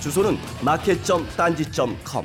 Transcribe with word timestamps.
주소는 0.00 0.38
마켓.딴지.com. 0.64 2.24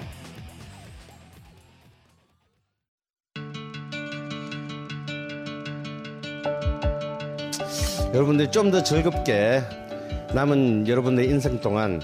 여러분들이 8.14 8.50
좀더 8.50 8.82
즐겁게 8.82 9.62
남은 10.34 10.88
여러분의 10.88 11.28
인생 11.28 11.60
동안 11.60 12.02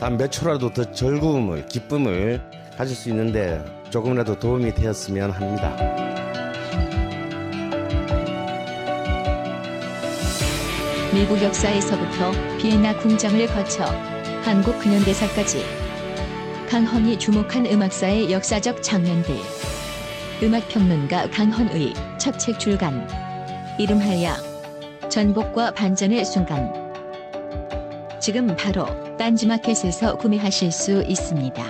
단 0.00 0.16
몇 0.16 0.30
초라도 0.30 0.72
더 0.72 0.90
즐거움을 0.92 1.66
기쁨을 1.66 2.40
가질 2.76 2.94
수 2.94 3.08
있는데 3.08 3.64
조금이라도 3.90 4.38
도움이 4.38 4.72
되었으면 4.74 5.32
합니다. 5.32 5.76
미국 11.12 11.42
역사에서부터 11.42 12.30
비엔나 12.58 12.96
궁정을 12.98 13.46
거쳐 13.48 13.84
한국 14.42 14.78
근현대사까지. 14.78 15.64
강헌이 16.68 17.18
주목한 17.18 17.66
음악사의 17.66 18.30
역사적 18.32 18.82
장면들. 18.82 19.34
음악평론가 20.42 21.30
강헌의 21.30 21.94
첫 22.18 22.38
책 22.38 22.58
출간. 22.58 23.08
이름하여 23.78 25.08
전복과 25.08 25.72
반전의 25.72 26.24
순간. 26.24 26.72
지금 28.20 28.54
바로 28.56 28.86
딴지마켓에서 29.16 30.16
구매하실 30.16 30.72
수 30.72 31.02
있습니다. 31.02 31.62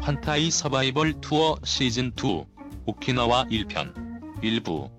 환타이 0.00 0.50
서바이벌 0.50 1.20
투어 1.20 1.56
시즌2 1.56 2.46
오키나와 2.86 3.44
1편 3.44 4.03
일부 4.44 4.90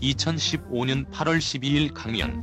2015년 0.00 1.06
8월 1.10 1.36
12일 1.36 1.92
강연 1.92 2.42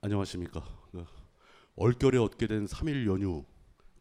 안녕하십니까. 0.00 0.64
그 0.90 1.04
얼결에 1.76 2.18
얻게 2.18 2.48
된 2.48 2.66
3일 2.66 3.06
연휴 3.06 3.44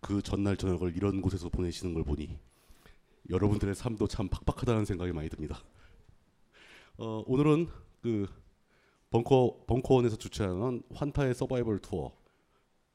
그 0.01 0.23
전날 0.23 0.57
저녁을 0.57 0.97
이런 0.97 1.21
곳에서 1.21 1.49
보내시는 1.49 1.93
걸 1.93 2.03
보니 2.03 2.39
여러분들의 3.29 3.75
삶도 3.75 4.07
참 4.07 4.29
팍팍하다는 4.29 4.85
생각이 4.85 5.11
많이 5.11 5.29
듭니다. 5.29 5.61
어, 6.97 7.23
오늘은 7.27 7.67
그 8.01 8.25
벙커 9.11 9.65
벙커원에서 9.67 10.15
주최하는 10.15 10.81
환타의 10.91 11.35
서바이벌 11.35 11.81
투어 11.81 12.17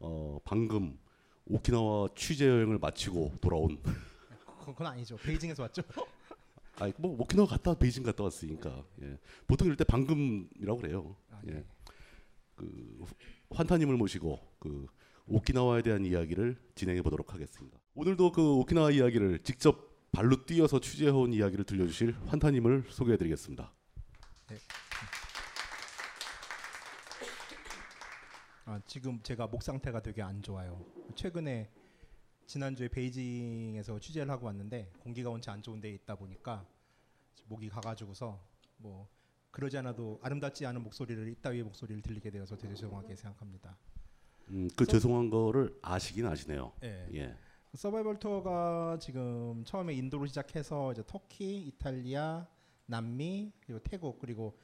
어, 0.01 0.41
방금 0.45 0.99
오키나와 1.47 2.09
취재 2.15 2.49
여행을 2.49 2.79
마치고 2.79 3.35
돌아온 3.41 3.79
그건 4.65 4.87
아니죠. 4.87 5.17
베이징에서 5.17 5.63
왔죠. 5.65 5.83
아니 6.77 6.93
뭐 6.99 7.17
오키나와 7.21 7.49
갔다 7.49 7.75
베이징 7.75 8.03
갔다 8.03 8.25
왔으니까 8.25 8.85
예. 9.03 9.19
보통 9.47 9.67
이럴 9.67 9.77
때 9.77 9.85
방금이라고 9.85 10.81
그래요. 10.81 11.17
아, 11.31 11.41
예. 11.47 11.53
네. 11.53 11.65
그 12.57 13.05
환타님을 13.51 13.97
모시고 13.97 14.41
그 14.59 14.87
오키나와에 15.27 15.83
대한 15.83 16.05
이야기를 16.05 16.57
진행해 16.75 17.03
보도록 17.03 17.33
하겠습니다. 17.35 17.79
오늘도 17.95 18.33
그 18.33 18.55
오키나와 18.57 18.91
이야기를 18.91 19.41
직접 19.41 19.95
발로 20.13 20.45
뛰어서 20.47 20.81
취재해온 20.81 21.33
이야기를 21.33 21.65
들려주실 21.65 22.15
환타님을 22.27 22.85
소개해드리겠습니다. 22.89 23.73
네. 24.49 24.57
아, 28.67 28.81
지금 28.87 29.21
제가 29.23 29.47
목 29.47 29.63
상태가 29.63 30.01
되게 30.01 30.23
안 30.23 30.41
좋아요. 30.43 30.85
최근에 31.15 31.71
지난주에 32.47 32.89
베이징에서 32.89 33.99
취재를 34.01 34.31
하고 34.31 34.47
왔는데 34.47 34.91
공기가 35.01 35.31
원체 35.31 35.51
안 35.51 35.63
좋은 35.63 35.81
데 35.81 35.91
있다 35.91 36.15
보니까 36.15 36.67
목이 37.47 37.69
가가지고서 37.69 38.41
뭐 38.79 39.09
그러지 39.51 39.77
않아도 39.79 40.19
아름답지 40.23 40.65
않은 40.67 40.83
목소리를 40.83 41.29
이따위의 41.29 41.63
목소리를 41.63 42.03
들리게 42.03 42.31
되어서 42.31 42.57
되게 42.57 42.75
죄송하게 42.75 43.17
생각합니다. 43.17 43.77
음, 44.49 44.69
그 44.77 44.85
서- 44.85 44.93
죄송한 44.93 45.31
거를 45.31 45.79
아시긴 45.83 46.27
아시네요. 46.27 46.73
예. 46.83 47.07
예. 47.15 47.37
서바이벌 47.75 48.19
투어가 48.19 48.99
지금 49.01 49.63
처음에 49.65 49.95
인도로 49.95 50.27
시작해서 50.27 50.93
이제 50.93 51.03
터키, 51.07 51.63
이탈리아, 51.67 52.47
남미 52.87 53.53
그리고 53.61 53.81
태국 53.83 54.19
그리고 54.19 54.57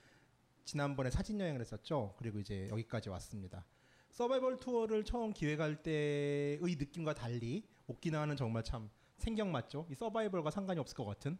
지난번에 0.65 1.11
사진 1.11 1.41
여행을 1.41 1.61
했었죠. 1.61 2.15
그리고 2.19 2.39
이제 2.39 2.69
여기까지 2.71 3.09
왔습니다. 3.09 3.65
서바이벌 4.11 4.59
투어를 4.59 5.05
처음 5.05 5.33
기획할 5.33 5.83
때의 5.83 6.59
느낌과 6.61 7.15
달리 7.15 7.65
오키나와는 7.87 8.37
정말 8.37 8.63
참 8.65 8.91
생경 9.17 9.53
맞죠. 9.53 9.87
이 9.91 9.95
서바이벌과 9.95 10.51
상관이 10.51 10.81
없을 10.81 10.97
것 10.97 11.05
같은. 11.05 11.39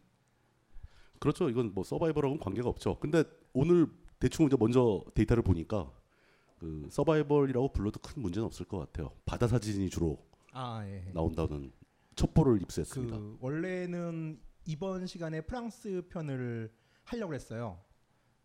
그렇죠. 1.19 1.49
이건 1.49 1.73
뭐 1.73 1.83
서바이벌하고는 1.83 2.39
관계가 2.39 2.69
없죠. 2.69 2.97
근데 2.99 3.23
오늘 3.53 3.87
대충 4.19 4.45
이제 4.47 4.55
먼저 4.59 5.03
데이터를 5.13 5.43
보니까 5.43 5.91
그 6.59 6.87
서바이벌이라고 6.89 7.73
불러도 7.73 7.99
큰 7.99 8.21
문제는 8.21 8.45
없을 8.45 8.65
것 8.65 8.79
같아요. 8.79 9.11
바다 9.25 9.47
사진이 9.47 9.89
주로 9.89 10.25
아 10.51 10.83
예. 10.85 11.11
나온다는 11.13 11.71
첩보를 12.15 12.61
입수했습니다. 12.61 13.17
그 13.17 13.37
원래는 13.39 14.39
이번 14.65 15.07
시간에 15.07 15.41
프랑스 15.41 16.03
편을 16.09 16.71
하려고 17.03 17.33
했어요. 17.33 17.79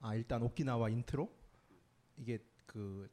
아 0.01 0.15
일단 0.15 0.43
오키나와 0.43 0.89
인트로 0.91 1.31
이게 2.17 2.39
그뭐 2.67 3.07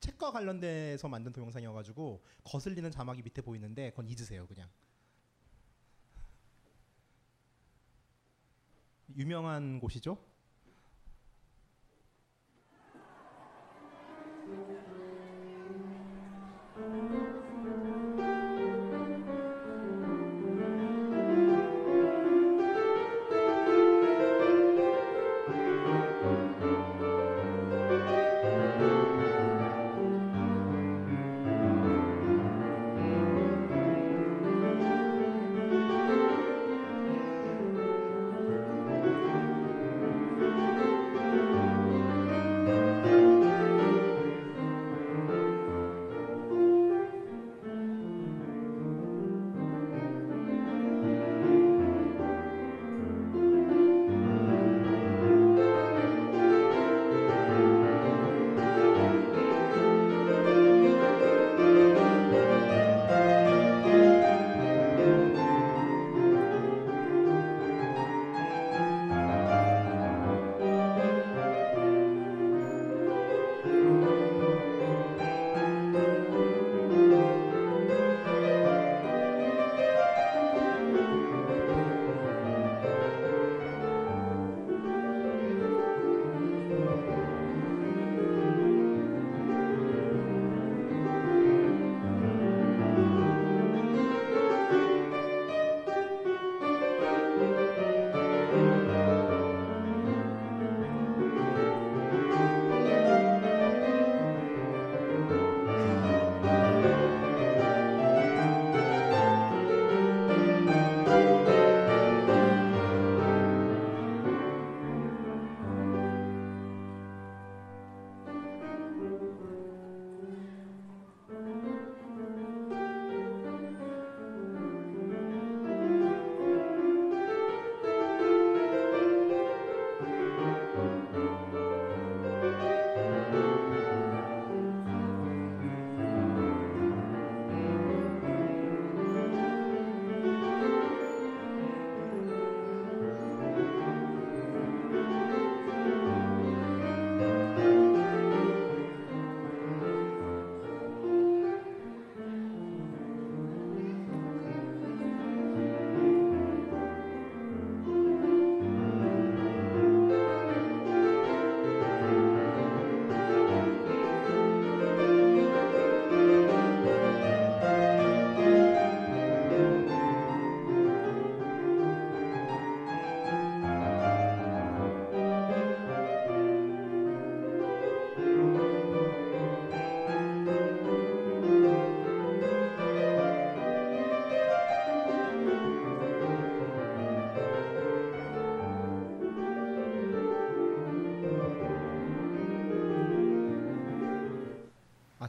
책과 0.00 0.30
관련돼서 0.30 1.08
만든 1.08 1.32
동영상이어가지고 1.32 2.22
거슬리는 2.44 2.90
자막이 2.90 3.22
밑에 3.22 3.42
보이는데 3.42 3.90
그건 3.90 4.08
잊으세요 4.08 4.46
그냥. 4.46 4.68
유명한 9.16 9.80
곳이죠? 9.80 10.18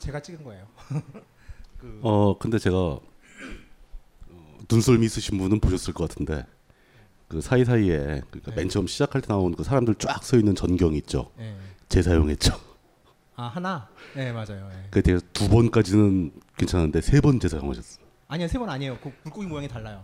제가 0.10 0.22
찍은 0.22 0.44
거예요. 0.44 0.66
그 1.80 2.00
어 2.02 2.38
근데 2.38 2.58
제가 2.60 2.76
어, 2.78 3.02
눈썰미 4.70 5.06
있으신 5.06 5.38
분은 5.38 5.60
보셨을 5.60 5.94
것 5.94 6.10
같은데 6.10 6.46
그 7.28 7.42
사이 7.42 7.64
사이에 7.64 8.22
그러니까 8.32 8.52
네. 8.52 8.56
맨 8.56 8.70
처음 8.70 8.88
시작할 8.88 9.22
때 9.22 9.28
나온 9.28 9.54
그 9.56 9.64
사람들 9.64 9.96
쫙 9.96 10.24
서 10.24 10.38
있는 10.38 10.56
전경 10.56 10.96
있죠. 10.96 11.32
네. 11.38 11.56
재사용했죠. 11.90 12.54
아 13.36 13.44
하나? 13.44 13.88
네 14.16 14.32
맞아요. 14.32 14.68
네. 14.70 14.88
그 14.92 15.02
되게 15.02 15.20
두 15.32 15.48
번까지는 15.48 16.32
괜찮은데 16.58 17.02
세 17.02 17.22
번 17.22 17.40
재사용하셨어. 17.40 18.00
아니요 18.28 18.48
세 18.48 18.58
번 18.60 18.70
아니에요. 18.70 18.98
그 19.02 19.12
물고기 19.24 19.48
모양이 19.48 19.68
달라요. 19.68 20.04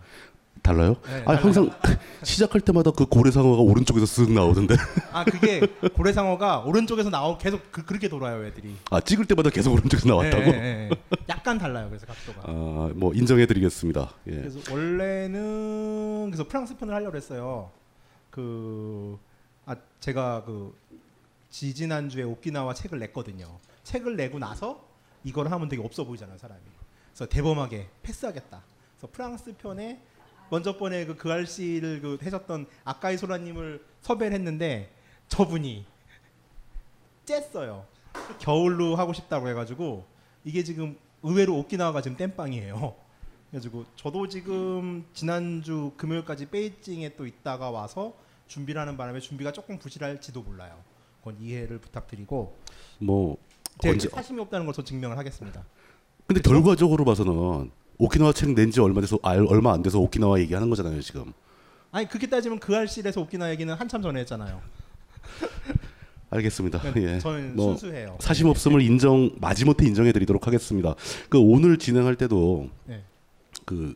달라요? 0.62 0.96
네, 1.06 1.22
아. 1.26 1.34
항상 1.34 1.70
시작할 2.24 2.60
때마다 2.60 2.90
그 2.90 3.06
고래상어가 3.06 3.62
오른쪽에서 3.62 4.04
쓱 4.06 4.32
나오던데. 4.32 4.74
아 5.12 5.24
그게 5.24 5.60
고래상어가 5.94 6.60
오른쪽에서 6.60 7.10
나오 7.10 7.38
계속 7.38 7.70
그, 7.70 7.84
그렇게 7.84 8.08
돌아요 8.08 8.44
애들이. 8.44 8.74
아 8.90 9.00
찍을 9.00 9.26
때마다 9.26 9.50
계속 9.50 9.72
오른쪽에서 9.72 10.08
나왔다고? 10.08 10.42
네, 10.44 10.52
네, 10.52 10.88
네. 10.88 10.90
약간 11.28 11.58
달라요. 11.58 11.88
그래서 11.88 12.06
각도가. 12.06 12.42
아뭐 12.50 13.12
인정해드리겠습니다. 13.14 14.12
예. 14.28 14.30
그래서 14.32 14.58
원래는 14.72 16.26
그래서 16.26 16.46
프랑스 16.46 16.76
편을 16.76 16.94
하려고 16.94 17.16
했어요. 17.16 17.70
그 18.30 19.18
아 19.66 19.76
제가 20.00 20.44
그 20.44 20.74
지지난 21.50 22.08
주에 22.08 22.22
오키나와 22.22 22.72
책을 22.74 22.98
냈거든요. 23.00 23.58
책을 23.82 24.16
내고 24.16 24.38
나서 24.38 24.86
이걸 25.24 25.50
하면 25.50 25.68
되게 25.68 25.82
없어 25.82 26.04
보이잖아요, 26.04 26.38
사람이. 26.38 26.60
그래서 27.12 27.26
대범하게 27.26 27.88
패스하겠다. 28.02 28.62
그래서 28.94 29.12
프랑스 29.12 29.52
편에 29.56 30.00
먼저 30.50 30.76
번에 30.76 31.04
그 31.06 31.14
그 31.16 31.30
알 31.32 31.46
씨를 31.46 32.00
그 32.00 32.18
해줬던 32.22 32.66
아까이 32.84 33.16
소라님을 33.18 33.84
섭외를 34.02 34.32
했는데 34.34 34.90
저분이 35.28 35.84
쬐어요. 37.26 37.84
겨울로 38.38 38.96
하고 38.96 39.12
싶다고 39.12 39.48
해가지고 39.48 40.06
이게 40.44 40.62
지금 40.62 40.96
의외로 41.22 41.56
오키나와가 41.58 42.02
지금 42.02 42.16
땜빵이에요. 42.16 42.94
그래가지고 43.50 43.84
저도 43.96 44.28
지금 44.28 45.04
지난주 45.12 45.92
금요일까지 45.96 46.46
베이징에 46.50 47.16
또 47.16 47.26
있다가 47.26 47.70
와서 47.70 48.14
준비를 48.46 48.80
하는 48.80 48.96
바람에 48.96 49.20
준비가 49.20 49.50
조금 49.52 49.78
부실할지도 49.78 50.42
몰라요. 50.42 50.78
그건 51.18 51.40
이해를 51.40 51.78
부탁드리고 51.78 52.56
뭐 53.00 53.36
제가 53.80 53.92
언제 53.92 54.08
사심이 54.08 54.40
없다는 54.40 54.66
걸 54.66 54.72
저 54.74 54.82
증명을 54.84 55.18
하겠습니다. 55.18 55.64
근데 56.26 56.40
결과적으로 56.40 57.04
봐서는 57.04 57.70
오키나와 57.98 58.32
책 58.32 58.50
낸 58.54 58.70
지 58.70 58.80
얼마 58.80 59.00
돼서 59.00 59.18
알- 59.22 59.46
얼마 59.48 59.72
안 59.72 59.82
돼서 59.82 59.98
오키나와 60.00 60.38
얘기하는 60.40 60.68
거잖아요 60.70 61.00
지금. 61.00 61.32
아니 61.92 62.06
그렇게 62.08 62.26
따지면 62.28 62.58
그 62.58 62.76
알실에서 62.76 63.20
오키나와 63.22 63.50
얘기는 63.52 63.72
한참 63.72 64.02
전에 64.02 64.20
했잖아요. 64.20 64.60
알겠습니다. 66.30 66.80
그러니까 66.80 67.14
예. 67.14 67.18
저는 67.20 67.56
뭐 67.56 67.76
순수해요. 67.76 68.16
사심 68.20 68.48
없음을 68.48 68.82
인정 68.82 69.30
마지못해 69.40 69.86
인정해드리도록 69.86 70.46
하겠습니다. 70.46 70.94
그 71.28 71.38
오늘 71.38 71.78
진행할 71.78 72.16
때도 72.16 72.68
네. 72.84 73.02
그 73.64 73.94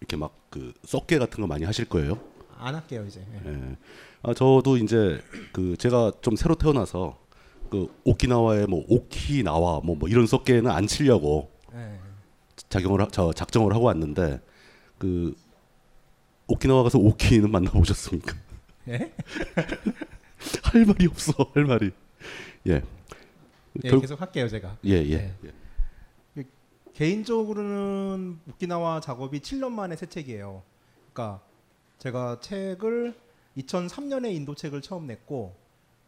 이렇게 0.00 0.16
막 0.16 0.36
그 0.50 0.72
썩개 0.82 1.18
같은 1.18 1.42
거 1.42 1.46
많이 1.46 1.64
하실 1.66 1.84
거예요. 1.84 2.18
안 2.56 2.74
할게요 2.74 3.04
이제. 3.06 3.20
예. 3.44 3.50
예. 3.50 3.76
아 4.22 4.32
저도 4.32 4.78
이제 4.78 5.20
그 5.52 5.76
제가 5.76 6.10
좀 6.22 6.36
새로 6.36 6.54
태어나서 6.54 7.18
그 7.70 7.86
오키나와의 8.04 8.66
뭐 8.66 8.82
오키나와 8.88 9.82
뭐, 9.84 9.94
뭐 9.94 10.08
이런 10.08 10.26
썩개는 10.26 10.70
안 10.70 10.86
치려고 10.86 11.50
예. 11.52 11.57
작용을 12.68 13.00
하, 13.00 13.08
저 13.08 13.32
작정을 13.32 13.72
하고 13.74 13.86
왔는데 13.86 14.40
그 14.98 15.34
오키나와 16.46 16.82
가서 16.82 16.98
오키는 16.98 17.50
만나보셨습니까? 17.50 18.34
예? 18.88 19.12
할 20.64 20.84
말이 20.86 21.06
없어 21.06 21.32
할 21.54 21.64
말이 21.64 21.90
예. 22.66 22.82
예, 23.84 23.88
결- 23.90 24.00
계속 24.00 24.20
할게요 24.20 24.48
제가. 24.48 24.76
예, 24.84 24.92
예. 24.92 25.34
예. 25.44 25.52
그 26.34 26.44
개인적으로는 26.94 28.40
오키나와 28.50 29.00
작업이 29.00 29.40
7년 29.40 29.70
만에 29.72 29.94
새 29.96 30.06
책이에요. 30.06 30.62
그러니까 31.12 31.40
제가 31.98 32.40
책을 32.40 33.14
2003년에 33.56 34.32
인도 34.34 34.54
책을 34.54 34.82
처음 34.82 35.06
냈고 35.06 35.54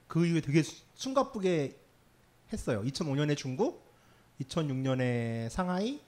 그 0.08 0.26
이후에 0.26 0.40
되게 0.40 0.62
수- 0.62 0.82
숨가쁘게 0.94 1.76
했어요. 2.52 2.82
2005년에 2.84 3.36
중국, 3.36 3.84
2006년에 4.42 5.48
상하이, 5.50 6.00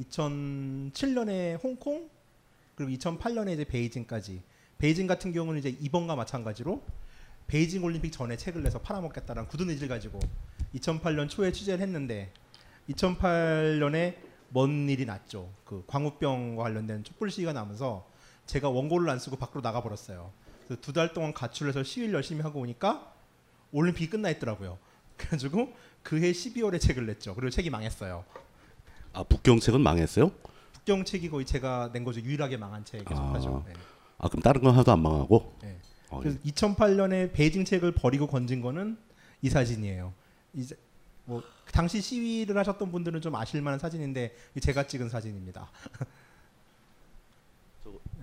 2007년에 0.00 1.62
홍콩, 1.62 2.08
그리고 2.74 2.90
2008년에 2.92 3.54
이제 3.54 3.64
베이징까지. 3.64 4.42
베이징 4.78 5.06
같은 5.06 5.32
경우는 5.32 5.60
이제 5.60 5.68
이번과 5.80 6.16
마찬가지로 6.16 6.82
베이징 7.46 7.84
올림픽 7.84 8.10
전에 8.10 8.36
책을 8.36 8.62
내서 8.62 8.80
팔아먹겠다는 8.80 9.46
굳은 9.48 9.68
의지를 9.70 9.88
가지고 9.88 10.18
2008년 10.74 11.28
초에 11.28 11.52
취재를 11.52 11.80
했는데 11.80 12.32
2008년에 12.90 14.16
먼 14.50 14.88
일이 14.88 15.04
났죠. 15.04 15.50
그 15.64 15.84
광우병과 15.86 16.62
관련된 16.62 17.04
촛불 17.04 17.30
시위가 17.30 17.52
나면서 17.52 18.08
제가 18.46 18.68
원고를 18.68 19.08
안 19.08 19.18
쓰고 19.18 19.36
밖으로 19.36 19.62
나가 19.62 19.82
버렸어요. 19.82 20.32
두 20.80 20.92
달 20.92 21.12
동안 21.12 21.32
가출 21.32 21.68
해서 21.68 21.82
시위를 21.82 22.14
열심히 22.14 22.40
하고 22.42 22.60
오니까 22.60 23.12
올림픽이 23.72 24.10
끝나 24.10 24.30
있더라고요. 24.30 24.78
그래가지고 25.16 25.72
그해 26.02 26.32
12월에 26.32 26.80
책을 26.80 27.06
냈죠. 27.06 27.34
그리고 27.34 27.50
책이 27.50 27.70
망했어요. 27.70 28.24
아 29.14 29.22
북경 29.22 29.60
책은 29.60 29.80
망했어요? 29.80 30.30
북경 30.72 31.04
책이 31.04 31.30
거의 31.30 31.46
제가 31.46 31.90
낸 31.92 32.04
거죠. 32.04 32.20
유일하게 32.20 32.56
망한 32.56 32.84
속하죠. 32.84 33.64
아, 33.64 33.68
네. 33.68 33.72
아 34.18 34.28
그럼 34.28 34.42
다른 34.42 34.60
건 34.60 34.72
하나도 34.72 34.92
안 34.92 35.02
망하고? 35.02 35.56
네. 35.62 35.78
어, 36.10 36.20
그래서 36.20 36.38
2008년에 36.40 37.32
베이징 37.32 37.64
책을 37.64 37.92
버리고 37.92 38.26
건진 38.26 38.60
거는 38.60 38.98
이 39.40 39.48
사진이에요. 39.48 40.12
이제 40.54 40.76
뭐 41.24 41.42
당시 41.72 42.00
시위를 42.00 42.56
하셨던 42.58 42.90
분들은 42.90 43.20
좀 43.20 43.34
아실 43.34 43.62
만한 43.62 43.78
사진인데 43.78 44.34
제가 44.60 44.86
찍은 44.86 45.08
사진입니다. 45.08 45.70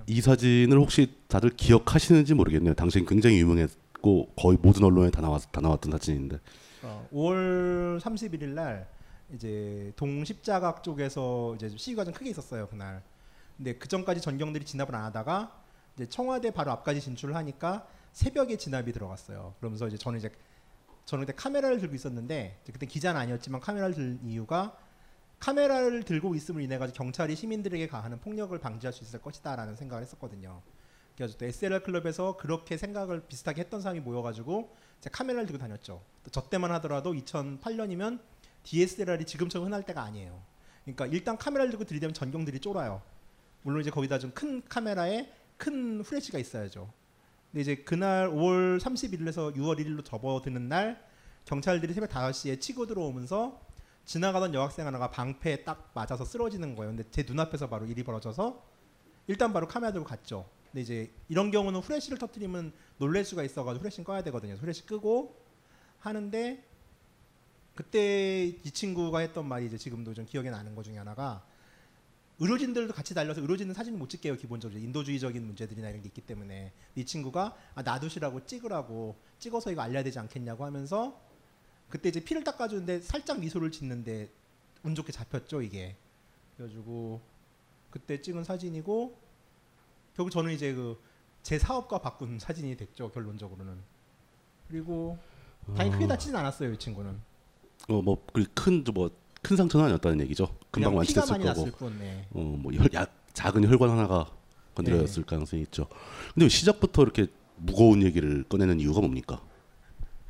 이 0.08 0.20
사진을 0.22 0.78
혹시 0.78 1.14
다들 1.28 1.52
기억하시는지 1.52 2.34
모르겠네요. 2.34 2.74
당시 2.74 3.04
굉장히 3.06 3.40
유명했고 3.40 4.34
거의 4.36 4.58
모든 4.62 4.84
언론에 4.84 5.10
다 5.10 5.22
나왔 5.22 5.52
다 5.52 5.62
나왔던 5.62 5.92
사진인데. 5.92 6.40
어, 6.84 7.08
5월 7.14 8.00
31일 8.00 8.50
날 8.50 8.88
이제 9.34 9.94
동십자각 9.96 10.84
쪽에서 10.84 11.56
이제 11.56 11.70
시위가 11.70 12.04
좀 12.06 12.14
크게 12.14 12.30
있었어요 12.30 12.68
그날. 12.68 13.02
근데 13.58 13.76
그 13.76 13.88
전까지 13.88 14.22
전경들이 14.22 14.66
진압을 14.66 14.96
안 14.96 15.04
하다가 15.06 15.62
이제 15.96 16.08
청와대 16.08 16.52
바로 16.52 16.72
앞까지 16.72 17.02
진출을 17.02 17.36
하니까 17.36 17.88
새벽에 18.12 18.58
진압이 18.58 18.92
들어갔어요. 18.92 19.56
그러면서 19.60 19.88
이제 19.88 19.98
저는 19.98 20.20
이제 20.20 20.32
저는 21.06 21.26
그때 21.26 21.36
카메라를 21.36 21.80
들고 21.80 21.96
있었는데 21.96 22.62
그때 22.66 22.86
기자는 22.86 23.20
아니었지만 23.20 23.62
카메라를 23.62 23.96
들 23.96 24.20
이유가 24.24 24.78
카메라를 25.40 26.04
들고 26.04 26.36
있음을 26.36 26.62
인해 26.62 26.78
가지고 26.78 26.98
경찰이 26.98 27.36
시민들에게 27.36 27.88
가하는 27.88 28.20
폭력을 28.20 28.58
방지할 28.58 28.94
수 28.94 29.04
있을 29.04 29.22
것이다라는 29.22 29.76
생각을 29.76 30.04
했었거든요. 30.04 30.62
그래서 31.16 31.38
또 31.38 31.46
SLR 31.46 31.84
클럽에서 31.84 32.38
그렇게 32.38 32.78
생각을 32.78 33.22
비슷하게 33.28 33.62
했던 33.62 33.82
사람이 33.82 34.00
모여가지고 34.02 34.76
제가 35.02 35.18
카메라를 35.18 35.48
들고 35.48 35.60
다녔죠. 35.60 36.02
또저 36.24 36.50
때만 36.50 36.72
하더라도 36.74 37.14
2008년이면 37.14 38.20
DSLR이 38.64 39.26
지금처럼 39.26 39.68
흔할 39.68 39.84
때가 39.84 40.02
아니에요. 40.04 40.42
그러니까 40.84 41.06
일단 41.08 41.38
카메라를 41.38 41.72
들고 41.72 41.86
들이대면 41.86 42.14
전경들이 42.14 42.60
쫄아요. 42.60 43.02
물론 43.64 43.82
이제 43.82 43.92
거기다 43.92 44.20
좀 44.20 44.32
큰 44.34 44.62
카메라에 44.68 45.32
큰 45.58 46.02
후레쉬가 46.02 46.40
있어야죠. 46.40 46.92
근데 47.52 47.62
이제 47.62 47.76
그날 47.76 48.30
5월 48.30 48.80
31일에서 48.80 49.56
6월 49.56 49.80
1일로 49.80 50.04
접어드는 50.04 50.68
날 50.70 51.06
경찰들이 51.46 51.94
새벽 51.94 52.10
5시에 52.10 52.60
치고 52.60 52.88
들어오면서 52.88 53.62
지나가던 54.06 54.54
여학생 54.54 54.88
하나가 54.88 55.12
방패에 55.12 55.64
딱 55.64 55.92
맞아서 55.94 56.26
쓰러지는 56.26 56.76
거예요. 56.76 56.92
근데 56.96 57.04
제 57.12 57.24
눈앞에서 57.28 57.70
바로 57.70 57.86
일이 57.86 58.04
벌어져서 58.04 58.64
일단 59.28 59.54
바로 59.54 59.68
카메라 59.68 59.92
들고 59.92 60.08
갔죠. 60.08 60.50
근데 60.72 60.82
이제 60.82 61.12
이런 61.30 61.52
경우는 61.52 61.82
후레쉬를 61.82 62.18
터트리면 62.18 62.74
놀랄 62.98 63.24
수가 63.26 63.44
있어가지고 63.44 63.82
후레쉬 63.82 64.04
꺼야 64.04 64.24
되거든요. 64.24 64.56
후레쉬 64.56 64.86
끄고 64.86 65.36
하는데 66.00 66.64
그때 67.76 68.46
이 68.46 68.72
친구가 68.72 69.20
했던 69.20 69.48
말이 69.48 69.66
이제 69.66 69.78
지금도 69.78 70.14
좀 70.14 70.26
기억에 70.26 70.50
나는 70.50 70.76
것 70.76 70.84
중에 70.84 70.98
하나가 70.98 71.46
의료진들도 72.40 72.94
같이 72.94 73.14
달려서 73.14 73.42
의료진은 73.42 73.74
사진을 73.74 73.98
못 74.00 74.10
찍게요 74.10 74.36
기본적으로. 74.36 74.80
인도주의적인 74.80 75.46
문제들이나 75.46 75.90
이런 75.90 76.02
게 76.02 76.08
있기 76.08 76.22
때문에. 76.22 76.74
이 76.96 77.06
친구가 77.06 77.56
아, 77.76 77.82
놔두시라고 77.84 78.46
찍으라고. 78.46 79.16
찍어서 79.40 79.72
이거 79.72 79.82
알려야 79.82 80.04
되지 80.04 80.20
않겠냐고 80.20 80.66
하면서 80.66 81.20
그때 81.90 82.10
이제 82.10 82.24
피를 82.24 82.44
닦아주는데 82.44 83.02
살짝 83.02 83.40
미소를 83.40 83.72
짓는데 83.72 84.30
운 84.84 84.96
좋게 84.96 85.12
잡혔죠 85.12 85.62
이게. 85.62 85.96
그래가지고 86.58 87.22
그때 87.92 88.22
찍은 88.22 88.44
사진이고 88.44 89.18
결국 90.16 90.30
저는 90.32 90.52
이제 90.54 90.74
그 90.74 91.12
제 91.44 91.58
사업과 91.58 92.00
바꾼 92.00 92.38
사진이 92.40 92.78
됐죠 92.78 93.12
결론적으로는. 93.12 93.76
그리고 94.68 95.18
다행히 95.76 95.94
크게 95.94 96.06
어. 96.06 96.08
다치진 96.08 96.36
않았어요 96.36 96.72
이 96.74 96.78
친구는 96.78 97.20
어뭐큰 97.88 98.84
뭐 98.94 99.10
큰 99.42 99.58
상처는 99.58 99.86
아니었다는 99.88 100.22
얘기죠. 100.22 100.48
금방 100.70 100.96
완치됐을 100.96 101.40
거고. 101.40 101.90
네. 102.00 102.28
어뭐 102.34 102.72
작은 103.34 103.68
혈관 103.68 103.90
하나가 103.90 104.30
건드렸을 104.76 105.24
네. 105.24 105.26
가능성이 105.26 105.64
있죠. 105.64 105.88
근데 106.34 106.46
왜 106.46 106.50
시작부터 106.50 107.04
이렇게 107.04 107.28
무거운 107.58 108.04
얘기를 108.04 108.44
꺼내는 108.44 108.80
이유가 108.80 109.02
뭡니까? 109.02 109.42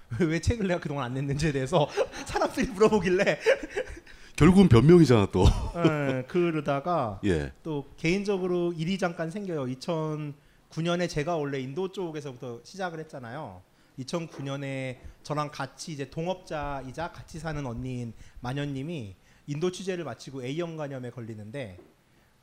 왜 0.20 0.39
책을 0.39 0.67
내가 0.67 0.79
그동안 0.79 1.05
안 1.05 1.13
냈는지에 1.13 1.51
대해서 1.51 1.88
사람들이 2.25 2.67
물어보길래 2.67 3.39
결국은 4.36 4.70
변명이잖아 4.70 5.27
또. 5.31 5.46
예, 5.86 6.24
그러다가 6.27 7.20
예. 7.25 7.51
또 7.63 7.86
개인적으로 7.98 8.74
일이 8.74 8.98
잠깐 8.98 9.29
생겨요. 9.29 9.65
2009년에 9.65 11.10
제가 11.10 11.36
원래 11.36 11.60
인도 11.60 11.91
쪽에서부터 11.91 12.62
시작을 12.63 13.00
했잖아요. 13.01 13.62
2009년에 14.00 14.98
저랑 15.24 15.51
같이 15.51 15.91
이제 15.91 16.10
동업자이자 16.10 17.12
같이 17.12 17.39
사는 17.39 17.65
언니인 17.65 18.13
마녀님이 18.39 19.15
인도 19.48 19.71
취재를 19.71 20.03
마치고 20.03 20.43
A형 20.43 20.77
간염에 20.77 21.10
걸리는데 21.10 21.77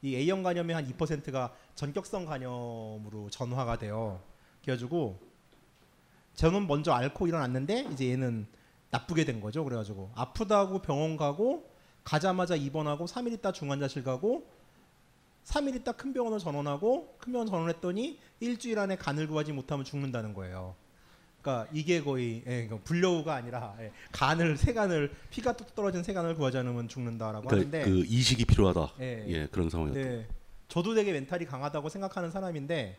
이 0.03 0.15
A형 0.15 0.43
간염의 0.43 0.75
한 0.75 0.87
2%가 0.87 1.55
전격성 1.75 2.27
간염으로 2.27 3.31
전화가 3.31 3.79
돼요. 3.79 4.23
그래가지고 4.63 5.19
저는 6.35 6.67
먼저 6.67 6.93
앓고 6.93 7.27
일어났는데 7.27 7.89
이제 7.93 8.11
얘는 8.11 8.47
나쁘게 8.91 9.25
된 9.25 9.41
거죠. 9.41 9.65
그래가지고 9.65 10.11
아프다고 10.15 10.81
병원 10.81 11.17
가고 11.17 11.69
가자마자 12.05 12.55
입원하고 12.55 13.07
3일 13.07 13.33
있다 13.35 13.53
중환자실 13.53 14.05
가고 14.05 14.47
3일 15.45 15.75
있다 15.77 15.93
큰 15.93 16.13
병원을 16.13 16.39
전원하고 16.39 17.17
큰 17.19 17.33
병원 17.33 17.49
전원했더니 17.49 18.19
일주일 18.41 18.79
안에 18.79 18.97
간을 18.97 19.27
구하지 19.29 19.53
못하면 19.53 19.85
죽는다는 19.85 20.35
거예요. 20.35 20.77
그러니까 21.43 21.71
이게 21.73 22.03
거의 22.03 22.43
예, 22.47 22.65
이거 22.65 22.81
불려우가 22.83 23.35
아니라 23.35 23.77
예, 23.81 23.93
간을 24.13 24.57
세간을 24.57 25.11
피가 25.31 25.57
뚝 25.57 25.75
떨어진 25.75 26.03
세간을 26.03 26.35
구하지 26.35 26.59
않으면 26.59 26.89
죽는다라고 26.89 27.49
그, 27.49 27.57
하는데 27.57 27.85
그 27.85 28.05
이식이 28.07 28.45
필요하다. 28.45 28.95
예. 29.01 29.25
예, 29.29 29.47
그런 29.47 29.71
상황이었다. 29.71 30.01
네. 30.01 30.27
저도 30.69 30.95
되게 30.95 31.13
멘탈이 31.13 31.47
강하다고 31.47 31.89
생각하는 31.89 32.31
사람인데 32.31 32.99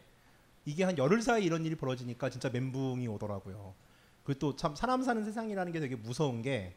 이게 0.65 0.84
한 0.84 0.98
열흘 0.98 1.22
사이 1.22 1.43
이런 1.43 1.65
일이 1.65 1.75
벌어지니까 1.75 2.29
진짜 2.29 2.50
멘붕이 2.50 3.08
오더라고요. 3.08 3.74
그리고 4.24 4.39
또 4.39 4.55
참 4.55 4.75
사람 4.75 5.03
사는 5.03 5.24
세상이라는 5.24 5.72
게 5.72 5.79
되게 5.79 5.96
무서운 5.96 6.41
게 6.41 6.75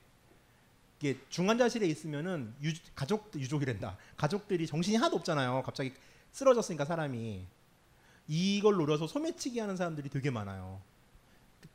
이게 1.00 1.18
중환자실에 1.30 1.86
있으면은 1.86 2.54
유, 2.62 2.72
가족 2.94 3.30
유족이란다. 3.36 3.96
가족들이 4.16 4.66
정신이 4.66 4.96
하나도 4.96 5.16
없잖아요. 5.16 5.62
갑자기 5.64 5.92
쓰러졌으니까 6.32 6.84
사람이 6.84 7.44
이걸 8.28 8.74
노려서 8.74 9.06
소매치기 9.06 9.58
하는 9.60 9.76
사람들이 9.76 10.08
되게 10.08 10.30
많아요. 10.30 10.80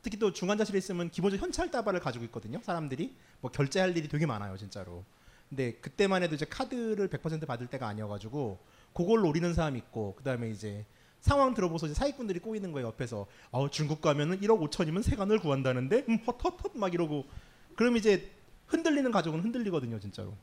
특히 0.02 0.18
또 0.18 0.32
중환자실에 0.32 0.78
있으면 0.78 1.10
기본적으로 1.10 1.46
현찰 1.46 1.72
다발을 1.72 2.00
가지고 2.00 2.26
있거든요. 2.26 2.60
사람들이 2.62 3.16
뭐 3.42 3.52
결제할 3.52 3.96
일이 3.98 4.08
되게 4.08 4.26
많아요, 4.26 4.58
진짜로. 4.58 5.04
근데 5.50 5.74
그때만 5.74 6.24
해도 6.24 6.36
이제 6.36 6.46
카드를 6.46 7.08
100% 7.10 7.48
받을 7.48 7.68
때가 7.68 7.88
아니어가지고 7.88 8.60
그걸 8.94 9.22
노리는 9.22 9.54
사람이 9.54 9.78
있고 9.80 10.16
그다음에 10.16 10.50
이제 10.50 10.86
상황 11.22 11.54
들어보서 11.54 11.88
이제 11.88 11.96
사기꾼들이 11.96 12.40
꼬이는 12.40 12.72
거예요 12.72 12.88
옆에서 12.88 13.28
어, 13.52 13.70
중국 13.70 14.02
가면은 14.02 14.40
1억 14.42 14.70
5천이면 14.70 15.04
세관을 15.04 15.40
구한다는데 15.40 16.06
음, 16.10 16.18
헛헛헛 16.26 16.78
막 16.78 16.94
이러고 16.94 17.26
그럼 17.76 17.98
이제 17.98 18.32
흔들리는 18.68 19.10
가족은 19.12 19.42
흔들리거든요 19.42 20.00
진짜로 20.00 20.34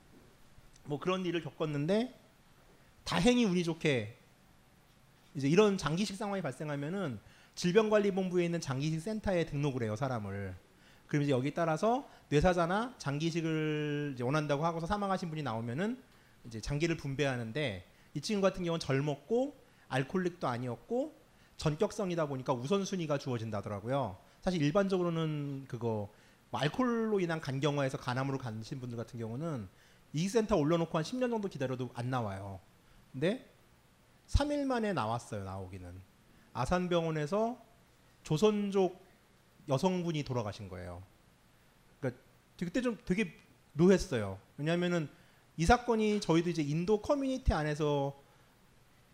뭐 0.85 0.99
그런 0.99 1.25
일을 1.25 1.43
겪었는데 1.43 2.19
다행히 3.05 3.45
운이 3.45 3.65
좋게 3.65 4.17
이제 5.35 5.49
이런 5.49 5.77
장기식 5.77 6.17
상황이 6.17 6.43
발생하면은 6.43 7.19
질병관리본부에 7.55 8.45
있는 8.45 8.61
장기식 8.61 9.01
센터에 9.01 9.47
등록을 9.47 9.85
해요 9.85 9.97
사람을 9.97 10.55
그럼 11.07 11.23
이제 11.23 11.33
여기 11.33 11.55
따라서 11.55 12.09
뇌사자나 12.29 12.95
장기식을 12.99 14.17
원한다고 14.21 14.65
하고서 14.65 14.87
사망하신 14.87 15.29
분이 15.29 15.43
나오면은 15.43 16.03
이제 16.47 16.61
장기를 16.61 16.97
분배하는데 16.97 17.87
이 18.15 18.21
친구 18.21 18.43
같은 18.43 18.65
경우는 18.65 18.81
젊었고 18.81 19.57
알코올릭도 19.89 20.49
아니었고 20.49 21.15
전격성이다 21.57 22.27
보니까 22.27 22.53
우선순위가 22.53 23.19
주어진다더라고요. 23.19 24.17
사실 24.41 24.63
일반적으로는 24.63 25.67
그거 25.69 26.11
뭐 26.51 26.61
알코올로 26.61 27.21
인한 27.21 27.41
간경화에서 27.41 27.99
간암으로 27.99 28.39
가신 28.39 28.81
분들 28.81 28.97
같은 28.97 29.19
경우는 29.19 29.69
이식센터 30.13 30.57
올려놓고 30.57 30.97
한 30.97 31.05
10년 31.05 31.31
정도 31.31 31.49
기다려도 31.49 31.91
안 31.95 32.11
나와요. 32.11 32.61
근데 33.13 33.53
3일 34.29 34.65
만에 34.65 34.93
나왔어요. 34.93 35.45
나오기는 35.45 36.14
아산병원에서 36.55 37.59
조선족 38.23 39.05
여성분이 39.69 40.23
돌아가신 40.23 40.69
거예요. 40.69 41.03
그러니까 42.01 42.23
그때 42.59 42.81
좀 42.81 42.97
되게 43.05 43.35
묘했어요. 43.75 44.39
왜냐하면은 44.57 45.09
이 45.57 45.67
사건이 45.67 46.21
저희도 46.21 46.51
이제 46.51 46.63
인도 46.63 47.03
커뮤니티 47.03 47.53
안에서 47.53 48.19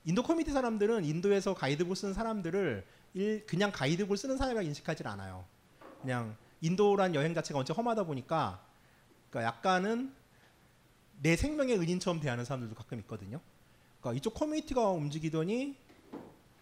인도 0.04 0.23
커뮤니티 0.23 0.52
사람들은 0.52 1.04
인도에서 1.04 1.54
가이드북 1.54 1.97
쓰는 1.97 2.14
사람들을 2.14 2.87
일, 3.14 3.47
그냥 3.47 3.73
가이드북을 3.73 4.16
쓰는 4.16 4.37
사회가 4.37 4.62
인식하지 4.62 5.02
않아요. 5.06 5.44
그냥 6.00 6.37
인도란 6.61 7.14
여행 7.14 7.35
자체가 7.35 7.59
엄청 7.59 7.76
험하다 7.76 8.04
보니까 8.04 8.64
그러니까 9.28 9.49
약간은 9.49 10.14
내 11.23 11.37
생명의 11.37 11.78
은인처럼 11.78 12.20
대하는 12.20 12.44
사람들도 12.44 12.75
가끔 12.75 12.99
있거든요. 13.00 13.40
그러니까 14.00 14.18
이쪽 14.18 14.35
커뮤니티가 14.35 14.88
움직이더니 14.90 15.76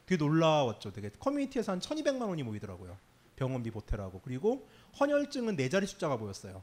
되게 0.09 0.25
놀라웠죠. 0.25 0.91
되게 0.91 1.11
커뮤니티에서 1.11 1.73
한 1.73 1.81
1,200만 1.81 2.27
원이 2.27 2.43
모이더라고요. 2.43 2.97
병원비 3.37 3.71
보태라고. 3.71 4.23
그리고 4.25 4.67
헌혈증은 4.99 5.55
네 5.57 5.69
자리 5.69 5.87
숫자가 5.87 6.17
보였어요. 6.17 6.63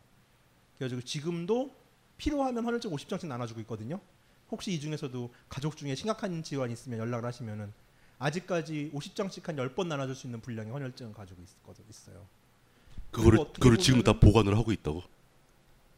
그래가지고 0.78 1.04
지금도 1.04 1.72
필요하면 2.18 2.66
헌혈증 2.66 2.90
50장씩 2.90 3.28
나눠주고 3.28 3.62
있거든요. 3.62 4.02
혹시 4.50 4.72
이 4.72 4.80
중에서도 4.80 5.32
가족 5.48 5.78
중에 5.78 5.94
심각한 5.94 6.42
질환이 6.42 6.74
있으면 6.74 6.98
연락을 6.98 7.28
하시면은 7.28 7.72
아직까지 8.18 8.92
50장씩 8.96 9.46
한 9.46 9.56
10번 9.58 9.88
나눠줄 9.88 10.16
수 10.16 10.26
있는 10.26 10.42
분량의 10.42 10.72
헌혈증을 10.74 11.14
가지고 11.14 11.44
있거든 11.44 11.86
있어요. 11.88 12.26
그거를 13.12 13.46
그걸 13.54 13.78
지금 13.78 14.02
다 14.02 14.20
보관을 14.20 14.58
하고 14.58 14.72
있다고. 14.72 15.04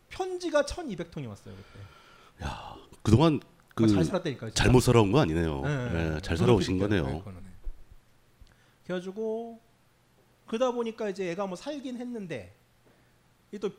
편지가 0.10 0.64
1,200통이 0.64 1.30
왔어요 1.30 1.56
그때. 1.56 2.46
야, 2.46 2.76
그동안 3.04 3.40
그 3.78 3.84
아, 3.84 3.88
잘 3.88 4.04
살았다니까요, 4.06 4.50
진짜. 4.50 4.64
잘못 4.64 4.80
살아온 4.82 5.12
거 5.12 5.20
아니네요. 5.20 5.62
네, 5.62 5.70
예, 5.70 5.76
네. 5.76 6.10
잘 6.22 6.22
그건 6.22 6.38
살아오신 6.38 6.80
또 6.80 6.88
거네요. 6.88 7.20
그거는. 7.20 7.42
그래가지고 8.86 9.60
그러다 10.48 10.72
보니까 10.72 11.10
이제 11.10 11.30
애가 11.32 11.46
뭐 11.48 11.56
살긴 11.56 11.98
했는데 11.98 12.56
이게 13.52 13.60
또 13.60 13.70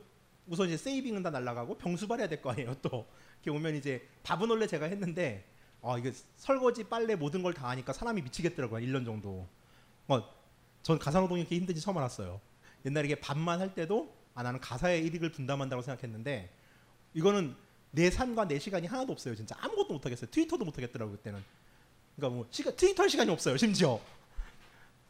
우선 0.47 0.67
이제 0.67 0.77
세이빙은 0.77 1.21
다 1.23 1.29
날라가고 1.29 1.77
병수발해야 1.77 2.27
될 2.29 2.41
거 2.41 2.51
아니에요 2.51 2.75
또 2.81 3.05
이렇게 3.43 3.51
오면 3.57 3.75
이제 3.75 4.07
밥은 4.23 4.49
원래 4.49 4.67
제가 4.67 4.85
했는데 4.85 5.45
아 5.81 5.97
이게 5.97 6.11
설거지 6.37 6.85
빨래 6.85 7.15
모든 7.15 7.41
걸 7.43 7.53
다 7.53 7.69
하니까 7.69 7.91
사람이 7.93 8.21
미치겠더라고요 8.21 8.85
1년 8.85 9.05
정도 9.05 9.47
어전 10.07 10.97
가사노동이 10.99 11.41
이렇게 11.41 11.55
힘든지 11.57 11.81
처음 11.81 11.97
알았어요 11.97 12.39
옛날에 12.85 13.05
이게 13.07 13.15
밥만 13.19 13.59
할 13.59 13.73
때도 13.75 14.13
아 14.35 14.43
나는 14.43 14.59
가사의 14.59 15.05
일익을 15.05 15.31
분담한다고 15.31 15.81
생각했는데 15.81 16.51
이거는 17.13 17.55
내 17.91 18.09
삶과 18.11 18.47
내 18.47 18.59
시간이 18.59 18.87
하나도 18.87 19.13
없어요 19.13 19.35
진짜 19.35 19.55
아무것도 19.59 19.93
못 19.93 20.05
하겠어요 20.05 20.29
트위터도 20.31 20.63
못 20.65 20.77
하겠더라고요 20.77 21.17
그때는 21.17 21.43
그러니까 22.15 22.35
뭐 22.37 22.47
시간 22.51 22.75
트위터 22.75 23.03
할 23.03 23.09
시간이 23.09 23.31
없어요 23.31 23.57
심지어 23.57 23.99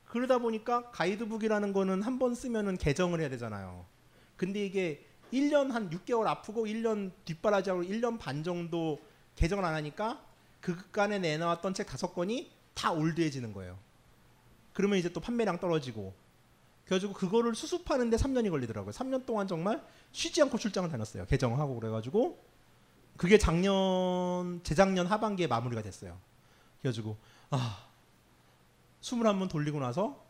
그러다 0.07 0.39
보니까 0.39 0.89
가이드북이라는 0.91 1.71
거는 1.73 2.01
한 2.01 2.17
번 2.19 2.33
쓰면은 2.35 2.77
개정을 2.77 3.19
해야 3.21 3.29
되잖아요. 3.29 3.85
근데 4.37 4.65
이게 4.65 5.05
1년 5.31 5.69
한 5.71 5.89
6개월 5.91 6.25
아프고 6.25 6.65
1년 6.65 7.11
뒷바라지하고 7.25 7.83
1년 7.83 8.17
반 8.17 8.43
정도 8.43 8.99
개정을 9.35 9.63
안 9.63 9.75
하니까 9.75 10.25
그간에 10.61 11.19
내놔왔던 11.19 11.75
책 11.75 11.85
다섯 11.87 12.13
권이 12.15 12.51
다 12.73 12.91
올드해지는 12.91 13.53
거예요. 13.53 13.77
그러면 14.73 14.97
이제 14.97 15.09
또 15.09 15.19
판매량 15.19 15.59
떨어지고 15.59 16.13
그래가지고 16.85 17.13
그거를 17.13 17.53
수습하는데 17.53 18.17
3년이 18.17 18.49
걸리더라고요. 18.49 18.91
3년 18.91 19.27
동안 19.27 19.47
정말 19.47 19.85
쉬지 20.11 20.41
않고 20.41 20.57
출장을 20.57 20.89
다녔어요. 20.89 21.27
개정하고 21.27 21.79
그래가지고 21.79 22.43
그게 23.19 23.37
작년 23.37 24.61
재작년 24.63 25.05
하반기에 25.05 25.47
마무리가 25.47 25.81
됐어요. 25.81 26.17
그래가지고 26.79 27.17
아 27.49 27.85
21번 29.01 29.49
돌리고 29.49 29.81
나서 29.81 30.23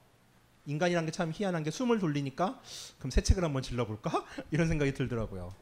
인간이란 0.65 1.05
게 1.05 1.11
참 1.11 1.31
희한한 1.31 1.61
게 1.61 1.69
숨을 1.69 1.99
돌리니까 1.99 2.59
그럼 2.97 3.11
새 3.11 3.21
책을 3.21 3.43
한번 3.43 3.61
질러볼까 3.61 4.25
이런 4.49 4.67
생각이 4.67 4.95
들더라고요. 4.95 5.53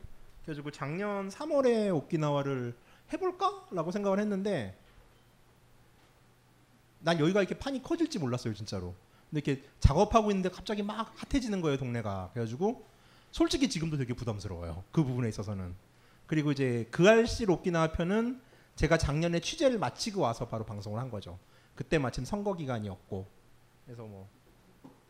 그래가지고 0.44 0.72
작년 0.72 1.28
3월에 1.28 1.94
오키나와를 1.94 2.74
해볼까라고 3.12 3.92
생각을 3.92 4.20
했는데 4.20 4.80
난 7.00 7.20
여기가 7.20 7.42
이렇게 7.42 7.60
판이 7.60 7.84
커질지 7.84 8.20
몰랐어요 8.20 8.54
진짜로. 8.54 8.96
근데 9.30 9.42
이렇게 9.44 9.68
작업하고 9.82 10.32
있는데 10.32 10.48
갑자기 10.48 10.82
막 10.82 11.14
핫해지는 11.18 11.60
거예요 11.60 11.78
동네가. 11.78 12.30
그래가지고 12.34 12.88
솔직히 13.32 13.68
지금도 13.68 13.98
되게 13.98 14.14
부담스러워요 14.14 14.86
그 14.94 15.04
부분에 15.04 15.28
있어서는. 15.28 15.76
그리고 16.28 16.52
이제 16.52 16.88
그 16.92 17.10
알씨 17.10 17.46
오키나와 17.46 17.94
편은 17.94 18.42
제가 18.76 18.98
작년에 18.98 19.40
취재를 19.40 19.80
마치고 19.80 20.22
와서 20.22 20.48
바로 20.48 20.66
방송을 20.66 21.00
한 21.00 21.10
거죠. 21.10 21.40
그때 21.74 21.98
마침 21.98 22.26
선거 22.26 22.56
기간이었고 22.56 23.26
그래서 23.86 24.04
뭐, 24.04 24.30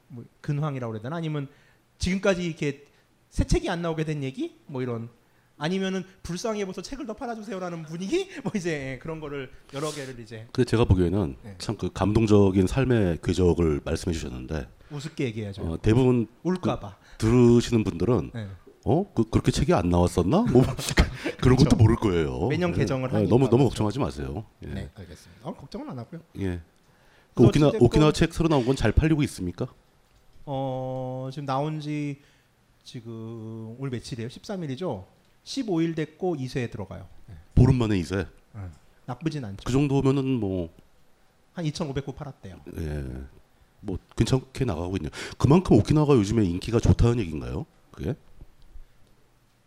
뭐 0.07 0.23
근황이라고 0.41 0.91
그래야 0.91 1.01
되나 1.01 1.17
아니면 1.17 1.49
지금까지 1.97 2.45
이렇게 2.45 2.85
새 3.29 3.43
책이 3.43 3.69
안 3.69 3.81
나오게 3.81 4.05
된 4.05 4.23
얘기 4.23 4.59
뭐 4.67 4.81
이런 4.81 5.09
아니면은 5.57 6.03
불쌍히 6.21 6.61
해보서 6.61 6.81
책을 6.81 7.07
더 7.07 7.13
팔아주세요라는 7.13 7.83
분위기 7.83 8.29
뭐 8.43 8.51
이제 8.55 8.93
예, 8.93 8.99
그런 8.99 9.19
거를 9.19 9.49
여러 9.73 9.91
개를 9.91 10.19
이제 10.19 10.47
근데 10.51 10.69
제가 10.69 10.85
보기에는 10.85 11.35
네. 11.43 11.55
참그 11.57 11.93
감동적인 11.93 12.67
삶의 12.67 13.19
궤적을 13.23 13.81
말씀해 13.83 14.13
주셨는데 14.13 14.67
우습게 14.91 15.25
얘기해야죠. 15.25 15.63
어, 15.63 15.81
대부분 15.81 16.27
울까봐. 16.43 16.95
그 17.17 17.17
들으시는 17.17 17.83
분들은 17.83 18.31
네. 18.33 18.47
어? 18.87 19.05
그, 19.13 19.29
그렇게 19.29 19.51
책이 19.51 19.73
안 19.73 19.89
나왔었나? 19.89 20.43
뭐 20.43 20.63
그런 21.41 21.57
것도 21.57 21.75
모를 21.75 21.95
거예요. 21.97 22.47
매년 22.47 22.71
예. 22.71 22.75
개정을 22.75 23.09
예, 23.11 23.15
하니까 23.15 23.29
너무 23.29 23.45
너무 23.49 23.69
그렇죠. 23.69 23.83
걱정하지 23.83 23.99
마세요. 23.99 24.45
예. 24.63 24.67
네, 24.67 24.89
알겠습니다. 24.95 25.47
어, 25.49 25.53
걱정은 25.53 25.89
안 25.89 25.99
하고요. 25.99 26.21
예. 26.39 26.61
그 27.35 27.45
오키나 27.45 27.71
어찌됐건- 27.71 27.81
오키나와 27.81 28.11
책 28.13 28.33
새로 28.33 28.47
나온 28.49 28.65
건 28.65 28.75
잘 28.75 28.91
팔리고 28.91 29.21
있습니까? 29.23 29.67
어, 30.45 31.29
지금 31.31 31.45
나온 31.45 31.79
지 31.81 32.21
지금 32.83 33.75
오늘 33.79 33.91
며칠이에요? 33.91 34.29
13일이죠. 34.29 35.03
15일 35.43 35.95
됐고 35.95 36.35
2쇄에 36.37 36.71
들어가요. 36.71 37.07
보름 37.55 37.75
만에 37.75 37.97
이제 37.97 38.25
나쁘진 39.05 39.43
않죠. 39.43 39.63
그 39.65 39.71
정도면은 39.71 40.39
뭐 40.39 40.69
한 41.53 41.65
2,500부 41.65 42.15
팔았대요. 42.15 42.55
예. 42.77 43.03
뭐 43.79 43.97
괜찮게 44.15 44.63
나가고 44.65 44.95
있네요. 44.97 45.09
그만큼 45.39 45.75
오키나와가 45.77 46.13
요즘에 46.13 46.45
인기가 46.45 46.79
좋다는 46.79 47.17
얘기인가요? 47.21 47.65
그게? 47.89 48.13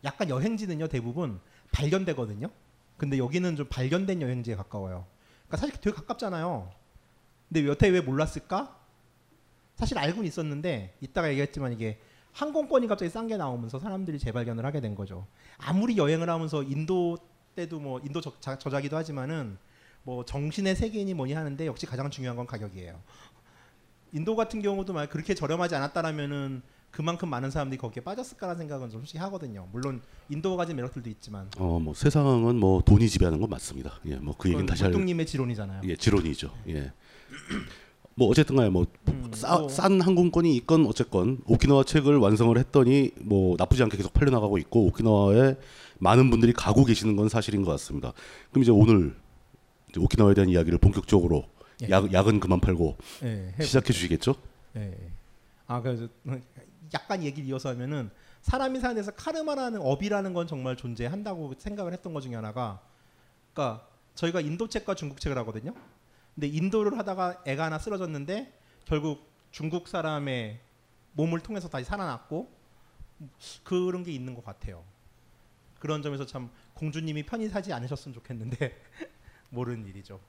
약간 0.05 0.29
여행지는요 0.29 0.89
대부분 0.89 1.41
발견되거든요. 1.73 2.49
근데 2.97 3.19
여기는 3.19 3.57
좀 3.57 3.67
발견된 3.69 4.21
여행지에 4.23 4.55
가까워요. 4.57 5.07
그러니까 5.47 5.57
사실 5.57 5.81
되게 5.81 5.95
가깝잖아요. 5.97 6.71
근데 7.49 7.67
여태 7.67 7.89
왜 7.89 8.01
몰랐을까? 8.01 8.77
사실 9.77 9.99
알고는 9.99 10.27
있었는데 10.29 10.97
이따가 11.01 11.29
얘기했지만 11.31 11.73
이게 11.73 11.99
항공권이 12.33 12.87
갑자기 12.87 13.11
싼 13.11 13.27
게 13.27 13.37
나오면서 13.37 13.79
사람들이 13.79 14.19
재발견을 14.19 14.65
하게 14.65 14.81
된 14.81 14.95
거죠. 14.95 15.27
아무리 15.59 15.97
여행을 15.97 16.29
하면서 16.29 16.63
인도 16.63 17.19
때도 17.57 17.81
뭐 17.81 18.01
인도 18.05 18.21
저, 18.21 18.33
자- 18.41 18.59
저자기도 18.59 18.97
하지만은 18.97 19.59
뭐 20.03 20.25
정신의 20.25 20.77
세계인이 20.77 21.13
뭐니 21.15 21.33
하는데 21.33 21.67
역시 21.67 21.87
가장 21.87 22.09
중요한 22.11 22.37
건 22.37 22.47
가격이에요. 22.47 23.01
인도 24.13 24.37
같은 24.37 24.61
경우도 24.63 24.93
막 24.93 25.09
그렇게 25.11 25.35
저렴하지 25.35 25.75
않았다라면은 25.75 26.63
그만큼 26.91 27.29
많은 27.31 27.51
사람들이 27.51 27.79
거기에 27.79 28.03
빠졌을까라는 28.03 28.59
생각은 28.59 28.91
좀 28.91 29.01
솔직히 29.01 29.19
하거든요. 29.19 29.69
물론 29.73 30.01
인도가 30.29 30.57
가진 30.57 30.77
매력들도 30.77 31.09
있지만 31.11 31.49
어 31.59 31.79
뭐 31.79 31.95
세상은 31.95 32.57
뭐 32.57 32.83
돈이 32.83 33.09
지배하는 33.09 33.41
건 33.41 33.49
맞습니다. 33.49 34.01
예, 34.07 34.17
뭐 34.17 34.35
그 34.37 34.49
얘기는 34.49 34.67
다시 34.67 34.83
할 34.83 34.91
물뚱님의 34.93 35.27
지론이잖아요. 35.27 35.83
예, 35.85 35.97
지론이죠. 35.97 36.53
예. 36.69 36.93
뭐 38.17 38.29
어쨌든간에 38.29 38.69
뭐 38.69 38.87
음, 39.09 39.31
싼 39.33 39.93
뭐. 39.97 40.05
항공권이 40.05 40.55
있건 40.57 40.85
어쨌건 40.87 41.39
오키나와 41.47 41.85
책을 41.85 42.17
완성을 42.19 42.57
했더니 42.59 43.13
뭐 43.21 43.55
나쁘지 43.59 43.83
않게 43.85 43.97
계속 43.97 44.13
팔려 44.13 44.31
나가고 44.31 44.59
있고 44.59 44.85
오키나와에 44.87 45.57
많은 46.01 46.29
분들이 46.29 46.53
가고 46.53 46.85
계시는 46.85 47.17
건 47.17 47.29
사실인 47.29 47.63
것 47.65 47.71
같습니다. 47.73 48.13
그럼 48.51 48.63
이제 48.65 48.73
오늘 48.73 49.17
이제 49.89 50.01
오키나와에 50.01 50.35
대한 50.35 50.51
이야기를 50.51 50.79
본격적으로 50.79 51.45
예. 51.83 51.89
약, 51.89 52.13
약은 52.13 52.41
그만 52.41 52.61
팔고 52.61 52.97
예. 53.23 53.55
시작해 53.63 53.93
주시겠죠? 53.93 54.35
예. 54.77 54.95
아 55.67 55.81
그래서 55.81 56.09
약간 56.95 57.23
얘기를 57.23 57.49
이어서 57.49 57.69
하면은 57.71 58.11
사람이 58.43 58.81
사는 58.81 58.97
데서 58.97 59.13
카르마라는 59.13 59.81
업이라는 59.83 60.33
건 60.33 60.47
정말 60.47 60.77
존재한다고 60.77 61.55
생각을 61.59 61.93
했던 61.93 62.13
것 62.13 62.21
중에 62.21 62.35
하나가 62.35 62.81
그러니까 63.53 63.87
저희가 64.15 64.41
인도 64.41 64.69
책과 64.69 64.95
중국 64.95 65.21
책을 65.21 65.37
하거든요. 65.39 65.75
근데 66.35 66.49
인도를 66.49 66.99
하다가 66.99 67.43
애가 67.47 67.65
하나 67.65 67.79
쓰러졌는데 67.79 68.59
결국 68.85 69.31
중국 69.51 69.89
사람의 69.89 70.61
몸을 71.13 71.41
통해서 71.41 71.69
다시 71.69 71.85
살아났고 71.85 72.51
그런 73.65 74.05
게 74.05 74.13
있는 74.13 74.35
것 74.35 74.45
같아요. 74.45 74.85
그런 75.79 76.03
점에서 76.03 76.27
참 76.27 76.51
공주님이 76.75 77.25
편히 77.25 77.49
사지 77.49 77.73
않으셨으면 77.73 78.15
좋겠는데 78.15 78.77
모르는 79.51 79.87
일이죠. 79.87 80.21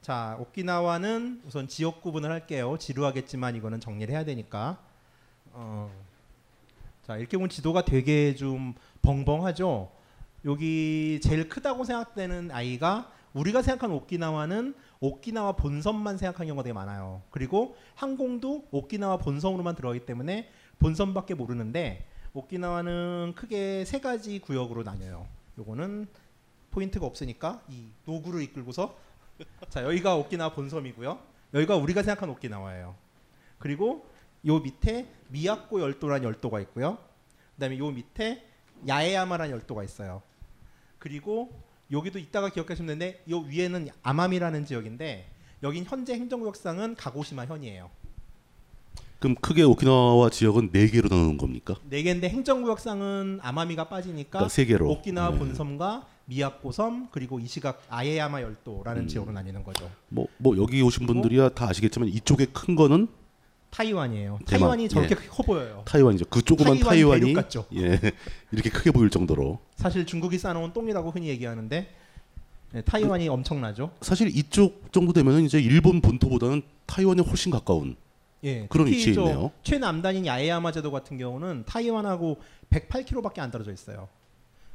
자, 0.00 0.36
오키나와는 0.40 1.42
우선 1.44 1.68
지역 1.68 2.00
구분을 2.00 2.30
할게요. 2.30 2.76
지루하겠지만 2.78 3.54
이거는 3.56 3.80
정리를 3.80 4.12
해야 4.12 4.24
되니까. 4.24 4.82
어, 5.52 5.90
자, 7.02 7.16
이렇게 7.16 7.36
보면 7.36 7.48
지도가 7.48 7.84
되게 7.84 8.34
좀 8.34 8.74
벙벙하죠. 9.02 9.90
여기 10.44 11.20
제일 11.22 11.48
크다고 11.48 11.84
생각되는 11.84 12.50
아이가 12.50 13.10
우리가 13.34 13.62
생각하는 13.62 13.94
오키나와는 13.96 14.74
오키나와 15.00 15.52
본섬만 15.52 16.18
생각하는 16.18 16.48
경우가 16.48 16.62
되게 16.62 16.72
많아요. 16.72 17.22
그리고 17.30 17.76
항공도 17.94 18.68
오키나와 18.70 19.18
본섬으로만 19.18 19.76
들어가기 19.76 20.06
때문에 20.06 20.50
본섬밖에 20.78 21.34
모르는데 21.34 22.06
오키나와는 22.32 23.34
크게 23.36 23.84
세 23.84 24.00
가지 24.00 24.38
구역으로 24.40 24.82
나뉘어요. 24.82 25.26
요거는 25.58 26.06
포인트가 26.70 27.06
없으니까 27.06 27.62
이 27.68 27.88
노구를 28.04 28.42
이끌고서 28.42 28.96
자 29.68 29.84
여기가 29.84 30.16
오키나와 30.16 30.52
본섬이고요. 30.54 31.18
여기가 31.54 31.76
우리가 31.76 32.02
생각하는 32.02 32.34
오키나와예요. 32.34 32.94
그리고 33.58 34.06
요 34.46 34.58
밑에 34.60 35.06
미야코 35.28 35.80
열도라는 35.80 36.24
열도가 36.24 36.60
있고요. 36.60 36.98
그다음에 37.54 37.78
요 37.78 37.90
밑에 37.90 38.46
야에야마라는 38.88 39.52
열도가 39.52 39.84
있어요. 39.84 40.22
그리고 40.98 41.52
여기도 41.90 42.18
이따가 42.18 42.48
기억하시면 42.48 42.98
되는데 42.98 43.22
요 43.30 43.40
위에는 43.40 43.88
아마미라는 44.02 44.64
지역인데 44.64 45.30
여긴 45.62 45.84
현재 45.84 46.14
행정구역상은 46.14 46.94
가고시마 46.94 47.46
현이에요. 47.46 47.90
그럼 49.18 49.34
크게 49.34 49.62
오키나와 49.62 50.30
지역은 50.30 50.70
네 50.72 50.86
개로 50.86 51.08
나누는 51.10 51.36
겁니까? 51.36 51.74
네 51.84 52.02
개인데 52.02 52.30
행정구역상은 52.30 53.40
아마미가 53.42 53.88
빠지니까 53.90 54.30
그러니까 54.30 54.48
세 54.48 54.64
개로. 54.64 54.88
오키나와 54.90 55.32
네. 55.32 55.38
본섬과 55.38 56.06
미야코섬 56.24 57.08
그리고 57.10 57.38
이시가키 57.38 57.82
야에야마 57.90 58.40
열도라는 58.40 59.02
음. 59.02 59.08
지역으로 59.08 59.32
나뉘는 59.34 59.62
거죠. 59.62 59.90
뭐, 60.08 60.26
뭐 60.38 60.56
여기 60.56 60.80
오신 60.80 61.06
분들이야 61.06 61.50
다 61.50 61.68
아시겠지만 61.68 62.08
이쪽에 62.08 62.46
큰 62.46 62.76
거는 62.76 63.08
타이완이에요. 63.70 64.38
대만. 64.46 64.60
타이완이 64.60 64.88
저렇게 64.88 65.14
예. 65.22 65.28
커 65.28 65.42
보여요. 65.42 65.82
타이완이죠. 65.86 66.26
그 66.26 66.42
조그만 66.42 66.78
타이완 66.78 67.32
같죠? 67.34 67.66
예 67.74 68.00
이렇게 68.52 68.68
크게 68.70 68.90
보일 68.90 69.10
정도로 69.10 69.58
사실 69.76 70.04
중국이 70.04 70.38
쌓아놓은 70.38 70.72
똥이라고 70.72 71.10
흔히 71.10 71.28
얘기하는데 71.28 71.94
네, 72.72 72.82
타이완이 72.82 73.28
엄청나죠. 73.28 73.92
사실 74.00 74.28
이쪽 74.36 74.92
정도 74.92 75.12
되면은 75.12 75.44
이제 75.44 75.60
일본 75.60 76.00
본토보다는 76.00 76.62
타이완에 76.86 77.22
훨씬 77.22 77.50
가까운 77.50 77.96
예, 78.42 78.66
그런 78.68 78.86
위치에 78.86 79.12
저 79.14 79.20
있네요. 79.22 79.50
최남단인 79.62 80.26
야에야마 80.26 80.72
제도 80.72 80.90
같은 80.90 81.18
경우는 81.18 81.64
타이완하고 81.66 82.38
108km밖에 82.70 83.38
안 83.40 83.50
떨어져 83.50 83.72
있어요. 83.72 84.08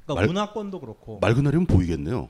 그러니까 0.04 0.22
말- 0.22 0.28
문화권도 0.28 0.80
그렇고. 0.80 1.20
맑은 1.20 1.44
날이면 1.44 1.66
보이겠네요. 1.66 2.30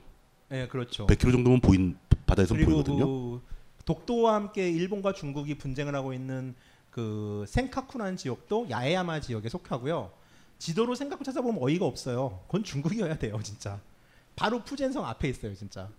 예, 0.52 0.68
그렇죠. 0.68 1.06
100km 1.08 1.32
정도면 1.32 1.60
보인 1.60 1.98
바다에서 2.26 2.56
보이거든요. 2.56 3.06
그 3.06 3.42
독도와 3.86 4.36
함께 4.36 4.70
일본과 4.70 5.14
중국이 5.14 5.58
분쟁을 5.58 5.96
하고 5.96 6.14
있는 6.14 6.56
그 6.90 7.46
센카쿠라는 7.48 8.18
지역도 8.18 8.68
야에야마 8.70 9.22
지역에 9.22 9.50
속하고요. 9.50 10.12
지도로 10.58 10.96
생각을 10.96 11.24
찾아보면 11.24 11.62
어이가 11.62 11.86
없어요. 11.86 12.42
그건 12.48 12.64
중국이어야 12.64 13.18
돼요, 13.18 13.40
진짜. 13.44 13.80
바로 14.36 14.64
푸젠성 14.64 15.06
앞에 15.06 15.30
있어요, 15.30 15.54
진짜. 15.54 15.90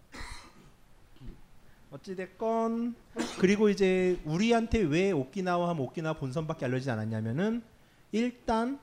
어찌됐건 1.91 2.95
그리고 3.39 3.69
이제 3.69 4.21
우리한테 4.25 4.81
왜 4.81 5.13
오키나와 5.13 5.69
하면 5.71 5.85
오키나와 5.85 6.15
본선밖에 6.15 6.65
알려지지 6.65 6.91
않았냐면은 6.91 7.63
일단 8.13 8.81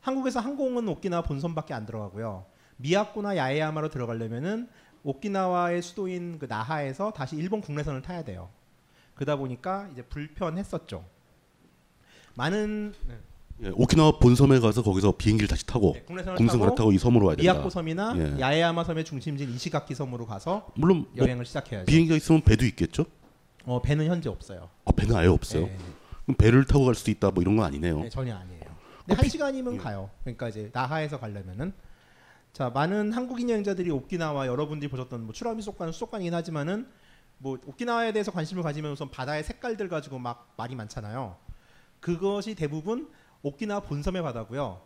한국에서 0.00 0.40
항공은 0.40 0.88
오키나와 0.88 1.22
본선밖에 1.22 1.72
안 1.72 1.86
들어가고요. 1.86 2.46
미야코나 2.78 3.36
야에야마로 3.36 3.90
들어가려면은 3.90 4.68
오키나와의 5.04 5.82
수도인 5.82 6.38
그 6.38 6.46
나하에서 6.46 7.12
다시 7.12 7.36
일본 7.36 7.60
국내선을 7.60 8.02
타야 8.02 8.22
돼요. 8.22 8.48
그러다 9.14 9.36
보니까 9.36 9.88
이제 9.92 10.02
불편했었죠. 10.02 11.04
많은 12.34 12.94
네. 13.06 13.14
예, 13.62 13.70
오키나와 13.74 14.18
본섬에 14.18 14.58
가서 14.60 14.82
거기서 14.82 15.12
비행기를 15.18 15.48
다시 15.48 15.66
타고 15.66 15.92
네, 15.94 16.02
국내선을 16.02 16.36
공승을 16.38 16.66
타고 16.68 16.74
타고 16.76 16.92
이 16.92 16.98
섬으로 16.98 17.26
와야 17.26 17.36
된다. 17.36 17.52
미야코 17.52 17.68
섬이나 17.68 18.14
예. 18.16 18.40
야에야마 18.40 18.84
섬의 18.84 19.04
중심지인 19.04 19.50
이시가키 19.50 19.94
섬으로 19.94 20.24
가서 20.26 20.70
물론 20.74 21.00
뭐 21.00 21.10
여행을 21.18 21.44
시작해야죠. 21.44 21.84
비행기가 21.86 22.16
있으면 22.16 22.40
배도 22.40 22.64
있겠죠? 22.66 23.04
어, 23.66 23.82
배는 23.82 24.06
현재 24.06 24.30
없어요. 24.30 24.70
아, 24.86 24.92
배는 24.92 25.14
아예 25.14 25.26
없어요. 25.26 25.66
네. 25.66 25.76
그럼 26.24 26.36
배를 26.38 26.64
타고 26.64 26.86
갈 26.86 26.94
수도 26.94 27.10
있다 27.10 27.30
뭐 27.30 27.42
이런 27.42 27.56
건 27.56 27.66
아니네요. 27.66 28.00
네, 28.00 28.08
전혀 28.08 28.34
아니에요. 28.34 28.64
근데 29.04 29.14
한 29.14 29.28
시간이면 29.28 29.76
가요. 29.76 30.08
그러니까 30.22 30.48
이제 30.48 30.70
나하에서 30.72 31.20
가려면은 31.20 31.74
자 32.52 32.68
많은 32.70 33.12
한국인 33.12 33.48
여행자들이 33.48 33.90
오키나와 33.90 34.46
여러분들이 34.46 34.90
보셨던 34.90 35.24
뭐 35.24 35.32
추라미 35.32 35.62
속과는 35.62 35.92
수족관이긴 35.92 36.34
하지만은 36.34 36.88
뭐 37.38 37.58
오키나와에 37.64 38.12
대해서 38.12 38.32
관심을 38.32 38.62
가지면 38.62 38.92
우선 38.92 39.10
바다의 39.10 39.44
색깔들 39.44 39.88
가지고 39.88 40.18
막 40.18 40.52
말이 40.56 40.74
많잖아요. 40.74 41.36
그것이 42.00 42.54
대부분 42.54 43.10
오키나와 43.42 43.80
본섬의 43.80 44.22
바다고요. 44.22 44.82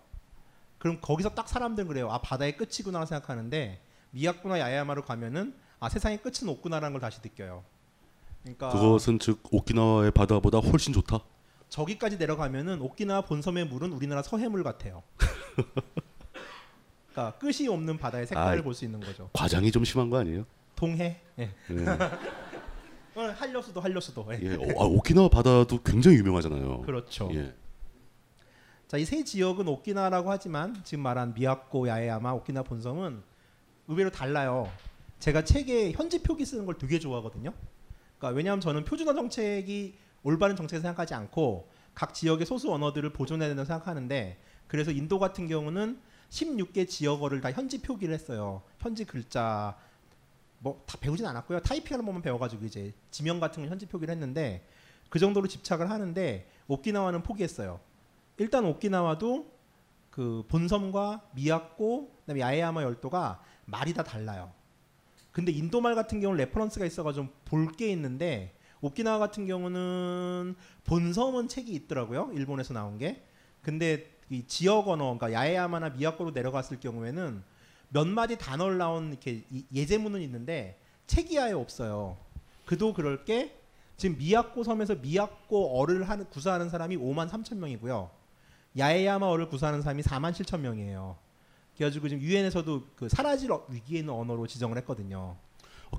그럼 0.79 0.99
거기서 1.01 1.31
딱 1.31 1.49
사람들은 1.49 1.89
그래요. 1.89 2.11
아 2.11 2.19
바다의 2.19 2.57
끝이구나 2.57 3.07
생각하는데 3.07 3.83
미야코나 4.11 4.61
야야마로 4.61 5.03
가면은 5.03 5.55
아 5.81 5.89
세상의 5.89 6.23
끝은 6.23 6.49
없구나라는 6.49 6.93
걸 6.93 7.01
다시 7.01 7.21
느껴요. 7.23 7.65
그러니까 8.43 8.69
그것은 8.69 9.19
즉 9.19 9.43
오키나와의 9.51 10.11
바다보다 10.11 10.59
훨씬 10.59 10.93
좋다. 10.93 11.21
저기까지 11.71 12.19
내려가면은 12.19 12.81
오키나와 12.83 13.23
본섬의 13.23 13.67
물은 13.67 13.93
우리나라 13.93 14.23
서해물 14.23 14.63
같아요. 14.63 15.03
그러니까 17.15 17.39
끝이 17.39 17.69
없는 17.69 17.97
바다의 17.97 18.27
색깔을 18.27 18.59
아, 18.59 18.63
볼수 18.63 18.85
있는 18.85 18.99
거죠. 19.01 19.31
과장이 19.33 19.71
좀 19.71 19.85
심한 19.85 20.11
거 20.11 20.19
아니에요? 20.19 20.45
동해. 20.75 21.21
예. 21.39 21.51
예. 21.71 21.77
어, 23.15 23.21
한려수도 23.37 23.81
한려수도. 23.81 24.27
예. 24.33 24.41
예. 24.43 24.55
어, 24.57 24.83
아, 24.83 24.85
오키나와 24.85 25.29
바다도 25.29 25.81
굉장히 25.85 26.17
유명하잖아요. 26.19 26.83
그렇죠. 26.83 27.31
예. 27.33 27.55
자, 28.89 28.99
이 28.99 29.05
세 29.05 29.23
지역은 29.23 29.69
오키나와라고 29.69 30.31
하지만 30.31 30.75
지금 30.85 31.05
말한 31.05 31.35
미야코, 31.35 31.87
야에야마, 31.89 32.33
오키나와 32.33 32.65
본섬은 32.65 33.23
의외로 33.89 34.11
달라요. 34.11 34.69
제가 35.21 35.45
책에 35.45 35.93
현지 35.93 36.21
표기 36.23 36.45
쓰는 36.45 36.67
걸 36.67 36.77
되게 36.77 36.99
좋아하거든요. 36.99 37.53
그러니까 38.19 38.37
왜냐하면 38.37 38.61
저는 38.61 38.85
표준어 38.85 39.15
정책이 39.15 39.95
올바른 40.25 40.57
정책을 40.57 40.83
생각하지 40.83 41.15
않고 41.15 41.69
각 41.95 42.13
지역의 42.13 42.45
소수 42.47 42.73
언어들을 42.73 43.11
보존해야 43.13 43.49
된다고 43.49 43.67
생각하는데 43.67 44.39
그래서 44.67 44.91
인도 44.91 45.19
같은 45.21 45.47
경우는 45.47 46.01
16개 46.31 46.89
지역어를 46.89 47.41
다 47.41 47.53
현지 47.53 47.81
표기를 47.81 48.15
했어요. 48.15 48.63
현지 48.81 49.05
글자 49.05 49.77
뭐 50.59 50.83
다 50.87 50.99
배우진 50.99 51.27
않았고요. 51.27 51.61
타이핑하는 51.61 52.05
법만 52.05 52.23
배워가지고 52.23 52.65
이제 52.65 52.93
지명 53.11 53.39
같은 53.41 53.63
걸 53.63 53.71
현지 53.71 53.87
표기를 53.87 54.13
했는데 54.13 54.67
그 55.11 55.19
정도로 55.19 55.47
집착을 55.47 55.91
하는데 55.91 56.49
오키나와는 56.69 57.23
포기했어요. 57.23 57.81
일단 58.39 58.65
오키나와도 58.65 59.53
그 60.11 60.45
본섬과 60.49 61.31
미야코 61.35 62.11
그다음에 62.21 62.41
야에야마 62.41 62.83
열도가 62.83 63.43
말이 63.67 63.93
다 63.95 64.03
달라요. 64.03 64.53
근데 65.33 65.53
인도말 65.53 65.95
같은 65.95 66.21
경우는 66.21 66.39
reference가 66.45 66.87
있어가지고 66.87 67.29
볼 67.45 67.73
게 67.77 67.91
있는데 67.93 68.55
오키나와 68.81 69.19
같은 69.19 69.47
경우는 69.47 70.55
본섬은 70.85 71.49
책이 71.49 71.73
있더라고요. 71.73 72.31
일본에서 72.35 72.75
나온 72.75 72.99
게. 72.99 73.25
근데 73.63 74.14
이 74.31 74.45
지역 74.47 74.89
언어, 74.89 75.17
그러니까 75.17 75.33
야에야마나 75.33 75.91
미야코로 75.91 76.31
내려갔을 76.31 76.81
경우에는 76.81 77.43
몇 77.91 78.07
마디 78.09 78.37
단어를 78.39 78.79
나온 78.79 79.11
이렇게 79.11 79.45
이- 79.51 79.65
예제문은 79.73 80.21
있는데 80.23 80.79
책이 81.07 81.39
아예 81.39 81.53
없어요. 81.53 82.17
그도 82.65 82.93
그럴 82.95 83.25
게 83.25 83.57
지금 83.97 84.17
미야코 84.19 84.65
섬에서 84.65 84.97
미야코 84.97 85.79
어를 85.81 86.09
하는 86.09 86.29
구사하는 86.31 86.69
사람이 86.71 86.97
5만 86.97 87.29
3천 87.31 87.57
명이고요. 87.59 88.11
야에야마 88.77 89.27
어를 89.27 89.49
구사하는 89.49 89.83
사람이 89.83 90.03
4만 90.03 90.33
7천 90.33 90.61
명이에요. 90.61 91.17
그래가지고 91.77 92.09
지금 92.09 92.23
유엔에서도 92.23 92.83
그 92.97 93.09
사라질 93.09 93.53
어- 93.53 93.65
위기에 93.69 94.01
있는 94.01 94.15
언어로 94.15 94.47
지정을 94.47 94.77
했거든요. 94.79 95.37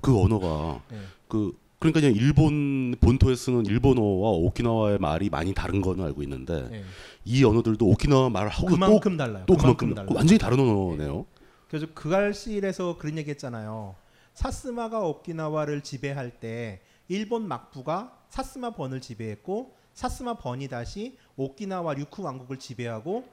그 0.02 0.20
언어가 0.20 0.82
네. 0.90 1.00
그 1.28 1.56
그러니까 1.78 2.00
그냥 2.00 2.14
일본 2.14 2.94
본토에 3.00 3.34
쓰는 3.34 3.66
일본어와 3.66 4.30
오키나와의 4.30 4.98
말이 4.98 5.28
많이 5.28 5.52
다른 5.52 5.80
거는 5.82 6.04
알고 6.04 6.22
있는데 6.22 6.68
네. 6.70 6.84
이 7.24 7.44
언어들도 7.44 7.86
오키나와 7.86 8.30
말을 8.30 8.48
하고 8.48 8.66
그만큼 8.66 9.12
또, 9.12 9.16
달라요. 9.16 9.44
또 9.46 9.56
그만큼 9.56 9.88
그만큼 9.88 9.94
달라요. 9.94 10.16
완전히 10.16 10.38
다른 10.38 10.58
언어네요. 10.60 11.26
그래서 11.68 11.86
그갈실에서 11.94 12.96
그런 12.96 13.18
얘기했잖아요. 13.18 13.94
사스마가 14.34 15.00
오키나와를 15.00 15.82
지배할 15.82 16.40
때 16.40 16.80
일본 17.08 17.46
막부가 17.46 18.16
사스마 18.30 18.70
번을 18.70 19.00
지배했고 19.00 19.74
사스마 19.94 20.34
번이 20.34 20.68
다시 20.68 21.16
오키나와 21.36 21.94
류쿠 21.94 22.22
왕국을 22.22 22.58
지배하고 22.58 23.24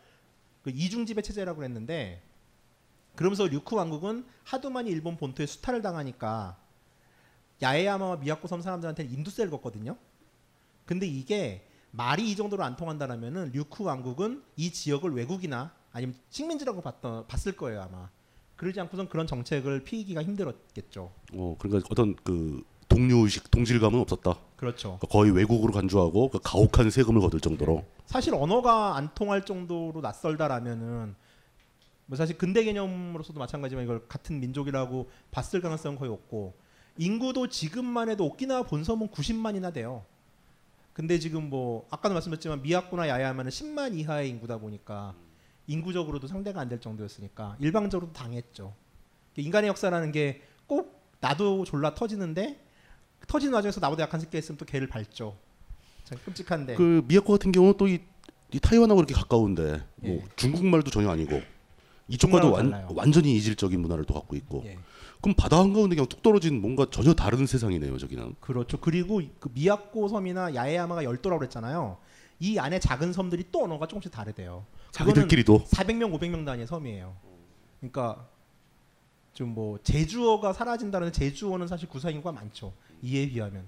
그 0.63 0.69
이중 0.69 1.05
지배 1.05 1.21
체제라고 1.21 1.63
했는데 1.63 2.21
그러면서 3.15 3.47
류쿠 3.47 3.75
왕국은 3.75 4.25
하도 4.43 4.69
많이 4.69 4.89
일본 4.89 5.17
본토에 5.17 5.45
수탈을 5.45 5.81
당하니까 5.81 6.57
야에야마와 7.63 8.17
미야코 8.17 8.47
섬 8.47 8.61
사람들한테는 8.61 9.11
인두세를 9.11 9.49
걷거든요. 9.51 9.97
근데 10.85 11.07
이게 11.07 11.65
말이 11.91 12.29
이 12.29 12.35
정도로 12.35 12.63
안 12.63 12.75
통한다라면은 12.75 13.51
류쿠 13.53 13.85
왕국은 13.85 14.43
이 14.57 14.71
지역을 14.71 15.11
외국이나 15.11 15.71
아니면 15.91 16.15
식민지라고 16.29 16.81
봤던, 16.81 17.27
봤을 17.27 17.55
거예요 17.55 17.81
아마. 17.81 18.09
그러지 18.55 18.79
않고선 18.81 19.09
그런 19.09 19.27
정책을 19.27 19.83
피기가 19.83 20.23
힘들었겠죠. 20.23 21.11
어 21.33 21.55
그러니까 21.57 21.87
어떤 21.91 22.15
그 22.23 22.63
동료의식 22.89 23.49
동질감은 23.49 23.99
없었다. 23.99 24.37
그렇죠. 24.55 24.97
그러니까 24.99 25.07
거의 25.07 25.31
외국으로 25.31 25.73
간주하고 25.73 26.29
그 26.29 26.39
가혹한 26.43 26.89
세금을 26.89 27.21
거둘 27.21 27.39
정도로. 27.39 27.85
사실 28.05 28.33
언어가 28.33 28.95
안 28.95 29.13
통할 29.15 29.45
정도로 29.45 30.01
낯설다라면은 30.01 31.15
뭐 32.05 32.17
사실 32.17 32.37
근대 32.37 32.63
개념으로서도 32.63 33.39
마찬가지지만 33.39 33.85
이걸 33.85 34.07
같은 34.07 34.39
민족이라고 34.39 35.09
봤을 35.31 35.61
가능성은 35.61 35.97
거의 35.97 36.11
없고 36.11 36.53
인구도 36.97 37.47
지금만 37.47 38.09
해도 38.09 38.25
오키나와 38.25 38.63
본섬은 38.63 39.09
90만이나 39.09 39.73
돼요. 39.73 40.05
근데 40.93 41.17
지금 41.17 41.49
뭐 41.49 41.87
아까도 41.89 42.13
말씀드렸지만 42.13 42.61
미야코나 42.61 43.07
야야마는 43.09 43.49
10만 43.49 43.97
이하의 43.97 44.29
인구다 44.29 44.57
보니까 44.59 45.15
인구적으로도 45.67 46.27
상대가 46.27 46.61
안 46.61 46.69
될 46.69 46.79
정도였으니까 46.79 47.57
일방적으로 47.59 48.11
당했죠. 48.13 48.73
인간의 49.37 49.69
역사라는 49.69 50.11
게 50.11 50.41
꼭 50.67 51.01
나도 51.19 51.65
졸라 51.65 51.93
터지는데 51.93 52.59
터지는 53.27 53.53
와중에서 53.53 53.79
나보다 53.79 54.03
약한 54.03 54.19
새끼가 54.19 54.37
있으면 54.39 54.57
또 54.57 54.65
걔를 54.65 54.87
밟죠. 54.87 55.35
참 56.05 56.17
끔찍한데. 56.23 56.75
그 56.75 57.03
미야코 57.07 57.33
같은 57.33 57.51
경우는 57.51 57.77
또이 57.77 57.99
타이완하고 58.61 59.01
이렇게 59.01 59.13
가까운데 59.13 59.83
뭐 59.95 60.15
예. 60.15 60.23
중국말도 60.35 60.91
전혀 60.91 61.09
아니고 61.09 61.41
이쪽과도 62.07 62.51
완. 62.51 62.71
완전히 62.95 63.35
이질적인 63.37 63.79
문화를 63.79 64.05
또 64.05 64.13
갖고 64.13 64.35
있고. 64.35 64.63
예. 64.65 64.77
그럼 65.23 65.35
바다 65.35 65.57
한가운데 65.57 65.95
그냥 65.95 66.05
뚝 66.07 66.21
떨어진 66.21 66.59
뭔가 66.59 66.85
전혀 66.91 67.13
다른 67.13 67.45
세상이네요, 67.45 67.97
저기는. 67.97 68.35
그렇죠. 68.41 68.77
그리고 68.81 69.21
그 69.39 69.49
미야코 69.53 70.09
섬이나 70.09 70.53
야에야마가 70.53 71.05
열도라고 71.05 71.39
그랬잖아요. 71.39 71.97
이 72.41 72.59
안에 72.59 72.77
작은 72.79 73.13
섬들이 73.13 73.45
또 73.49 73.63
언어가 73.63 73.87
조금씩 73.87 74.11
다르대요. 74.11 74.65
자기들끼리도 74.91 75.63
400명, 75.63 76.11
500명 76.13 76.45
단위의 76.45 76.67
섬이에요. 76.67 77.15
그러니까 77.79 78.27
좀 79.33 79.53
뭐 79.53 79.79
제주어가 79.81 80.51
사라진다는 80.51 81.11
제주어는 81.13 81.67
사실 81.67 81.87
구사 81.87 82.09
인구가 82.09 82.33
많죠. 82.33 82.73
이에 83.01 83.27
비하면. 83.29 83.65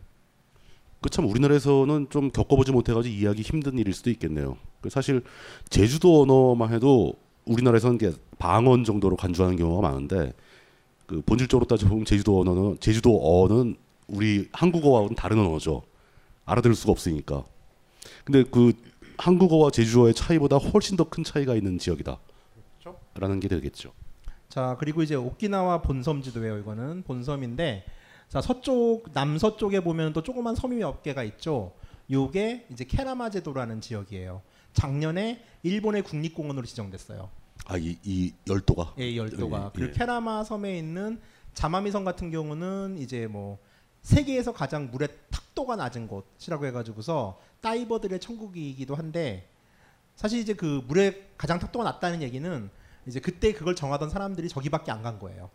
그 1.02 1.10
참 1.10 1.26
우리나라에서는 1.26 2.08
좀 2.10 2.32
겪어보지 2.32 2.74
못해가지고 2.74 3.16
이해하기 3.16 3.42
힘든 3.44 3.78
일일 3.78 3.94
수도 3.94 4.10
있겠네요. 4.10 4.58
그 4.82 4.90
사실 4.90 5.24
제주도 5.70 6.22
언어만 6.22 6.74
해도 6.74 7.14
우리나라에서는 7.46 7.98
방언 8.40 8.84
정도로 8.84 9.16
간주하는 9.16 9.56
경우가 9.56 9.88
많은데 9.88 10.34
그 11.08 11.22
본질적으로 11.22 11.68
따져보면 11.68 12.06
제주도 12.06 12.40
언어는 12.40 12.78
제주도어는 12.80 13.76
우리 14.08 14.50
한국어와는 14.54 15.16
다른 15.16 15.40
언어죠. 15.40 15.84
알아들을 16.46 16.76
수가 16.76 16.92
없으니까. 16.92 17.44
근데 18.24 18.44
그 18.44 18.74
한국어와 19.18 19.72
제주어의 19.72 20.14
차이보다 20.14 20.58
훨씬 20.58 20.98
더 20.98 21.06
큰 21.06 21.24
차이가 21.24 21.56
있는 21.56 21.78
지역이다. 21.78 22.18
그렇죠. 22.80 23.00
라는 23.16 23.40
게 23.40 23.48
되겠죠. 23.48 23.92
자 24.50 24.78
그리고 24.80 25.02
이제 25.04 25.16
오키나와 25.16 25.82
본섬 25.82 26.22
지도예요. 26.22 26.58
이거는 26.60 27.04
본섬인데 27.04 27.86
자 28.30 28.42
서쪽 28.42 29.06
남서쪽에 29.14 29.80
보면 29.82 30.14
또 30.14 30.22
조그만 30.24 30.56
섬이 30.56 30.78
몇 30.78 31.02
개가 31.04 31.24
있죠. 31.24 31.74
요게 32.12 32.68
이제 32.72 32.84
케라마 32.86 33.30
제도라는 33.30 33.82
지역이에요. 33.82 34.42
작년에 34.74 35.44
일본의 35.64 36.04
국립공원으로 36.04 36.66
지정됐어요. 36.66 37.30
아이 37.66 37.98
이 38.04 38.34
열도가. 38.48 38.94
예, 39.00 39.10
이 39.10 39.18
열도가. 39.18 39.66
예, 39.66 39.70
그리고 39.74 39.90
예. 39.92 39.94
케라마 39.98 40.44
섬에 40.44 40.78
있는 40.78 41.20
자마미 41.54 41.92
섬 41.92 42.04
같은 42.04 42.32
경우는 42.32 42.98
이제 43.00 43.28
뭐 43.28 43.58
세계에서 44.02 44.54
가장 44.54 44.92
물의 44.92 45.10
탁도가 45.32 45.76
낮은 45.76 46.08
곳이라고 46.08 46.66
해가지고서 46.68 47.40
다이버들의 47.62 48.20
천국이기도 48.20 48.94
한데 48.96 49.50
사실 50.16 50.40
이제 50.40 50.54
그 50.54 50.84
물의 50.88 51.30
가장 51.38 51.58
탁도가 51.60 51.84
낮다는 51.86 52.22
얘기는 52.22 52.70
이제 53.08 53.20
그때 53.20 53.52
그걸 53.54 53.76
정하던 53.76 54.10
사람들이 54.10 54.48
저기밖에 54.50 54.92
안 54.92 55.02
간 55.02 55.18
거예요. 55.20 55.50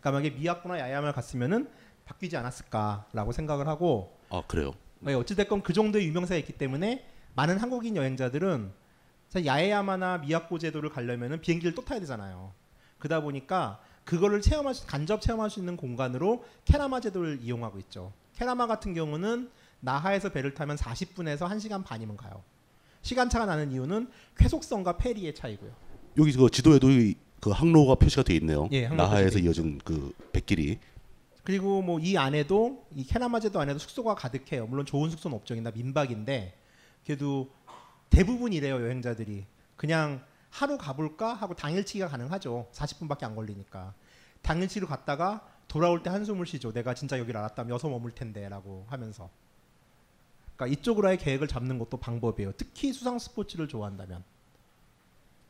그러니까 0.00 0.10
만약에 0.12 0.30
미야코나 0.40 0.78
야야마를 0.78 1.12
갔으면은 1.12 1.68
바뀌지 2.04 2.36
않았을까라고 2.36 3.32
생각을 3.32 3.66
하고 3.68 4.16
아 4.30 4.42
그래요. 4.46 4.72
네, 5.00 5.14
어찌됐건 5.14 5.62
그 5.62 5.72
정도의 5.72 6.06
유명세가 6.06 6.38
있기 6.38 6.52
때문에 6.54 7.04
많은 7.34 7.58
한국인 7.58 7.96
여행자들은 7.96 8.72
야에야마나 9.36 10.18
미야코 10.18 10.58
제도를 10.58 10.90
가려면은 10.90 11.40
비행기를 11.40 11.74
또 11.74 11.84
타야 11.84 12.00
되잖아요. 12.00 12.52
그러다 12.98 13.20
보니까 13.22 13.80
그거를 14.04 14.40
체험할 14.40 14.74
수, 14.74 14.86
간접 14.86 15.20
체험할 15.20 15.50
수 15.50 15.60
있는 15.60 15.76
공간으로 15.76 16.44
케라마 16.64 17.00
제도를 17.00 17.38
이용하고 17.42 17.78
있죠. 17.80 18.12
케라마 18.36 18.66
같은 18.66 18.94
경우는 18.94 19.50
나하에서 19.80 20.30
배를 20.30 20.54
타면 20.54 20.76
40분에서 20.76 21.40
1시간 21.48 21.84
반이면 21.84 22.16
가요. 22.16 22.42
시간차가 23.02 23.46
나는 23.46 23.70
이유는 23.70 24.08
쾌속성과 24.38 24.96
페리의 24.96 25.34
차이고요. 25.34 25.70
여기 26.18 26.32
그 26.32 26.50
지도에도 26.50 26.90
이- 26.90 27.14
그 27.40 27.50
항로가 27.50 27.94
표시가 27.96 28.24
돼 28.24 28.34
있네요. 28.36 28.68
예, 28.72 28.88
나하에서 28.88 29.38
이어진 29.38 29.78
그 29.84 30.12
백길이. 30.32 30.78
그리고 31.44 31.80
뭐 31.82 32.00
이 32.00 32.16
안에도 32.16 32.84
이 32.94 33.04
케라마 33.04 33.38
제도 33.40 33.60
안에도 33.60 33.78
숙소가 33.78 34.14
가득해요. 34.16 34.66
물론 34.66 34.84
좋은 34.84 35.08
숙소는 35.10 35.36
없정이나 35.36 35.70
민박인데 35.70 36.54
그래도 37.06 37.48
대부분 38.10 38.52
이래요 38.52 38.76
여행자들이 38.76 39.46
그냥 39.76 40.24
하루 40.50 40.78
가볼까 40.78 41.34
하고 41.34 41.54
당일치기가 41.54 42.08
가능하죠. 42.08 42.68
40분밖에 42.72 43.24
안 43.24 43.34
걸리니까 43.36 43.94
당일치기로 44.42 44.86
갔다가 44.86 45.46
돌아올 45.68 46.02
때 46.02 46.10
한숨을 46.10 46.46
쉬죠. 46.46 46.72
내가 46.72 46.94
진짜 46.94 47.18
여기를 47.18 47.38
알았다면 47.38 47.72
여서 47.72 47.88
머물 47.88 48.12
텐데라고 48.12 48.86
하면서. 48.88 49.28
그러니까 50.56 50.80
이쪽으로의 50.80 51.18
계획을 51.18 51.46
잡는 51.46 51.78
것도 51.78 51.98
방법이에요. 51.98 52.52
특히 52.56 52.92
수상 52.92 53.18
스포츠를 53.18 53.68
좋아한다면. 53.68 54.24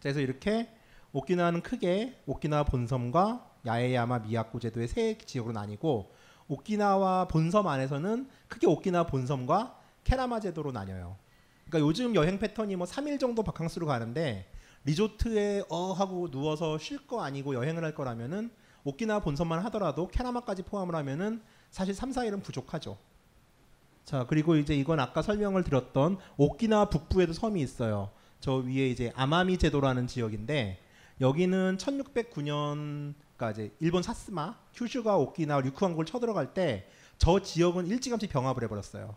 그래서 0.00 0.20
이렇게 0.20 0.68
오키나와는 1.12 1.62
크게 1.62 2.20
오키나와 2.26 2.64
본섬과 2.64 3.50
야에야마 3.66 4.20
미야코 4.20 4.60
제도의 4.60 4.88
세 4.88 5.16
지역으로 5.16 5.54
나뉘고 5.54 6.12
오키나와 6.48 7.28
본섬 7.28 7.66
안에서는 7.66 8.28
크게 8.48 8.66
오키나와 8.66 9.06
본섬과 9.06 9.78
케라마 10.04 10.40
제도로 10.40 10.72
나뉘어요. 10.72 11.16
그러니까 11.68 11.80
요즘 11.80 12.14
여행 12.14 12.38
패턴이 12.38 12.76
뭐 12.76 12.86
3일 12.86 13.20
정도 13.20 13.42
바캉스로 13.42 13.86
가는데 13.86 14.50
리조트에 14.84 15.64
어 15.68 15.92
하고 15.92 16.30
누워서 16.30 16.78
쉴 16.78 17.06
거 17.06 17.22
아니고 17.22 17.54
여행을 17.54 17.84
할 17.84 17.94
거라면은 17.94 18.50
오키나와 18.84 19.20
본섬만 19.20 19.60
하더라도 19.66 20.08
케라마까지 20.08 20.62
포함을 20.62 20.94
하면은 20.94 21.42
사실 21.70 21.94
3, 21.94 22.10
4일은 22.10 22.42
부족하죠. 22.42 22.96
자, 24.04 24.24
그리고 24.28 24.56
이제 24.56 24.74
이건 24.74 25.00
아까 25.00 25.20
설명을 25.20 25.64
드렸던 25.64 26.18
오키나와 26.38 26.88
북부에도 26.88 27.34
섬이 27.34 27.60
있어요. 27.60 28.10
저 28.40 28.54
위에 28.56 28.88
이제 28.88 29.12
아마미 29.14 29.58
제도라는 29.58 30.06
지역인데 30.06 30.78
여기는 31.20 31.76
1609년 31.76 33.14
그러니까 33.36 33.50
이제 33.50 33.74
일본 33.80 34.02
사스마 34.02 34.56
큐슈가 34.74 35.16
오키나와 35.18 35.60
류크 35.60 35.84
왕국을 35.84 36.06
쳐들어갈 36.06 36.54
때 36.54 36.88
저 37.18 37.40
지역은 37.40 37.88
일찌감치 37.88 38.28
병합을 38.28 38.62
해버렸어요. 38.64 39.16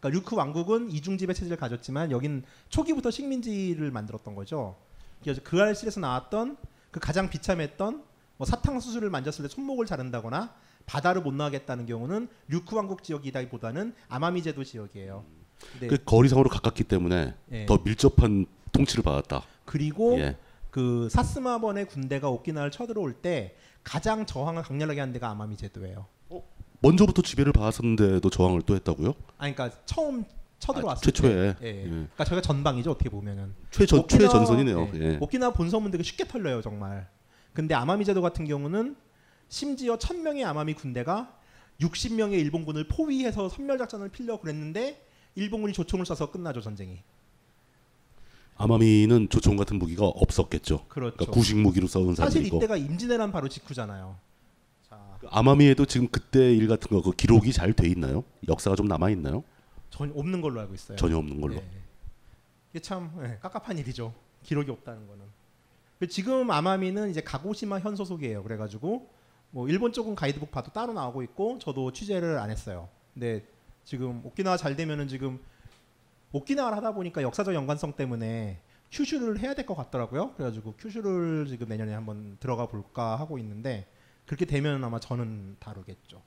그러니까 0.00 0.18
류크 0.18 0.36
왕국은 0.36 0.90
이중 0.90 1.18
지배 1.18 1.32
체제를 1.32 1.56
가졌지만 1.56 2.10
여긴 2.10 2.44
초기부터 2.68 3.10
식민지를 3.10 3.90
만들었던 3.90 4.34
거죠. 4.34 4.76
그래서 5.22 5.40
그 5.42 5.60
알실에서 5.60 6.00
나왔던 6.00 6.56
그 6.90 7.00
가장 7.00 7.30
비참했던 7.30 8.04
뭐 8.36 8.46
사탕수수를 8.46 9.10
만졌을 9.10 9.42
때 9.42 9.48
손목을 9.48 9.86
자른다거나 9.86 10.54
바다를 10.84 11.22
못 11.22 11.34
나가겠다는 11.34 11.86
경우는 11.86 12.28
류크 12.48 12.76
왕국 12.76 13.02
지역이다기보다는 13.02 13.94
아마미 14.08 14.42
제도 14.42 14.62
지역이에요. 14.62 15.24
근데 15.72 15.86
그 15.88 15.96
거리상으로 16.04 16.48
가깝기 16.50 16.84
때문에 16.84 17.34
예. 17.52 17.66
더 17.66 17.78
밀접한 17.82 18.46
통치를 18.72 19.02
받았다. 19.02 19.42
그리고 19.64 20.18
예. 20.18 20.36
그 20.70 21.08
사스마번의 21.10 21.86
군대가 21.86 22.28
오키나와를 22.28 22.70
쳐들어올 22.70 23.14
때 23.14 23.56
가장 23.82 24.26
저항을 24.26 24.62
강렬하게 24.62 25.00
한 25.00 25.12
데가 25.12 25.30
아마미 25.30 25.56
제도예요. 25.56 26.06
먼저부터 26.86 27.22
지배를 27.22 27.52
받았었는데도 27.52 28.28
저항을 28.30 28.62
또 28.62 28.74
했다고요? 28.74 29.14
아니 29.38 29.54
그러니까 29.54 29.76
처음 29.86 30.24
쳐들어왔을 30.58 31.00
아, 31.00 31.04
최초에. 31.04 31.54
때, 31.60 31.66
예. 31.66 31.68
예. 31.84 31.88
그러니까 31.88 32.24
저희가 32.24 32.40
전방이죠 32.42 32.92
어떻게 32.92 33.10
보면은 33.10 33.54
최전 33.70 34.00
오키나와- 34.00 34.08
최전선이네요. 34.08 34.90
예. 34.94 35.00
예. 35.00 35.18
오키나와 35.20 35.52
본섬은 35.52 35.90
되게 35.90 36.02
쉽게 36.02 36.26
털려요 36.28 36.62
정말. 36.62 37.08
근데 37.52 37.74
아마미 37.74 38.04
제도 38.04 38.22
같은 38.22 38.46
경우는 38.46 38.96
심지어 39.48 39.98
천 39.98 40.22
명의 40.22 40.44
아마미 40.44 40.74
군대가 40.74 41.34
60명의 41.80 42.32
일본군을 42.40 42.88
포위해서 42.88 43.48
선멸 43.48 43.78
작전을 43.78 44.08
필려 44.08 44.40
그랬는데 44.40 45.02
일본군이 45.34 45.72
조총을 45.74 46.04
쏴서 46.06 46.30
끝나죠 46.32 46.60
전쟁이. 46.60 47.00
아마미는 48.56 49.28
조총 49.28 49.56
같은 49.56 49.78
무기가 49.78 50.06
없었겠죠. 50.06 50.86
그렇죠. 50.88 51.14
그러니까 51.16 51.26
구식 51.26 51.58
무기로 51.58 51.86
싸운 51.88 52.14
사실 52.14 52.32
사람이고. 52.40 52.56
이때가 52.56 52.76
임진왜란 52.78 53.30
바로 53.30 53.48
직후잖아요. 53.48 54.16
아마미에도 55.28 55.86
지금 55.86 56.08
그때 56.08 56.52
일 56.54 56.68
같은 56.68 56.88
거 56.88 57.02
그 57.02 57.12
기록이 57.12 57.52
잘 57.52 57.72
돼 57.72 57.88
있나요? 57.88 58.24
역사가 58.48 58.76
좀 58.76 58.86
남아 58.88 59.10
있나요? 59.10 59.42
전 59.90 60.12
없는 60.14 60.40
걸로 60.40 60.60
알고 60.60 60.74
있어요. 60.74 60.96
전혀 60.96 61.16
없는 61.16 61.40
걸로. 61.40 61.54
예. 61.56 61.64
이게 62.70 62.80
참 62.80 63.10
예, 63.22 63.38
깝깝한 63.40 63.78
일이죠. 63.78 64.12
기록이 64.42 64.70
없다는 64.70 65.06
거는. 65.06 65.24
근데 65.98 66.10
지금 66.12 66.50
아마미는 66.50 67.10
이제 67.10 67.20
가고시마 67.22 67.80
현 67.80 67.96
소속이에요. 67.96 68.42
그래가지고 68.42 69.08
뭐 69.50 69.68
일본 69.68 69.92
쪽은 69.92 70.14
가이드북 70.14 70.50
봐도 70.50 70.70
따로 70.72 70.92
나오고 70.92 71.22
있고 71.22 71.58
저도 71.58 71.92
취재를 71.92 72.38
안 72.38 72.50
했어요. 72.50 72.88
근데 73.14 73.44
지금 73.84 74.20
오키나와 74.24 74.56
잘 74.58 74.76
되면은 74.76 75.08
지금 75.08 75.38
오키나와를 76.32 76.76
하다 76.76 76.92
보니까 76.92 77.22
역사적 77.22 77.54
연관성 77.54 77.94
때문에 77.94 78.58
큐슈를 78.92 79.38
해야 79.38 79.54
될 79.54 79.64
것 79.64 79.74
같더라고요. 79.74 80.32
그래가지고 80.34 80.74
큐슈를 80.78 81.46
지금 81.48 81.68
내년에 81.68 81.94
한번 81.94 82.36
들어가 82.40 82.66
볼까 82.66 83.16
하고 83.16 83.38
있는데 83.38 83.86
그렇게 84.26 84.44
되면 84.44 84.82
아마 84.82 84.98
저는 84.98 85.56
다루겠죠. 85.58 86.20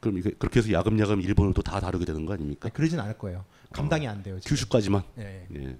그럼 0.00 0.18
이게 0.18 0.30
그렇게 0.30 0.60
해서 0.60 0.72
야금야금 0.72 1.20
일본을 1.20 1.52
또 1.54 1.62
다 1.62 1.78
다루게 1.80 2.04
되는 2.06 2.24
거 2.24 2.32
아닙니까? 2.32 2.68
그러진 2.70 2.98
않을 3.00 3.18
거예요. 3.18 3.44
감당이 3.72 4.08
안 4.08 4.22
돼요. 4.22 4.40
지금. 4.40 4.56
큐슈까지만. 4.56 5.02
예. 5.18 5.46
예. 5.54 5.58
그러니까 5.58 5.76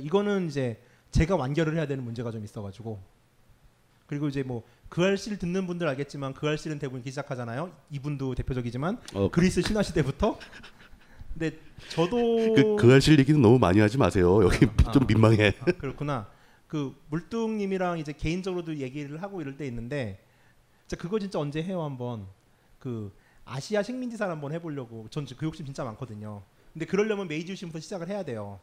이거는 0.00 0.48
이제 0.48 0.82
제가 1.10 1.36
완결을 1.36 1.76
해야 1.76 1.86
되는 1.86 2.02
문제가 2.02 2.30
좀 2.30 2.42
있어가지고 2.42 2.98
그리고 4.06 4.28
이제 4.28 4.42
뭐 4.42 4.62
그알씨를 4.88 5.38
듣는 5.38 5.66
분들 5.66 5.86
알겠지만 5.88 6.32
그알씨는 6.34 6.78
대부분 6.78 7.02
기시작하잖아요. 7.02 7.70
이분도 7.90 8.34
대표적이지만 8.34 8.98
어. 9.14 9.30
그리스 9.30 9.60
신화 9.60 9.82
시대부터. 9.82 10.38
근데 11.34 11.58
저도 11.90 12.54
그, 12.54 12.76
그 12.76 13.18
얘기는 13.18 13.40
너무 13.40 13.58
많이 13.58 13.80
하지 13.80 13.96
마세요. 13.98 14.42
여기 14.44 14.66
좀 14.92 15.06
민망해. 15.06 15.54
아, 15.60 15.64
그렇구나. 15.72 16.28
그 16.72 16.96
물뚱님이랑 17.10 17.98
이제 17.98 18.14
개인적으로도 18.14 18.78
얘기를 18.78 19.22
하고 19.22 19.42
이럴 19.42 19.58
때 19.58 19.66
있는데 19.66 20.18
진짜 20.86 20.96
그거 21.02 21.18
진짜 21.18 21.38
언제 21.38 21.62
해요 21.62 21.82
한번 21.82 22.26
그 22.78 23.12
아시아 23.44 23.82
식민지사를 23.82 24.32
한번 24.32 24.52
해보려고 24.54 25.06
전 25.10 25.26
그 25.36 25.44
욕심 25.44 25.66
진짜 25.66 25.84
많거든요. 25.84 26.42
근데 26.72 26.86
그러려면 26.86 27.28
메이지 27.28 27.52
유신부터 27.52 27.78
시작을 27.78 28.08
해야 28.08 28.22
돼요. 28.22 28.58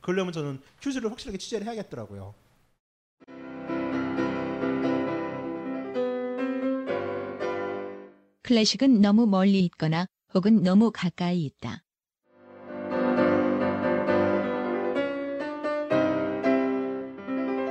그러려면 0.00 0.32
저는 0.32 0.60
큐즈를 0.80 1.08
확실하게 1.12 1.38
취재를 1.38 1.64
해야겠더라고요. 1.64 2.34
클래식은 8.42 9.00
너무 9.00 9.28
멀리 9.28 9.60
있거나 9.66 10.08
혹은 10.34 10.64
너무 10.64 10.90
가까이 10.92 11.44
있다. 11.44 11.84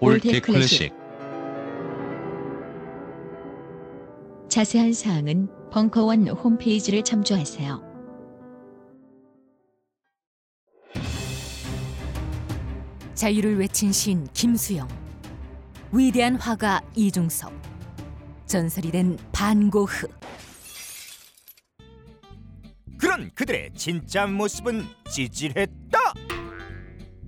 all 0.00 0.11
that, 0.11 0.28
all 0.28 0.33
that 0.33 0.40
클래식. 0.40 0.92
클래식 0.92 1.08
자세한 4.48 4.92
사항은 4.92 5.48
벙커원 5.70 6.28
홈페이지를 6.28 7.04
참조하세요. 7.04 7.86
자유를 13.14 13.58
외친 13.58 13.92
시인 13.92 14.26
김수영, 14.32 14.88
위대한 15.92 16.36
화가 16.36 16.80
이중섭, 16.94 17.52
전설이 18.46 18.90
된 18.92 19.18
반고흐. 19.32 20.06
그런 22.96 23.30
그들의 23.34 23.72
진짜 23.74 24.26
모습은 24.26 24.84
찌질했다. 25.10 25.98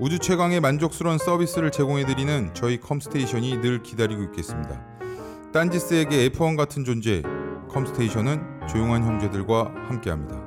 우주 0.00 0.18
최강의 0.18 0.60
만족스러운 0.60 1.18
서비스를 1.18 1.70
제공해 1.70 2.04
드리는 2.04 2.52
저희 2.54 2.80
컴스테이션이 2.80 3.60
늘 3.60 3.82
기다리고 3.82 4.22
있겠습니다. 4.24 4.84
딴지스에게 5.52 6.30
F1 6.30 6.56
같은 6.56 6.84
존재 6.84 7.22
컴스테이션은 7.68 8.66
조용한 8.68 9.04
형제들과 9.04 9.72
함께합니다. 9.88 10.42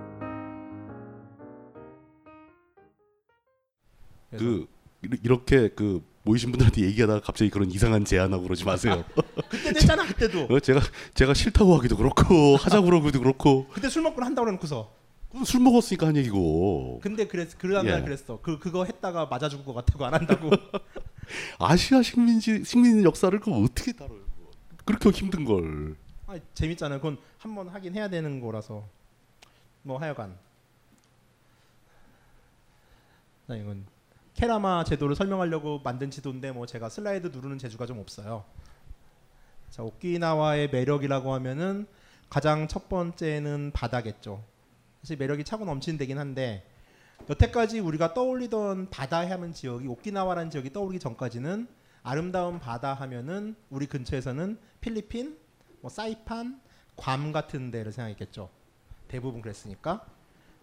그 4.38 4.68
이- 5.06 5.18
이렇게 5.24 5.70
그 5.70 6.04
모이신 6.24 6.52
분들한테 6.52 6.82
얘기하다가 6.82 7.22
갑자기 7.22 7.50
그런 7.50 7.72
이상한 7.72 8.04
제안하고 8.04 8.44
그러지 8.44 8.66
마세요. 8.66 9.06
그때 9.50 9.72
됐잖아 9.72 10.06
그때도. 10.06 10.48
어, 10.54 10.60
제가 10.60 10.82
제가 11.14 11.34
싫다고 11.34 11.78
하기도 11.78 11.96
그렇고 11.96 12.58
하자고 12.58 12.86
그러기도 12.88 13.20
그렇고 13.20 13.66
그때 13.72 13.88
술 13.88 14.02
먹고 14.02 14.22
한다고 14.22 14.50
해놓고서. 14.50 14.92
그건 15.30 15.44
술 15.46 15.60
먹었으니까 15.62 16.08
한 16.08 16.16
얘기고 16.16 17.00
근데 17.04 17.28
그랬 17.28 17.58
그 17.58 17.72
다음날 17.72 18.00
예. 18.00 18.04
그랬어. 18.06 18.40
그 18.42 18.58
그거 18.60 18.86
했다가 18.86 19.26
맞아 19.28 19.50
죽을 19.50 19.66
것 19.66 19.74
같다고 19.74 20.06
안 20.06 20.14
한다고. 20.14 20.50
아시아 21.60 22.02
식민지 22.02 22.64
식민 22.64 23.04
역사를 23.04 23.38
그 23.40 23.52
어떻게 23.52 23.92
다뤄요? 23.92 24.22
그렇게 24.86 25.10
힘든 25.10 25.44
걸. 25.46 25.96
아 26.28 26.38
재밌잖아요. 26.54 27.00
그건 27.00 27.18
한 27.40 27.56
번 27.56 27.68
하긴 27.70 27.96
해야 27.96 28.08
되는 28.10 28.40
거라서. 28.40 28.88
뭐 29.84 29.98
하여간. 29.98 30.38
나 33.48 33.56
이건 33.56 33.86
케라마 34.34 34.84
제도를 34.84 35.16
설명하려고 35.16 35.80
만든 35.84 36.12
지도인데 36.12 36.52
뭐 36.52 36.66
제가 36.66 36.90
슬라이드 36.90 37.28
누르는 37.28 37.58
재주가 37.58 37.86
좀 37.86 38.00
없어요. 38.00 38.44
자 39.70 39.84
오키나와의 39.84 40.70
매력이라고 40.70 41.34
하면은 41.34 41.88
가장 42.30 42.68
첫 42.68 42.88
번째는 42.90 43.72
바다겠죠. 43.74 44.44
사실 45.02 45.18
매력이 45.18 45.44
차고 45.44 45.66
넘치는 45.66 45.98
데긴 45.98 46.18
한데 46.18 46.66
여태까지 47.30 47.80
우리가 47.80 48.14
떠올리던 48.14 48.90
바다 48.90 49.20
해안 49.20 49.54
지역이 49.54 49.88
오키나와라는 49.88 50.50
지역이 50.50 50.72
떠오르기 50.72 51.00
전까지는 51.00 51.68
아름다운 52.04 52.60
바다 52.60 52.94
하면은 52.94 53.56
우리 53.70 53.86
근처에서는 53.86 54.58
필리핀, 54.80 55.38
뭐 55.82 55.90
사이판, 55.90 56.62
괌 56.96 57.32
같은 57.32 57.70
데를 57.70 57.92
생각했겠죠. 57.92 58.50
대부분 59.08 59.42
그랬으니까. 59.42 60.06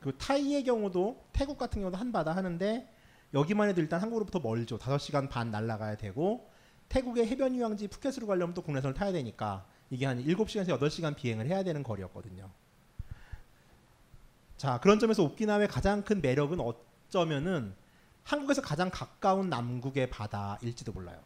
그리고 0.01 0.17
타이의 0.19 0.65
경우도 0.65 1.25
태국 1.33 1.59
같은 1.59 1.83
경우도 1.83 1.99
한바다 1.99 2.35
하는데 2.35 2.91
여기만 3.35 3.69
해도 3.69 3.81
일단 3.81 4.01
한국으로부터 4.01 4.41
멀죠. 4.41 4.79
5시간 4.79 5.29
반 5.29 5.51
날아가야 5.51 5.97
되고 5.97 6.51
태국의 6.89 7.27
해변 7.27 7.55
휴양지 7.55 7.89
푸켓으로 7.89 8.27
가려면 8.27 8.55
또 8.55 8.63
국내선을 8.63 8.95
타야 8.95 9.13
되니까 9.13 9.67
이게 9.91 10.07
한 10.07 10.23
7시간에서 10.25 10.79
8시간 10.79 11.15
비행을 11.17 11.47
해야 11.47 11.63
되는 11.63 11.83
거리였거든요. 11.83 12.51
자, 14.57 14.79
그런 14.81 14.99
점에서 14.99 15.23
오키나와의 15.23 15.69
가장 15.69 16.03
큰 16.03 16.21
매력은 16.21 16.59
어쩌면은 16.61 17.75
한국에서 18.23 18.63
가장 18.63 18.91
가까운 18.91 19.51
남국의 19.51 20.09
바다일지도 20.11 20.93
몰라요. 20.93 21.19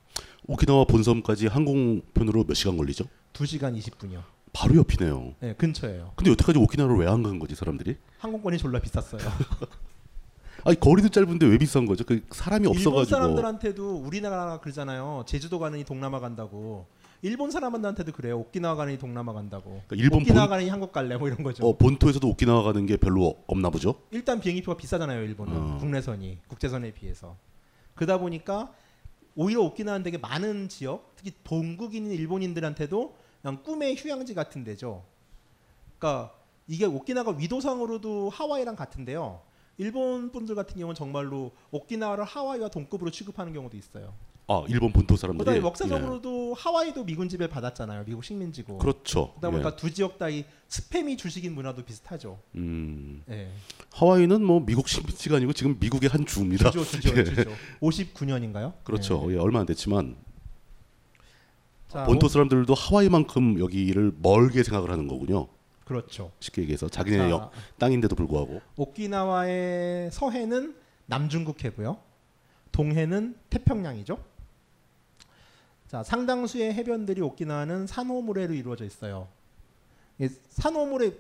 오키나와 0.46 0.84
본섬까지 0.84 1.46
항공편으로 1.46 2.44
몇 2.44 2.54
시간 2.54 2.76
걸리죠? 2.76 3.04
2시간 3.34 3.78
20분이요. 3.78 4.22
바로 4.52 4.74
옆이네요. 4.76 5.34
네, 5.40 5.54
근처예요. 5.54 6.12
근데 6.16 6.30
여태까지 6.32 6.58
오키나와를 6.58 6.98
왜 6.98 7.06
안 7.06 7.22
간 7.22 7.38
거지 7.38 7.54
사람들이? 7.54 7.96
항공권이 8.18 8.58
졸라 8.58 8.80
비쌌어요. 8.80 9.20
아니 10.64 10.80
거리도 10.80 11.10
짧은데 11.10 11.46
왜 11.46 11.56
비싼 11.58 11.86
거죠? 11.86 12.04
그 12.04 12.24
사람이 12.32 12.62
일본 12.66 12.76
없어가지고. 12.78 13.16
사람들한테도 13.16 13.96
우리나라 13.98 14.58
그러잖아요. 14.58 15.22
제주도 15.28 15.60
가느니 15.60 15.84
동남아 15.84 16.18
간다고. 16.18 16.86
일본 17.22 17.50
사람들한테도 17.50 18.12
그래요. 18.12 18.38
오키나와 18.38 18.76
가느니 18.76 18.96
동남아 18.98 19.33
간다고. 19.33 19.83
그러니까 19.87 19.96
일본 19.96 20.22
오키나와 20.22 20.46
본- 20.46 20.50
가느니 20.50 20.68
한국 20.70 20.92
갈래 20.92 21.16
뭐 21.16 21.26
이런 21.28 21.42
거죠. 21.42 21.66
어, 21.66 21.76
본토에서도 21.76 22.26
오키나와 22.28 22.62
가는 22.62 22.87
게 22.87 22.96
별로 22.96 23.37
없나 23.46 23.70
보죠? 23.70 23.96
일단 24.12 24.40
비행기표가 24.40 24.76
비싸잖아요. 24.76 25.22
일본은 25.22 25.57
어. 25.57 25.78
국내선이 25.78 26.38
국제선에 26.47 26.92
비해서. 26.92 27.36
그러다 27.95 28.18
보니까 28.18 28.72
오히려 29.34 29.62
오키나와는 29.62 30.05
되게 30.05 30.18
많은 30.18 30.68
지역, 30.68 31.12
특히 31.16 31.32
본국인 31.42 32.11
일본인들한테도 32.11 33.14
그냥 33.42 33.62
꿈의 33.64 33.97
휴양지 33.97 34.34
같은 34.34 34.62
데죠. 34.64 35.05
그러니까 35.99 36.32
이게 36.68 36.84
오키나와 36.84 37.34
위도상으로도 37.36 38.30
하와이랑 38.30 38.76
같은데요. 38.76 39.40
일본 39.78 40.30
분들 40.32 40.55
같은 40.55 40.76
경우는 40.76 40.95
정말로 40.95 41.53
오키나와를 41.70 42.24
하와이와 42.24 42.68
동급으로 42.68 43.11
취급하는 43.11 43.53
경우도 43.53 43.76
있어요. 43.76 44.12
아 44.51 44.64
일본 44.68 44.92
본토 44.92 45.14
사람들이. 45.14 45.44
그다음에 45.44 45.61
예. 45.61 45.62
역사적으로도 45.66 46.55
하와이도 46.55 47.05
미군 47.05 47.28
지배 47.28 47.49
받았잖아요. 47.49 48.05
미국 48.07 48.24
식민지고. 48.24 48.78
그렇죠. 48.78 49.32
그러다 49.34 49.51
보니까 49.51 49.72
예. 49.72 49.76
두 49.76 49.92
지역 49.92 50.18
다 50.18 50.28
이 50.30 50.44
스팸이 50.70 51.16
주식인 51.18 51.55
문화도 51.55 51.84
비슷하죠. 51.84 52.38
음. 52.55 53.22
예. 53.30 53.51
하와이는 53.92 54.42
뭐 54.42 54.61
미국 54.61 54.88
식민지가 54.88 55.36
아니고 55.36 55.53
지금 55.53 55.76
미국의 55.78 56.09
한 56.09 56.24
주입니다. 56.26 56.70
주죠, 56.70 56.84
주죠, 56.84 57.18
예. 57.18 57.24
주죠. 57.24 57.51
59년인가요? 57.82 58.72
그렇죠. 58.84 59.26
예, 59.32 59.36
얼마 59.38 59.61
안 59.61 59.66
됐지만 59.66 60.16
자, 61.88 62.05
본토 62.05 62.26
오- 62.26 62.28
사람들도 62.28 62.72
하와이만큼 62.74 63.59
여기를 63.61 64.12
멀게 64.20 64.62
생각을 64.62 64.90
하는 64.90 65.09
거군요. 65.09 65.49
그렇죠. 65.84 66.30
쉽게 66.40 66.62
얘기해서 66.62 66.88
자기네 66.88 67.16
자, 67.18 67.30
역 67.30 67.51
땅인데도 67.78 68.14
불구하고 68.14 68.61
오키나와의 68.76 70.11
서해는 70.12 70.74
남중국 71.07 71.64
해고요. 71.64 71.99
동해는 72.72 73.36
태평양이죠. 73.49 74.18
자, 75.89 76.03
상당수의 76.03 76.74
해변들이 76.74 77.22
오키나와는 77.22 77.86
산호모래로 77.86 78.53
이루어져 78.53 78.84
있어요. 78.84 79.26
이 80.18 80.28
산호모래를 80.51 81.16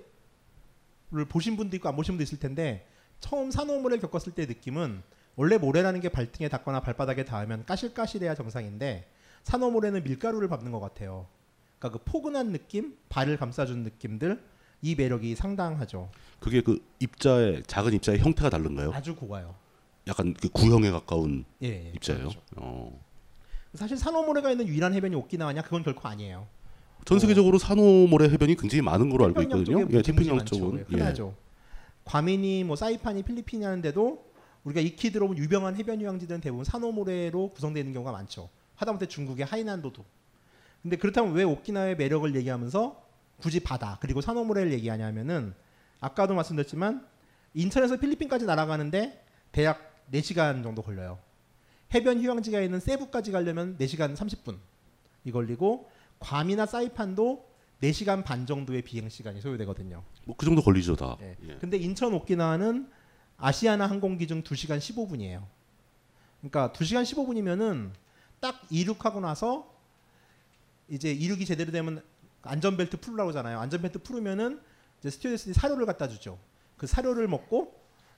보신 1.28 1.56
분도 1.56 1.74
있고 1.76 1.88
안 1.88 1.96
보신 1.96 2.12
분도 2.12 2.22
있을 2.22 2.38
텐데 2.38 2.86
처음 3.18 3.50
산호모래 3.50 3.98
겪었을 3.98 4.34
때 4.34 4.44
느낌은 4.44 5.02
원래 5.36 5.56
모래라는 5.56 6.00
게 6.00 6.10
발등에 6.10 6.48
닿거나 6.48 6.80
발바닥에 6.80 7.24
닿으면 7.24 7.64
까실까실해야 7.64 8.34
정상인데 8.34 9.08
산호모래는 9.44 10.04
밀가루를 10.04 10.48
밟는 10.48 10.70
것 10.70 10.80
같아요. 10.80 11.26
그러니까 11.78 11.98
그 11.98 12.04
포근한 12.04 12.52
느낌, 12.52 12.98
발을 13.08 13.38
감싸주는 13.38 13.84
느낌들 13.84 14.42
이 14.82 14.94
매력이 14.94 15.34
상당하죠. 15.34 16.10
그게 16.40 16.60
그 16.60 16.84
입자의 16.98 17.62
작은 17.66 17.94
입자의 17.94 18.18
형태가 18.18 18.50
다른가요? 18.50 18.92
아주 18.92 19.16
고와요. 19.16 19.54
약간 20.06 20.34
그 20.34 20.48
구형에 20.50 20.90
가까운 20.90 21.44
예, 21.62 21.68
예, 21.68 21.92
입자예요. 21.94 22.28
그렇죠. 22.28 22.40
어. 22.56 23.07
사실 23.74 23.96
산호모래가 23.96 24.50
있는 24.50 24.66
유일한 24.66 24.94
해변이 24.94 25.14
오키나와냐 25.14 25.62
그건 25.62 25.82
결코 25.82 26.08
아니에요. 26.08 26.46
전 27.04 27.18
세계적으로 27.18 27.58
산호모래 27.58 28.28
해변이 28.30 28.56
굉장히 28.56 28.82
많은 28.82 29.08
걸로 29.10 29.26
알고 29.26 29.42
있거든요. 29.42 29.86
예, 29.90 30.02
태평양. 30.02 30.44
쪽은 30.44 30.78
예, 30.78 30.84
흔하죠. 30.88 31.34
괌이니 32.04 32.64
뭐 32.64 32.76
사이판이 32.76 33.22
필리핀이 33.22 33.64
하는데도 33.64 34.26
우리가 34.64 34.80
익히 34.80 35.10
들어본 35.10 35.38
유명한 35.38 35.76
해변 35.76 36.00
휴양지들은 36.00 36.40
대부분 36.40 36.64
산호모래로 36.64 37.50
구성되어 37.50 37.80
있는 37.80 37.92
경우가 37.92 38.12
많죠. 38.12 38.48
하다못해 38.76 39.06
중국의 39.06 39.46
하이난도도. 39.46 40.04
근데 40.82 40.96
그렇다면 40.96 41.32
왜 41.34 41.44
오키나와의 41.44 41.96
매력을 41.96 42.34
얘기하면서 42.34 43.02
굳이 43.38 43.60
바다 43.60 43.98
그리고 44.00 44.20
산호모래를 44.20 44.72
얘기하냐면은 44.72 45.54
아까도 46.00 46.34
말씀드렸지만 46.34 47.06
인천에서 47.54 47.96
필리핀까지 47.96 48.44
날아가는데 48.46 49.24
대략 49.52 50.06
4시간 50.12 50.62
정도 50.62 50.82
걸려요. 50.82 51.18
해변 51.94 52.20
휴양지가 52.20 52.60
있는 52.60 52.80
세부까지 52.80 53.32
가려면 53.32 53.76
4시간 53.78 54.14
30분 54.16 54.58
이 55.24 55.32
걸리고 55.32 55.88
괌이나 56.20 56.66
사이판도 56.66 57.46
4시간 57.82 58.24
반 58.24 58.44
정도의 58.46 58.82
비행 58.82 59.08
시간이 59.08 59.40
소요되거든요. 59.40 60.02
뭐 60.24 60.36
그 60.36 60.44
정도 60.44 60.62
걸리죠 60.62 60.96
다. 60.96 61.16
예. 61.20 61.36
예. 61.48 61.56
근데 61.60 61.76
인천 61.76 62.12
오키나와는 62.12 62.90
아시아나 63.38 63.86
항공기 63.86 64.26
중 64.26 64.42
2시간 64.42 64.78
15분이에요. 64.78 65.44
그러니까 66.40 66.72
2시간 66.72 67.02
15분이면은 67.04 67.90
딱 68.40 68.60
이륙하고 68.70 69.20
나서 69.20 69.72
이제 70.88 71.10
이륙이 71.12 71.44
제대로 71.44 71.70
되면 71.70 72.02
안전벨트 72.42 72.98
풀라고 72.98 73.30
하잖아요. 73.30 73.58
안전벨트 73.60 74.00
풀으면은 74.00 74.60
이제 75.00 75.10
스튜어디스들이 75.10 75.54
사료를 75.54 75.86
갖다 75.86 76.08
주죠. 76.08 76.38
그 76.76 76.86
사료를 76.86 77.28
먹고 77.28 77.74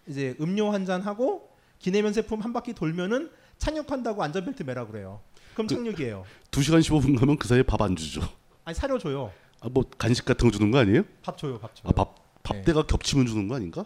이제 0.06 0.34
음료 0.40 0.70
한 0.72 0.86
잔 0.86 1.02
하고 1.02 1.50
기내면 1.78 2.12
제품 2.12 2.40
한 2.40 2.52
바퀴 2.52 2.72
돌면은 2.74 3.30
착륙한다고 3.61 4.22
안전벨트 4.24 4.64
매라 4.64 4.86
그래요. 4.86 5.20
그럼 5.54 5.66
그- 5.68 5.74
착륙이에요. 5.76 6.24
2시간 6.50 6.80
15분 6.80 7.16
가면 7.18 7.36
그 7.38 7.46
사이에 7.46 7.62
밥 7.62 7.80
안 7.82 7.94
주죠. 7.94 8.20
아니 8.64 8.74
사료 8.74 8.98
줘요. 8.98 9.32
아, 9.61 9.68
뭐 9.70 9.84
간식 9.98 10.24
같은 10.24 10.48
거 10.48 10.52
주는 10.56 10.70
거 10.70 10.78
아니에요? 10.78 11.02
밥 11.22 11.36
줘요, 11.38 11.58
밥 11.61 11.74
줘요. 11.76 11.84
아, 11.88 11.92
밥 11.92 12.14
네. 12.14 12.20
밥대가 12.42 12.82
겹치면 12.86 13.26
주는 13.26 13.46
거 13.46 13.54
아닌가? 13.56 13.84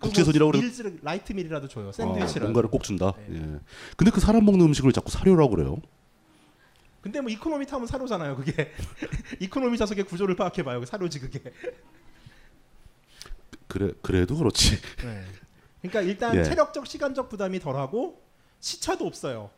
국제선이라고 0.00 0.52
그래. 0.52 0.62
밀즈 0.62 1.00
라이트 1.02 1.32
밀이라도 1.32 1.68
줘요. 1.68 1.88
아, 1.88 1.92
샌드위치라도. 1.92 2.40
뭔가를 2.46 2.70
꼭 2.70 2.82
준다. 2.82 3.12
네. 3.28 3.36
예. 3.36 3.60
근데 3.96 4.10
그 4.10 4.20
사람 4.20 4.44
먹는 4.44 4.64
음식을 4.66 4.92
자꾸 4.92 5.10
사료라고 5.10 5.50
그래요. 5.56 5.76
근데 7.02 7.20
뭐 7.20 7.30
이코노미 7.30 7.66
타면 7.66 7.86
사료잖아요. 7.86 8.36
그게 8.36 8.72
이코노미 9.40 9.76
좌석의 9.76 10.04
구조를 10.04 10.34
파악해 10.36 10.62
봐요. 10.62 10.84
사료지 10.84 11.20
그게. 11.20 11.42
그래 13.66 13.92
그래도 14.02 14.36
그렇지. 14.36 14.76
네. 15.04 15.24
그러니까 15.82 16.00
일단 16.02 16.34
예. 16.36 16.44
체력적 16.44 16.86
시간적 16.86 17.28
부담이 17.28 17.60
덜하고 17.60 18.22
시차도 18.60 19.06
없어요. 19.06 19.50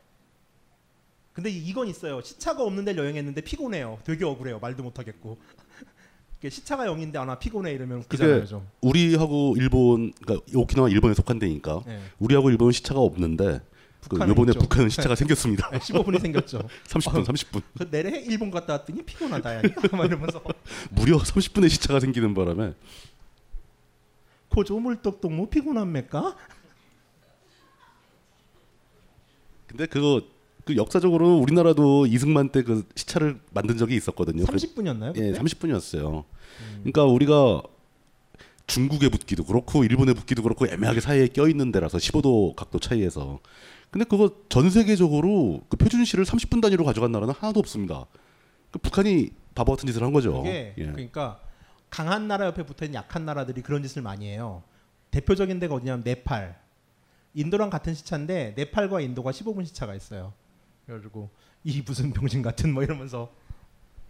근데 1.32 1.51
이- 1.51 1.59
이건 1.68 1.88
있어요. 1.88 2.20
시차가 2.20 2.62
없는 2.64 2.84
데 2.84 2.96
여행했는데 2.96 3.40
피곤해요. 3.42 3.98
되게 4.05 4.24
억울해요. 4.24 4.59
말도 4.59 4.82
못 4.82 4.98
하겠고. 4.98 5.38
시차가 6.48 6.86
0인데 6.86 7.16
아나 7.16 7.38
피곤해 7.38 7.72
이러면 7.72 8.03
그게 8.09 8.44
좀. 8.46 8.66
우리하고 8.80 9.55
일본 9.59 10.12
그러니까 10.22 10.46
오키나와 10.55 10.88
일본에 10.88 11.12
속한 11.14 11.38
데니까 11.38 11.82
네. 11.86 12.01
우리하고 12.18 12.51
일본은 12.51 12.72
시차가 12.72 12.98
없는데 13.01 13.61
그 14.01 14.09
북한은 14.09 14.30
요번에 14.30 14.51
있죠. 14.53 14.61
북한은 14.61 14.88
시차가 14.88 15.11
네. 15.11 15.16
생겼습니다. 15.16 15.68
네, 15.70 15.78
15분이 15.78 16.18
생겼죠. 16.18 16.61
30분, 16.88 17.16
어, 17.20 17.24
30분. 17.24 17.62
그 17.76 17.90
내래 17.90 18.18
일본 18.20 18.51
갔다 18.51 18.72
왔더니 18.72 19.03
피곤하다 19.03 19.57
야. 19.57 19.62
막 19.92 20.07
이러면서 20.07 20.42
무려 20.92 21.18
30분의 21.18 21.68
시차가 21.68 22.01
생기는 22.01 22.32
바람에 22.32 22.72
고조물떡도 24.48 25.28
뭐 25.28 25.48
피곤합니까? 25.48 26.36
근데 29.71 29.87
그거 29.87 30.21
그 30.64 30.77
역사적으로 30.77 31.37
우리나라도 31.39 32.07
이승만 32.07 32.49
때 32.51 32.62
그 32.62 32.87
시차를 32.97 33.41
만든 33.53 33.77
적이 33.79 33.95
있었거든요. 33.97 34.45
30분이었나요? 34.45 35.16
예, 35.16 35.31
그때? 35.31 35.41
30분이었어요. 35.41 36.25
그러니까 36.81 37.05
우리가 37.05 37.62
중국에 38.66 39.09
붙기도 39.09 39.45
그렇고 39.45 39.85
일본에 39.85 40.12
붙기도 40.12 40.43
그렇고 40.43 40.66
애매하게 40.66 41.01
사이에 41.01 41.29
껴 41.29 41.49
있는 41.49 41.71
데라서 41.73 41.99
15도 41.99 42.55
각도 42.57 42.79
차이에서. 42.81 43.39
근데 43.91 44.05
그거 44.05 44.31
전 44.49 44.71
세계적으로 44.71 45.62
그 45.68 45.77
표준시를 45.77 46.25
30분 46.25 46.61
단위로 46.61 46.85
가져간 46.85 47.11
나라는 47.12 47.33
하나도 47.35 47.59
없습니다. 47.61 48.07
그 48.71 48.79
북한이 48.81 49.31
바보 49.55 49.73
같은 49.73 49.87
짓을 49.87 50.03
한 50.03 50.12
거죠. 50.12 50.43
예. 50.47 50.75
그러니까 50.77 51.41
강한 51.91 52.29
나라 52.29 52.47
옆에 52.47 52.64
붙어 52.64 52.85
있는 52.85 52.99
약한 52.99 53.25
나라들이 53.25 53.62
그런 53.62 53.83
짓을 53.83 54.03
많이 54.03 54.27
해요. 54.27 54.62
대표적인 55.11 55.59
데가 55.59 55.75
어디냐면 55.75 56.03
네팔. 56.05 56.57
인도랑 57.35 57.70
같은 57.70 57.95
시차인데 57.95 58.55
네팔과 58.57 59.01
인도가 59.01 59.31
15분 59.31 59.64
시차가 59.66 59.95
있어요. 59.95 60.33
그래가지고 60.87 61.31
이 61.64 61.83
무슨 61.87 62.12
병신 62.12 62.43
같은 62.43 62.72
뭐 62.72 62.83
이러면서 62.83 63.31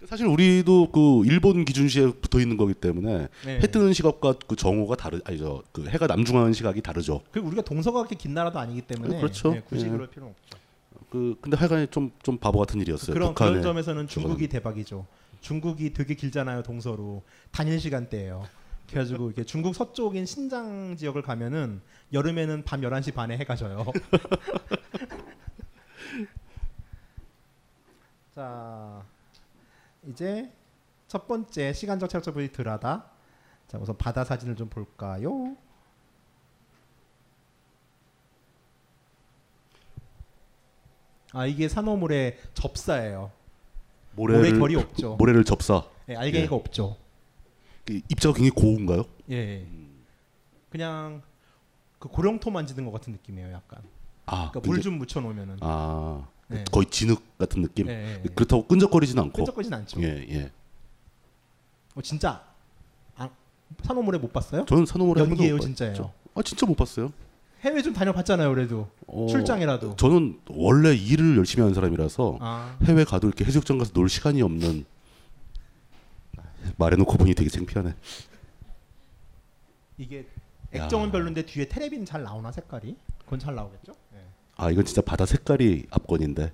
사실 0.07 0.27
우리도 0.27 0.93
그 0.93 1.27
일본 1.27 1.65
기준시에 1.65 2.13
붙어 2.13 2.41
있는 2.41 2.57
거기 2.57 2.73
때문에 2.73 3.29
네. 3.45 3.61
해 3.61 3.67
뜨는 3.67 3.93
시각과 3.93 4.35
그 4.47 4.57
정오가 4.57 4.97
다르 4.97 5.21
아니죠. 5.25 5.63
그 5.73 5.87
해가 5.87 6.07
남중하는 6.07 6.55
시각이 6.55 6.81
다르죠. 6.81 7.21
그리고 7.31 7.49
우리가 7.49 7.63
동서가 7.63 7.99
그렇게 7.99 8.17
긴 8.17 8.33
나라도 8.33 8.59
아니기 8.59 8.81
때문에 8.81 9.19
그렇죠. 9.19 9.53
네, 9.53 9.61
굳이 9.61 9.87
예. 9.87 9.91
그럴 9.91 10.09
필요는 10.09 10.33
없죠. 10.33 10.59
그 11.11 11.37
근데 11.43 11.57
하여간 11.57 11.91
좀좀 11.91 12.39
바보 12.39 12.59
같은 12.61 12.81
일이었어요. 12.81 13.13
그런 13.13 13.35
그런 13.35 13.61
점에서는 13.61 14.07
중국이. 14.07 14.49
대박이죠. 14.49 15.07
중국이 15.41 15.93
되게 15.93 16.15
길잖아요 16.15 16.63
동서로 16.63 17.23
단일 17.51 17.81
시간대예요. 17.81 18.47
그래가지고 18.91 19.27
이렇게 19.27 19.45
중국 19.45 19.75
서쪽인 19.75 20.27
신장 20.27 20.97
지역을 20.97 21.23
가면은 21.23 21.81
여름에는 22.13 22.65
밤 22.65 22.81
11시 22.81 23.15
반에 23.15 23.39
해가 23.39 23.55
져요. 23.55 23.85
자 28.35 29.07
이제 30.09 30.53
첫 31.07 31.29
번째 31.29 31.73
시간적 31.73 32.11
체력적 32.11 32.35
분이 32.35 32.51
덜하다. 32.53 33.05
자 33.69 33.79
우선 33.79 33.97
바다 33.97 34.25
사진을 34.25 34.57
좀 34.57 34.69
볼까요? 34.69 35.57
아 41.33 41.47
이게 41.47 41.69
산호물의 41.69 42.41
접사예요. 42.55 43.31
모래 44.17 44.51
결이 44.51 44.75
없죠. 44.75 45.15
모래를 45.15 45.45
접사. 45.45 45.85
예, 46.09 46.17
알갱이가 46.17 46.53
예. 46.53 46.59
없죠. 46.59 46.97
그 47.91 48.01
입자가 48.09 48.35
굉장히 48.35 48.51
고운가요? 48.51 49.05
예. 49.33 49.67
그냥 50.71 51.23
그 51.99 52.09
고령토 52.09 52.51
만지는 52.53 52.85
것 52.85 52.93
같은 52.93 53.13
느낌이에요, 53.15 53.51
약간. 53.53 53.81
아, 54.27 54.51
그러니까 54.53 54.61
물 54.61 54.77
굉장히- 54.77 54.83
좀 54.85 54.99
묻혀 54.99 55.21
놓으면은. 55.21 55.57
아 55.61 56.25
네. 56.47 56.65
거의 56.71 56.87
진흙 56.87 57.37
같은 57.37 57.63
느낌. 57.63 57.89
예, 57.89 57.93
예, 57.93 58.23
예. 58.25 58.29
그렇다고 58.29 58.65
끈적거리진 58.69 59.19
않고. 59.19 59.33
끈적거리진 59.33 59.75
않죠. 59.75 60.01
예, 60.03 60.25
예. 60.31 60.53
어, 61.97 62.01
진짜 62.03 62.45
아, 63.17 63.29
산호물에 63.83 64.19
못 64.19 64.33
봤어요? 64.33 64.65
저는 64.67 64.87
산호물에 64.87 65.21
연기예요, 65.23 65.59
진짜예요. 65.59 65.93
봤죠. 65.95 66.13
아 66.35 66.43
진짜 66.43 66.67
못 66.67 66.77
봤어요. 66.77 67.13
해외 67.63 67.83
좀 67.83 67.93
다녀봤잖아요, 67.93 68.55
그래도 68.55 68.89
어, 69.09 69.27
출장이라도. 69.29 69.97
저는 69.97 70.39
원래 70.49 70.95
일을 70.95 71.37
열심히 71.37 71.63
하는 71.63 71.75
사람이라서 71.75 72.39
아. 72.41 72.79
해외 72.85 73.03
가도 73.05 73.27
이렇게 73.27 73.45
해수욕장 73.45 73.79
가서 73.79 73.93
놀 73.93 74.09
시간이 74.09 74.41
없는. 74.43 74.85
말해놓고 76.81 77.17
보니 77.17 77.35
되게 77.35 77.49
창피하네. 77.49 77.95
이게 79.99 80.27
야. 80.75 80.85
액정은 80.85 81.13
별론데 81.13 81.47
뒤에 81.47 81.69
테레비는 81.69 82.07
잘 82.07 82.23
나오나 82.23 82.51
색깔이? 82.51 82.97
그건 83.25 83.39
잘 83.39 83.55
나오겠죠? 83.55 83.93
예. 84.15 84.25
아 84.57 84.71
이건 84.71 84.85
진짜 84.85 85.03
바다 85.03 85.27
색깔이 85.27 85.87
압권인데. 85.91 86.53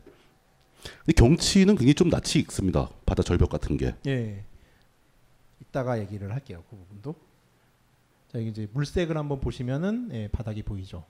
근데 0.98 1.12
경치는 1.16 1.76
굉장히 1.76 1.94
좀 1.94 2.10
낯이 2.10 2.40
익습니다. 2.40 2.90
바다 3.06 3.22
절벽 3.22 3.48
같은 3.48 3.76
게. 3.76 3.94
예. 4.06 4.44
이따가 5.60 5.98
얘기를 5.98 6.32
할게요. 6.32 6.62
그 6.68 6.76
부분도. 6.76 7.14
자, 8.32 8.38
이게 8.38 8.50
이제 8.50 8.68
물색을 8.72 9.16
한번 9.16 9.40
보시면은 9.40 10.10
예, 10.12 10.28
바닥이 10.28 10.62
보이죠. 10.62 11.04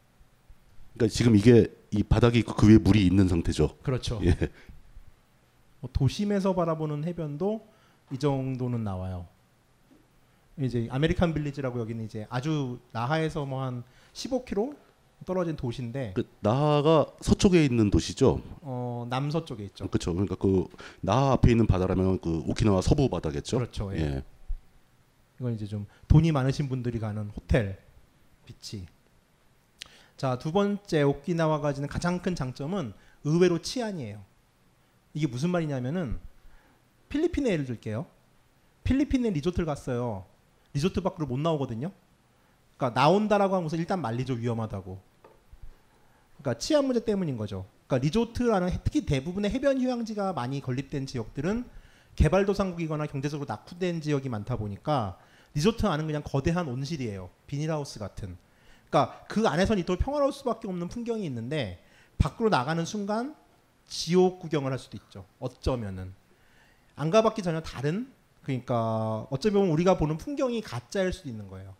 그러니까 0.94 1.12
지금 1.14 1.36
이게 1.36 1.66
이 1.90 2.02
바닥이 2.02 2.38
있고 2.40 2.54
그 2.54 2.68
위에 2.68 2.78
물이 2.78 3.04
있는 3.04 3.28
상태죠. 3.28 3.76
그렇죠. 3.82 4.20
예. 4.24 4.36
뭐 5.80 5.90
도심에서 5.92 6.54
바라보는 6.54 7.04
해변도 7.04 7.66
이 8.12 8.18
정도는 8.18 8.84
나와요. 8.84 9.26
이제 10.58 10.88
아메리칸 10.90 11.34
빌리지라고 11.34 11.80
여기는 11.80 12.04
이제 12.04 12.26
아주 12.30 12.78
나하에서 12.92 13.44
뭐 13.44 13.62
한 13.62 13.82
15km 14.14 14.76
떨어진 15.24 15.56
도시인데 15.56 16.12
그 16.14 16.28
나하가 16.40 17.06
서쪽에 17.20 17.64
있는 17.64 17.90
도시죠. 17.90 18.40
어, 18.62 19.06
남서쪽에 19.10 19.64
있죠. 19.66 19.88
그렇죠. 19.88 20.12
그러니까 20.12 20.34
그 20.36 20.66
나하 21.00 21.32
앞에 21.32 21.50
있는 21.50 21.66
바다라면 21.66 22.20
그 22.20 22.42
오키나와 22.46 22.80
서부 22.80 23.08
바다겠죠. 23.08 23.58
그렇죠. 23.58 23.94
예. 23.94 24.00
예. 24.00 24.24
이건 25.40 25.54
이제 25.54 25.66
좀 25.66 25.86
돈이 26.08 26.32
많으신 26.32 26.68
분들이 26.68 26.98
가는 26.98 27.28
호텔 27.30 27.78
비치. 28.44 28.86
자, 30.16 30.38
두 30.38 30.52
번째 30.52 31.02
오키나와가 31.02 31.62
가지는 31.62 31.88
가장 31.88 32.20
큰 32.22 32.34
장점은 32.34 32.92
의외로 33.24 33.60
치안이에요. 33.60 34.22
이게 35.12 35.26
무슨 35.26 35.50
말이냐면은 35.50 36.18
필리핀에 37.08 37.50
예를 37.50 37.64
들게요. 37.64 38.06
필리핀에 38.84 39.30
리조트를 39.30 39.66
갔어요. 39.66 40.24
리조트 40.74 41.00
밖으로 41.00 41.26
못 41.26 41.38
나오거든요. 41.38 41.90
그러니까 42.76 43.00
나온다라고 43.00 43.54
하면 43.56 43.66
우선 43.66 43.78
일단 43.78 44.00
말리죠 44.00 44.34
위험하다고. 44.34 44.98
그러니까 46.38 46.58
치안 46.58 46.84
문제 46.84 47.04
때문인 47.04 47.36
거죠. 47.36 47.66
그러니까 47.86 48.04
리조트라는 48.04 48.70
해- 48.70 48.80
특히 48.84 49.06
대부분의 49.06 49.50
해변 49.50 49.80
휴양지가 49.80 50.32
많이 50.34 50.60
건립된 50.60 51.06
지역들은 51.06 51.64
개발도상국이거나 52.16 53.06
경제적으로 53.06 53.46
낙후된 53.48 54.00
지역이 54.00 54.28
많다 54.28 54.56
보니까 54.56 55.18
리조트 55.54 55.86
안은 55.86 56.06
그냥 56.06 56.22
거대한 56.24 56.68
온실이에요. 56.68 57.30
비닐하우스 57.46 57.98
같은. 57.98 58.36
그러니까 58.90 59.24
그 59.28 59.46
안에선 59.48 59.78
이토록 59.78 60.00
평화로울 60.02 60.32
수밖에 60.32 60.68
없는 60.68 60.88
풍경이 60.88 61.24
있는데 61.26 61.82
밖으로 62.18 62.48
나가는 62.48 62.84
순간 62.84 63.34
지옥 63.86 64.40
구경을 64.40 64.72
할 64.72 64.78
수도 64.78 64.96
있죠. 64.96 65.24
어쩌면은 65.38 66.12
안 66.96 67.10
가봤기 67.10 67.42
전혀 67.42 67.60
다른 67.60 68.10
그러니까 68.42 69.26
어쩌면 69.30 69.68
우리가 69.68 69.96
보는 69.98 70.18
풍경이 70.18 70.62
가짜일 70.62 71.12
수도 71.12 71.28
있는 71.28 71.48
거예요. 71.48 71.74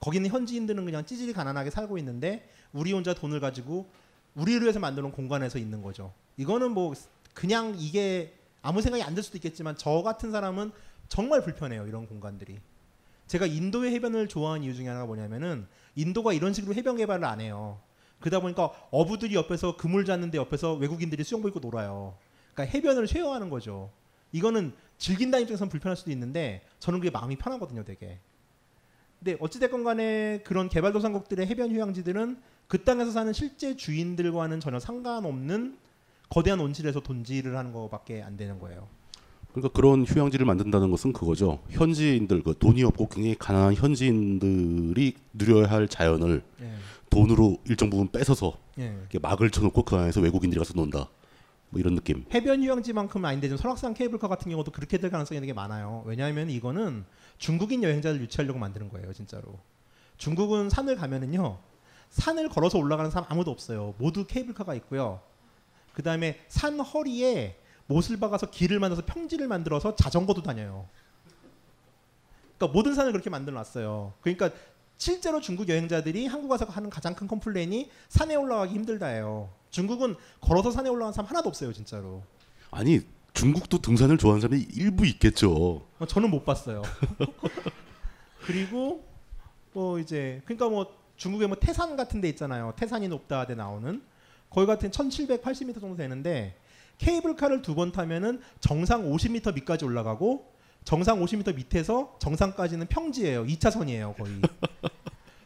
거기는 0.00 0.28
현지인들은 0.28 0.84
그냥 0.84 1.04
찌질이 1.04 1.32
가난하게 1.32 1.70
살고 1.70 1.98
있는데 1.98 2.48
우리 2.72 2.92
혼자 2.92 3.14
돈을 3.14 3.40
가지고 3.40 3.86
우리를 4.34 4.62
위해서 4.62 4.78
만드는 4.78 5.12
공간에서 5.12 5.58
있는 5.58 5.82
거죠. 5.82 6.12
이거는 6.36 6.72
뭐 6.72 6.94
그냥 7.32 7.74
이게 7.78 8.34
아무 8.62 8.80
생각이 8.82 9.02
안 9.02 9.14
들 9.14 9.22
수도 9.22 9.38
있겠지만 9.38 9.76
저 9.76 10.02
같은 10.02 10.30
사람은 10.30 10.72
정말 11.08 11.42
불편해요. 11.42 11.86
이런 11.86 12.06
공간들이. 12.06 12.58
제가 13.26 13.46
인도의 13.46 13.92
해변을 13.94 14.28
좋아하는 14.28 14.64
이유 14.64 14.74
중에 14.74 14.86
하나가 14.88 15.06
뭐냐면은 15.06 15.66
인도가 15.94 16.32
이런 16.32 16.52
식으로 16.52 16.74
해변 16.74 16.96
개발을 16.96 17.24
안 17.24 17.40
해요. 17.40 17.78
그러다 18.20 18.40
보니까 18.40 18.70
어부들이 18.90 19.34
옆에서 19.34 19.76
그물 19.76 20.04
잡는데 20.04 20.38
옆에서 20.38 20.74
외국인들이 20.74 21.24
수영복 21.24 21.48
입고 21.48 21.60
놀아요. 21.60 22.16
그러니까 22.52 22.76
해변을 22.76 23.06
쉐어하는 23.06 23.48
거죠. 23.50 23.90
이거는 24.34 24.72
즐긴다는 24.98 25.44
입장에서는 25.44 25.70
불편할 25.70 25.96
수도 25.96 26.10
있는데 26.10 26.62
저는 26.80 26.98
그게 26.98 27.10
마음이 27.10 27.36
편하거든요, 27.36 27.84
되게. 27.84 28.18
근데 29.20 29.38
어찌됐건 29.40 29.84
간에 29.84 30.40
그런 30.44 30.68
개발도상국들의 30.68 31.46
해변 31.46 31.70
휴양지들은 31.70 32.36
그 32.66 32.82
땅에서 32.82 33.12
사는 33.12 33.32
실제 33.32 33.76
주인들과는 33.76 34.58
전혀 34.58 34.80
상관없는 34.80 35.78
거대한 36.28 36.58
온실에서 36.58 37.00
돈질을 37.00 37.56
하는 37.56 37.72
것밖에 37.72 38.22
안 38.22 38.36
되는 38.36 38.58
거예요. 38.58 38.88
그러니까 39.52 39.72
그런 39.72 40.04
휴양지를 40.04 40.44
만든다는 40.46 40.90
것은 40.90 41.12
그거죠. 41.12 41.60
현지인들 41.70 42.42
그 42.42 42.58
돈이 42.58 42.82
없고 42.82 43.08
굉장히 43.08 43.36
가난한 43.38 43.74
현지인들이 43.74 45.14
누려야 45.32 45.70
할 45.70 45.86
자연을 45.86 46.42
예. 46.60 46.72
돈으로 47.08 47.58
일정 47.66 47.88
부분 47.88 48.08
뺏어서 48.08 48.58
예. 48.80 48.86
이렇게 48.98 49.20
막을 49.20 49.50
쳐놓고 49.50 49.84
그 49.84 49.94
안에서 49.94 50.20
외국인들이 50.20 50.58
가서 50.58 50.74
논다. 50.74 51.08
뭐 51.74 51.80
이런 51.80 51.96
느낌. 51.96 52.24
해변 52.32 52.62
휴양지만큼은 52.62 53.28
아닌데 53.28 53.48
좀 53.48 53.58
설악산 53.58 53.94
케이블카 53.94 54.28
같은 54.28 54.48
경우도 54.48 54.70
그렇게 54.70 54.96
될 54.96 55.10
가능성이 55.10 55.40
되게 55.40 55.52
많아요. 55.52 56.04
왜냐하면 56.06 56.48
이거는 56.48 57.04
중국인 57.38 57.82
여행자를 57.82 58.20
유치하려고 58.20 58.60
만드는 58.60 58.90
거예요, 58.90 59.12
진짜로. 59.12 59.58
중국은 60.16 60.70
산을 60.70 60.94
가면은요, 60.94 61.58
산을 62.10 62.48
걸어서 62.48 62.78
올라가는 62.78 63.10
사람 63.10 63.28
아무도 63.28 63.50
없어요. 63.50 63.94
모두 63.98 64.24
케이블카가 64.24 64.72
있고요. 64.76 65.20
그 65.94 66.04
다음에 66.04 66.38
산 66.46 66.78
허리에 66.78 67.56
못을 67.86 68.20
박아서 68.20 68.50
길을 68.50 68.78
만들어서 68.78 69.04
평지를 69.04 69.48
만들어서 69.48 69.96
자전거도 69.96 70.42
다녀요. 70.42 70.88
그러니까 72.56 72.72
모든 72.72 72.94
산을 72.94 73.10
그렇게 73.10 73.30
만들어 73.30 73.56
놨어요. 73.56 74.12
그러니까 74.20 74.50
실제로 74.96 75.40
중국 75.40 75.68
여행자들이 75.68 76.26
한국 76.28 76.52
와서 76.52 76.66
하는 76.66 76.88
가장 76.88 77.16
큰 77.16 77.26
컴플레인이 77.26 77.90
산에 78.08 78.36
올라가기 78.36 78.72
힘들다예요. 78.74 79.63
중국은 79.78 80.14
걸어서 80.40 80.70
산에 80.70 80.88
올라간 80.88 81.12
사람 81.12 81.28
하나도 81.28 81.48
없어요, 81.48 81.72
진짜로. 81.72 82.22
아니 82.70 83.00
중국도 83.32 83.78
등산을 83.78 84.18
좋아하는 84.18 84.40
사람이 84.40 84.68
일부 84.76 85.04
있겠죠. 85.04 85.82
어, 85.98 86.06
저는 86.06 86.30
못 86.30 86.44
봤어요. 86.44 86.82
그리고 88.46 89.04
뭐 89.72 89.98
이제 89.98 90.40
그러니까 90.44 90.68
뭐 90.68 90.86
중국에 91.16 91.48
뭐 91.48 91.56
태산 91.58 91.96
같은 91.96 92.20
데 92.20 92.28
있잖아요. 92.28 92.72
태산이 92.76 93.08
높다 93.08 93.46
데 93.46 93.56
나오는 93.56 94.00
거기 94.48 94.66
같은 94.68 94.90
1780m 94.92 95.80
정도 95.80 95.96
되는데 95.96 96.56
케이블카를 96.98 97.62
두 97.62 97.74
번 97.74 97.90
타면은 97.90 98.40
정상 98.60 99.10
50m 99.10 99.54
밑까지 99.56 99.84
올라가고 99.84 100.52
정상 100.84 101.18
50m 101.20 101.56
밑에서 101.56 102.16
정상까지는 102.20 102.86
평지예요. 102.86 103.44
2차선이에요, 103.46 104.16
거의. 104.16 104.40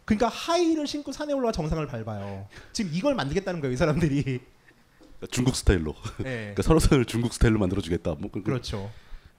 그러니까 0.08 0.28
하이를 0.28 0.86
신고 0.86 1.12
산에 1.12 1.34
올라가 1.34 1.52
정상을 1.52 1.86
밟아요. 1.86 2.48
지금 2.72 2.90
이걸 2.94 3.14
만들겠다는 3.14 3.60
거예요, 3.60 3.74
이 3.74 3.76
사람들이. 3.76 4.22
그러니까 4.22 5.26
중국 5.30 5.54
스타일로. 5.54 5.94
네. 6.22 6.54
그러니까 6.56 6.62
설화산을 6.62 7.04
중국 7.04 7.34
스타일로 7.34 7.58
만들어 7.58 7.82
주겠다. 7.82 8.14
뭐 8.18 8.30
그- 8.30 8.42
그렇죠. 8.42 8.90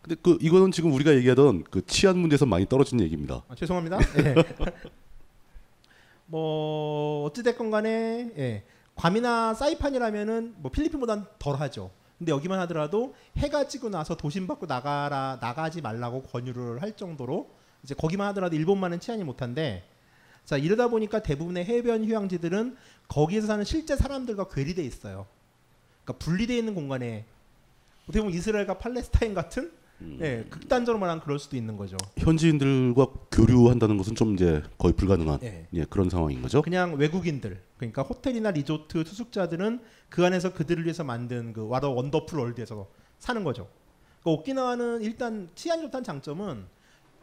근데 0.03 0.15
그 0.21 0.37
이거는 0.39 0.71
지금 0.71 0.93
우리가 0.93 1.15
얘기하던 1.15 1.63
그 1.63 1.83
치안 1.87 2.19
문제에서 2.19 2.45
많이 2.45 2.67
떨어진 2.69 3.01
얘기입니다. 3.01 3.41
아, 3.49 3.55
죄송합니다. 3.55 3.97
예. 4.19 4.35
뭐 6.27 7.25
어찌 7.25 7.41
됐건 7.41 7.71
간에 7.71 8.31
예. 8.37 8.63
괌이나 8.93 9.55
사이판이라면은 9.55 10.53
뭐 10.57 10.69
필리핀보단 10.69 11.25
덜하죠. 11.39 11.89
근데 12.19 12.31
여기만 12.31 12.59
하더라도 12.59 13.15
해가 13.37 13.67
지고 13.67 13.89
나서 13.89 14.15
도심 14.15 14.45
밖으로 14.45 14.67
나가라 14.67 15.39
나가지 15.41 15.81
말라고 15.81 16.21
권유를 16.23 16.83
할 16.83 16.95
정도로 16.95 17.49
이제 17.83 17.95
거기만 17.95 18.27
하더라도 18.27 18.55
일본만은 18.55 18.99
치안이 18.99 19.23
못한데 19.23 19.83
자 20.49 20.57
이러다 20.57 20.87
보니까 20.87 21.21
대부분의 21.21 21.63
해변 21.63 22.05
휴양지들은 22.05 22.75
거기에서 23.07 23.45
사는 23.45 23.63
실제 23.63 23.95
사람들과 23.95 24.47
괴리돼 24.47 24.83
있어요. 24.83 25.27
그러니까 26.03 26.25
분리되어 26.25 26.57
있는 26.57 26.73
공간에 26.73 27.25
어떻게 28.05 28.19
보면 28.19 28.33
이스라엘과 28.33 28.79
팔레스타인 28.79 29.35
같은 29.35 29.71
예, 30.21 30.47
극단적으로 30.49 30.99
말하면 30.99 31.23
그럴 31.23 31.37
수도 31.37 31.55
있는 31.55 31.77
거죠. 31.77 31.97
현지인들과 32.17 33.05
교류한다는 33.31 33.99
것은 33.99 34.15
좀 34.15 34.33
이제 34.33 34.63
거의 34.79 34.95
불가능한 34.95 35.39
예. 35.43 35.67
예, 35.71 35.85
그런 35.85 36.09
상황인 36.09 36.41
거죠. 36.41 36.63
그냥 36.63 36.95
외국인들 36.95 37.61
그러니까 37.77 38.01
호텔이나 38.01 38.49
리조트 38.49 39.03
투숙자들은 39.03 39.81
그 40.09 40.25
안에서 40.25 40.55
그들을 40.55 40.83
위해서 40.83 41.03
만든 41.03 41.53
그 41.53 41.67
What 41.67 41.91
a 41.91 41.96
wonderful 41.96 42.39
world에서 42.39 42.89
사는 43.19 43.43
거죠. 43.43 43.67
그러니까 44.23 44.41
오키나와는 44.41 45.03
일단 45.03 45.47
치안이 45.53 45.83
좋다는 45.83 46.03
장점은 46.03 46.65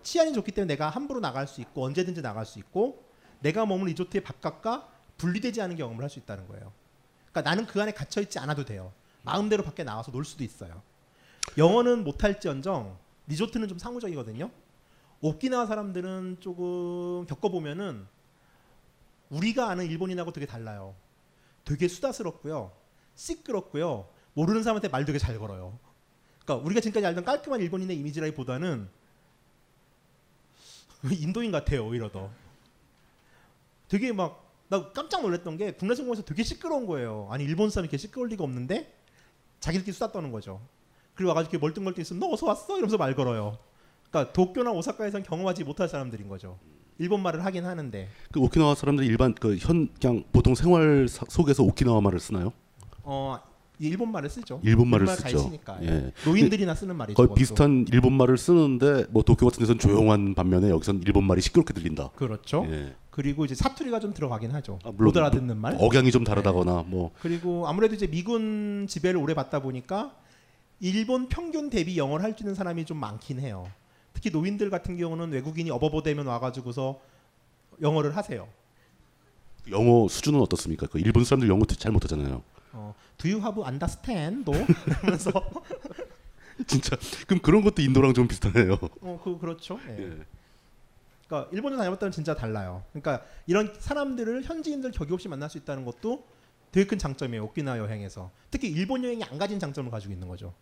치안이 0.05 0.33
좋기 0.33 0.53
때문에 0.53 0.75
내가 0.75 0.91
함부로 0.91 1.19
나갈 1.19 1.49
수 1.49 1.61
있고 1.61 1.85
언제든지 1.85 2.23
나갈 2.23 2.47
수 2.47 2.61
있고 2.61 3.06
내가 3.41 3.67
머문 3.67 3.87
리조트의 3.89 4.23
바깥과 4.23 4.89
분리되지 5.19 5.61
않은 5.63 5.77
경험을 5.77 6.03
할 6.03 6.11
수 6.11 6.19
있다는 6.19 6.47
거예요. 6.49 6.73
그러니까 7.31 7.43
나는 7.51 7.67
그 7.67 7.81
안에 7.81 7.93
갇혀 7.93 8.21
있지 8.21 8.39
않아도 8.39 8.65
돼요. 8.65 8.93
마음대로 9.23 9.63
밖에 9.63 9.85
나와서 9.85 10.11
놀 10.11 10.25
수도 10.25 10.45
있어요. 10.45 10.83
영어는 11.59 12.05
못할지언정 12.05 12.99
리조트는 13.29 13.69
좀 13.69 13.79
상호적이거든요. 13.79 14.51
오키나와 15.21 15.67
사람들은 15.67 16.39
조금 16.41 17.27
겪어보면은 17.27 18.07
우리가 19.31 19.71
아는 19.71 19.87
일본인하고 19.87 20.33
되게 20.33 20.47
달라요. 20.47 20.95
되게 21.65 21.89
수다스럽고요. 21.89 22.73
시끄럽고요. 23.17 24.09
모르는 24.35 24.63
사람한테 24.63 24.89
말 24.89 25.05
되게 25.05 25.19
잘 25.19 25.39
걸어요. 25.39 25.79
그러니까 26.45 26.65
우리가 26.65 26.81
지금까지 26.81 27.07
알던 27.07 27.25
깔끔한 27.25 27.61
일본인의 27.61 27.97
이미지라기보다는 27.99 28.89
인도인 31.11 31.51
같아요. 31.51 31.87
오히려 31.87 32.11
더. 32.11 32.31
되게 33.89 34.13
막 34.13 34.47
나 34.69 34.91
깜짝 34.91 35.23
놀랐던 35.23 35.57
게 35.59 35.71
국내 35.75 35.95
성공에서 35.95 36.23
되게 36.25 36.43
시끄러운 36.43 36.87
거예요. 36.87 37.29
아니 37.31 37.45
일본 37.45 37.71
사람이 37.71 37.85
이렇게 37.87 37.97
시끄러울 37.99 38.31
리가 38.31 38.43
없는데 38.43 38.93
자기들끼리 39.61 39.93
수다 39.93 40.11
떠는 40.11 40.33
거죠. 40.33 40.61
그리고 41.15 41.29
와가지고 41.29 41.51
이렇게 41.53 41.65
멀뚱멀뚱 41.65 42.03
있으면 42.03 42.19
너 42.19 42.33
어서 42.33 42.47
왔어 42.47 42.73
이러면서 42.75 42.97
말 42.97 43.15
걸어요. 43.15 43.59
그러니까 44.11 44.33
도쿄나 44.33 44.73
오사카에선 44.73 45.23
경험하지 45.23 45.63
못할 45.63 45.89
사람들인 45.89 46.27
거죠. 46.29 46.59
일본 46.99 47.23
말을 47.23 47.45
하긴 47.45 47.65
하는데 47.65 48.09
그 48.33 48.41
오키나와 48.41 48.75
사람들이 48.75 49.07
일반 49.07 49.35
그현 49.35 49.89
그냥 50.01 50.25
보통 50.33 50.57
생활 50.57 51.07
사- 51.09 51.27
속에서 51.29 51.63
오키나와 51.63 52.01
말을 52.01 52.19
쓰나요? 52.19 52.53
어 53.05 53.39
일본 53.79 54.11
말을 54.11 54.29
쓰죠. 54.29 54.59
일본 54.65 54.89
말을 54.89 55.07
쓰죠. 55.07 55.23
가르치니까. 55.23 55.79
예. 55.85 56.13
노인들이나 56.25 56.75
쓰는 56.75 56.97
말이죠. 56.97 57.15
거의 57.17 57.27
그것도. 57.27 57.35
비슷한 57.37 57.87
일본 57.93 58.15
말을 58.15 58.37
쓰는데 58.37 59.05
뭐 59.11 59.23
도쿄 59.23 59.47
같은 59.47 59.61
데서는 59.61 59.79
조용한 59.79 60.35
반면에 60.35 60.71
여기선 60.71 61.03
일본 61.07 61.23
말이 61.25 61.41
시끄럽게 61.41 61.73
들린다. 61.73 62.11
그렇죠. 62.17 62.67
예. 62.69 62.97
그리고 63.17 63.47
이제 63.47 63.55
사투리가 63.55 63.99
좀 63.99 64.13
들어가긴 64.13 64.51
하죠. 64.51 64.79
아, 64.85 64.93
못 64.93 65.17
알아듣는 65.17 65.57
말. 65.57 65.75
억양이 65.81 66.11
좀 66.11 66.23
다르다거나 66.23 66.85
뭐 66.87 67.13
그리고 67.19 67.67
아무래도 67.67 67.95
이제 67.95 68.07
미군 68.07 68.87
지배를 68.87 69.19
오래 69.19 69.33
받다 69.33 69.63
보니까 69.63 70.15
일본 70.81 71.31
평균 71.31 71.71
대비 71.71 71.97
영어를 71.97 72.23
할줄 72.23 72.45
있는 72.45 72.55
사람이 72.55 72.85
좀 72.85 72.99
많긴 72.99 73.41
해요. 73.41 73.71
특히 74.13 74.29
노인들 74.29 74.69
같은 74.69 74.99
경우는 74.99 75.33
외국인이 75.33 75.71
어버버되면 75.71 76.27
와가지고서 76.27 77.01
영어를 77.81 78.15
하세요. 78.15 78.47
영어 79.71 80.09
수준은 80.09 80.39
어떻습니까? 80.39 80.87
그 80.87 80.99
일본 80.99 81.25
사람들 81.25 81.49
영어 81.49 81.65
잘 81.65 81.93
못하잖아요. 81.93 82.43
어, 82.75 82.95
Do 83.17 83.31
you 83.31 83.41
have 83.43 83.63
understand? 83.65 84.45
하면서 85.01 85.33
진짜 86.67 86.99
그럼 87.27 87.41
그런 87.41 87.63
것도 87.63 87.81
인도랑 87.81 88.13
좀 88.13 88.29
비슷하네요. 88.29 88.79
어, 89.01 89.19
그 89.25 89.39
그렇죠. 89.39 89.81
예. 89.89 90.03
예. 90.03 90.36
그러니까 91.27 91.51
일본에 91.53 91.77
다녀봤다면 91.77 92.13
진짜 92.13 92.35
달라요. 92.35 92.85
그러니까 92.93 93.25
이런 93.47 93.75
사람들을 93.79 94.45
현지인들 94.45 94.93
격이 94.93 95.13
없이 95.13 95.29
만날 95.29 95.51
수 95.51 95.59
있다는 95.59 95.85
것도 95.85 96.25
되게 96.73 96.87
큰 96.87 96.99
장점이에요. 96.99 97.45
오키나와 97.45 97.79
여행에서 97.79 98.31
특히 98.51 98.69
일본 98.69 99.05
여행이 99.05 99.25
안 99.25 99.39
가진 99.39 99.59
장점을 99.59 99.91
가지고 99.91 100.13
있는 100.13 100.29
거죠. 100.29 100.55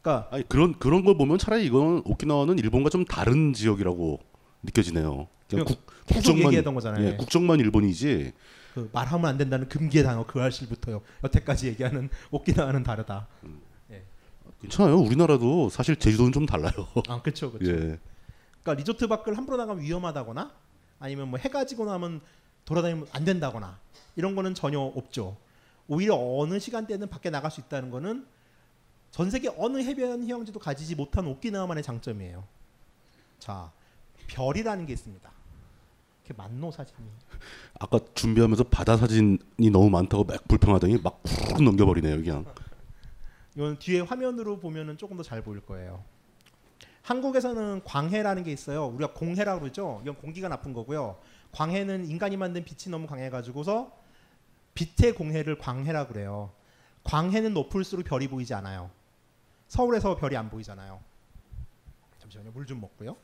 그러니까 0.00 0.28
아니 0.30 0.48
그런 0.48 0.78
그런 0.78 1.04
걸 1.04 1.16
보면 1.16 1.38
차라리 1.38 1.66
이거는 1.66 2.02
오키나와는 2.04 2.58
일본과 2.58 2.90
좀 2.90 3.04
다른 3.04 3.52
지역이라고 3.52 4.20
느껴지네요. 4.62 5.28
그냥 5.48 5.64
그냥 5.64 5.64
국, 5.64 5.86
국적만 6.06 6.46
얘기하던 6.46 6.74
거잖아요. 6.74 7.06
예, 7.06 7.16
국적만 7.16 7.60
일본이지. 7.60 8.32
그 8.74 8.90
말하면 8.92 9.26
안 9.26 9.38
된다는 9.38 9.68
금기의 9.68 10.04
단어 10.04 10.26
그 10.26 10.40
알실부터 10.40 11.00
여태까지 11.22 11.68
얘기하는 11.68 12.08
오키나와는 12.30 12.82
다르다. 12.82 13.28
괜찮아요. 14.60 14.96
우리나라도 14.98 15.68
사실 15.68 15.96
제주도는 15.96 16.32
좀 16.32 16.46
달라요. 16.46 16.72
아 17.08 17.20
그렇죠, 17.20 17.52
그렇죠. 17.52 17.70
예. 17.92 17.98
그러니까 18.64 18.74
리조트 18.80 19.06
밖을 19.06 19.36
함부로 19.36 19.56
나가면 19.58 19.84
위험하다거나 19.84 20.50
아니면 20.98 21.28
뭐 21.28 21.38
해가 21.38 21.66
지고 21.66 21.84
나면 21.84 22.20
돌아다니면 22.64 23.06
안 23.12 23.24
된다거나 23.24 23.78
이런 24.16 24.34
거는 24.34 24.54
전혀 24.54 24.80
없죠. 24.80 25.36
오히려 25.86 26.16
어느 26.16 26.58
시간대는 26.58 27.10
밖에 27.10 27.28
나갈 27.28 27.50
수 27.50 27.60
있다는 27.60 27.90
거는 27.90 28.26
전 29.10 29.30
세계 29.30 29.48
어느 29.58 29.78
해변 29.82 30.24
휴양지도 30.24 30.58
가지지 30.58 30.94
못한 30.94 31.26
오키나와만의 31.26 31.82
장점이에요. 31.84 32.42
자, 33.38 33.70
별이라는 34.28 34.86
게 34.86 34.94
있습니다. 34.94 35.30
이렇게 36.24 36.42
만노 36.42 36.70
사진이. 36.70 37.06
아까 37.78 38.00
준비하면서 38.14 38.64
바다 38.64 38.96
사진이 38.96 39.70
너무 39.70 39.90
많다고 39.90 40.24
막 40.24 40.42
불평하더니 40.48 40.98
막 41.02 41.20
훅 41.26 41.62
넘겨버리네요, 41.62 42.16
그냥. 42.16 42.46
이건 43.54 43.78
뒤에 43.78 44.00
화면으로 44.00 44.58
보면은 44.58 44.96
조금 44.96 45.18
더 45.18 45.22
잘 45.22 45.42
보일 45.42 45.60
거예요. 45.60 46.02
한국에서는 47.04 47.82
광해라는 47.84 48.44
게 48.44 48.52
있어요. 48.52 48.86
우리가 48.86 49.12
공해라고 49.12 49.60
그러죠. 49.60 50.00
이건 50.02 50.16
공기가 50.16 50.48
나쁜 50.48 50.72
거고요. 50.72 51.18
광해는 51.52 52.06
인간이 52.08 52.36
만든 52.38 52.64
빛이 52.64 52.90
너무 52.90 53.06
강해가지고서 53.06 53.92
빛의 54.74 55.14
공해를 55.14 55.58
광해라 55.58 56.06
그래요. 56.06 56.50
광해는 57.04 57.52
높을수록 57.52 58.06
별이 58.06 58.26
보이지 58.28 58.54
않아요. 58.54 58.90
서울에서 59.68 60.16
별이 60.16 60.34
안 60.36 60.48
보이잖아요. 60.48 60.98
잠시만요. 62.20 62.52
물 62.52 62.64
좀 62.64 62.80
먹고요. 62.80 63.16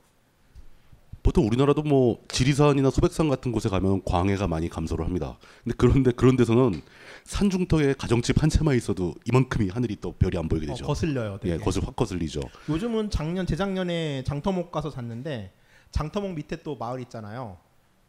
보통 1.23 1.47
우리나라도 1.47 1.83
뭐 1.83 2.23
지리산이나 2.29 2.91
소백산 2.91 3.29
같은 3.29 3.51
곳에 3.51 3.69
가면 3.71 4.05
광해가 4.05 4.47
많이 4.47 4.69
감소를 4.69 5.05
합니다. 5.07 5.39
근데 5.65 5.75
그런데 5.79 6.13
그런 6.13 6.37
데서는 6.37 6.83
산중턱에 7.31 7.95
가정집 7.95 8.43
한 8.43 8.51
채만 8.51 8.77
있어도 8.77 9.15
이만큼이 9.25 9.69
하늘이 9.69 9.97
또 10.01 10.13
별이 10.13 10.37
안 10.37 10.49
보이게 10.49 10.67
어, 10.67 10.75
되죠. 10.75 10.85
거슬려요. 10.85 11.39
되게. 11.39 11.55
예, 11.55 11.59
거슬 11.59 11.87
확 11.87 11.95
거슬리죠. 11.95 12.41
요즘은 12.69 13.11
작년 13.11 13.47
재작년에 13.47 14.25
장터목 14.25 14.73
가서 14.73 14.91
잤는데 14.91 15.53
장터목 15.93 16.35
밑에 16.35 16.63
또 16.65 16.77
마을 16.77 17.01
있잖아요. 17.03 17.59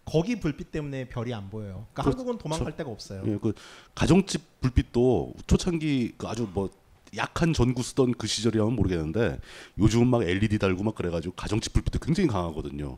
거기 0.06 0.40
불빛 0.40 0.72
때문에 0.72 1.08
별이 1.08 1.36
안 1.36 1.52
보여요. 1.52 1.86
그러니까 1.94 2.02
그렇죠. 2.04 2.18
한국은 2.18 2.38
도망갈 2.40 2.76
데가 2.76 2.90
없어요. 2.90 3.22
예, 3.28 3.38
그 3.40 3.54
가정집 3.94 4.60
불빛도 4.60 5.36
초창기 5.46 6.14
그 6.18 6.28
아주 6.28 6.50
뭐 6.52 6.72
약한 7.16 7.54
전구 7.54 7.84
쓰던 7.84 8.16
그 8.16 8.26
시절이라면 8.26 8.74
모르겠는데 8.74 9.40
요즘은 9.78 10.08
막 10.08 10.24
LED 10.24 10.58
달고 10.58 10.82
막 10.84 10.96
그래가지고 10.96 11.36
가정집 11.36 11.74
불빛도 11.74 12.00
굉장히 12.00 12.28
강하거든요. 12.28 12.98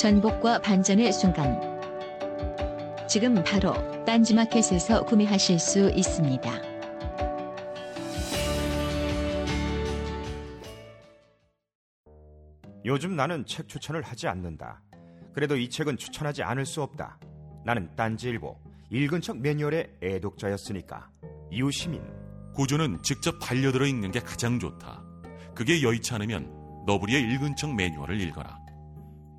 전복과 0.00 0.62
반전의 0.62 1.12
순간 1.12 1.60
지금 3.06 3.34
바로 3.44 3.74
딴지마켓에서 4.06 5.04
구매하실 5.04 5.58
수 5.58 5.90
있습니다. 5.90 6.50
요즘 12.86 13.14
나는 13.14 13.44
책 13.44 13.68
추천을 13.68 14.00
하지 14.00 14.26
않는다. 14.26 14.80
그래도 15.34 15.58
이 15.58 15.68
책은 15.68 15.98
추천하지 15.98 16.44
않을 16.44 16.64
수 16.64 16.80
없다. 16.80 17.20
나는 17.66 17.94
딴지일보 17.94 18.56
읽은 18.88 19.20
척 19.20 19.38
매뉴얼의 19.38 19.98
애독자였으니까. 20.02 21.10
이웃시민 21.50 22.02
고전은 22.54 23.02
직접 23.02 23.38
반려들어 23.38 23.84
읽는 23.84 24.12
게 24.12 24.20
가장 24.20 24.58
좋다. 24.58 25.04
그게 25.54 25.82
여의치 25.82 26.14
않으면 26.14 26.84
너부리의 26.86 27.20
읽은 27.34 27.54
척 27.54 27.74
매뉴얼을 27.74 28.18
읽어라. 28.18 28.59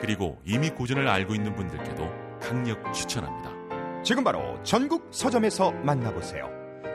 그리고 0.00 0.40
이미 0.44 0.70
고전을 0.70 1.06
알고 1.06 1.34
있는 1.34 1.54
분들께도 1.54 2.38
강력 2.40 2.92
추천합니다. 2.92 4.02
지금 4.02 4.24
바로 4.24 4.60
전국 4.62 5.08
서점에서 5.10 5.72
만나보세요. 5.72 6.48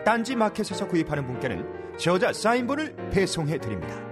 딴지 0.03 0.35
마켓에서 0.35 0.87
구입하는 0.87 1.25
분께는 1.27 1.97
저자 1.97 2.33
사인본을 2.33 3.09
배송해 3.11 3.59
드립니다. 3.59 4.03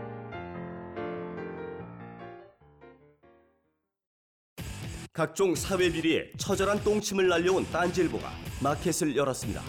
각종 5.11 5.53
사회 5.53 5.91
비리에 5.91 6.31
처절한 6.37 6.83
똥침을 6.83 7.27
날려온 7.27 7.67
딴지일보가 7.71 8.31
마켓을 8.63 9.15
열었습니다. 9.15 9.61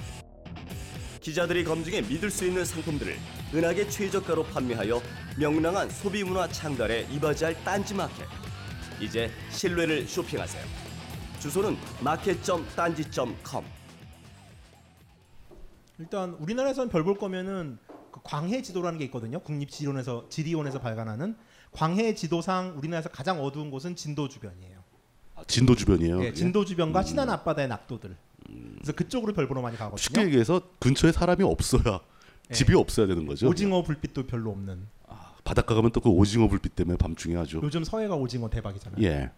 기자들이 1.21 1.65
검증해 1.65 2.03
믿을 2.03 2.31
수 2.31 2.47
있는 2.47 2.65
상품들을 2.65 3.17
은하계 3.55 3.89
최저가로 3.89 4.45
판매하여 4.45 5.03
명랑한 5.39 5.91
소비 5.91 6.25
문화 6.25 6.49
창달에 6.49 7.07
이바지할 7.11 7.63
딴지 7.65 7.95
마켓. 7.95 8.27
이제 9.01 9.31
신뢰를 9.51 10.07
쇼핑하세요. 10.07 10.65
주소는 11.41 11.77
마켓.딴지.com. 12.03 13.65
일단 15.99 16.31
우리나라에서는 16.41 16.89
별 16.89 17.05
볼 17.05 17.17
거면은 17.17 17.79
그 18.11 18.21
광해 18.23 18.63
지도라는 18.63 18.99
게 18.99 19.05
있거든요. 19.07 19.41
국립지리원에서 19.41 20.27
지리원에서 20.29 20.81
발간하는 20.81 21.37
광해 21.73 22.15
지도상 22.15 22.75
우리나라에서 22.79 23.09
가장 23.09 23.43
어두운 23.43 23.71
곳은 23.71 23.97
진도 23.97 24.29
주변이에요. 24.29 24.83
진도 25.49 25.75
주변이에요. 25.75 26.21
예, 26.21 26.27
그게? 26.29 26.35
진도 26.35 26.65
주변과 26.65 27.03
신안 27.03 27.29
앞바다의 27.29 27.69
낙도들. 27.69 28.17
그래서 28.77 28.93
그쪽으로 28.93 29.33
별 29.35 29.49
보러 29.49 29.61
많이 29.61 29.77
가거든요. 29.77 29.97
쉽게 30.01 30.23
얘기해서 30.27 30.61
근처에 30.79 31.11
사람이 31.13 31.43
없어야 31.43 32.01
예. 32.51 32.55
집이 32.55 32.75
없어야 32.75 33.07
되는 33.07 33.27
거죠. 33.27 33.49
오징어 33.49 33.83
불빛도 33.83 34.27
별로 34.27 34.51
없는. 34.53 34.87
바닷가 35.45 35.75
가면 35.75 35.93
또 35.93 36.01
그 36.01 36.09
오징어 36.09 36.49
불빛 36.49 36.75
때문에 36.75 36.97
밤중에 36.97 37.37
아주 37.37 37.61
요즘 37.63 37.85
서해가 37.85 38.15
오징어 38.17 38.49
대박이잖아요. 38.49 39.03
예. 39.05 39.31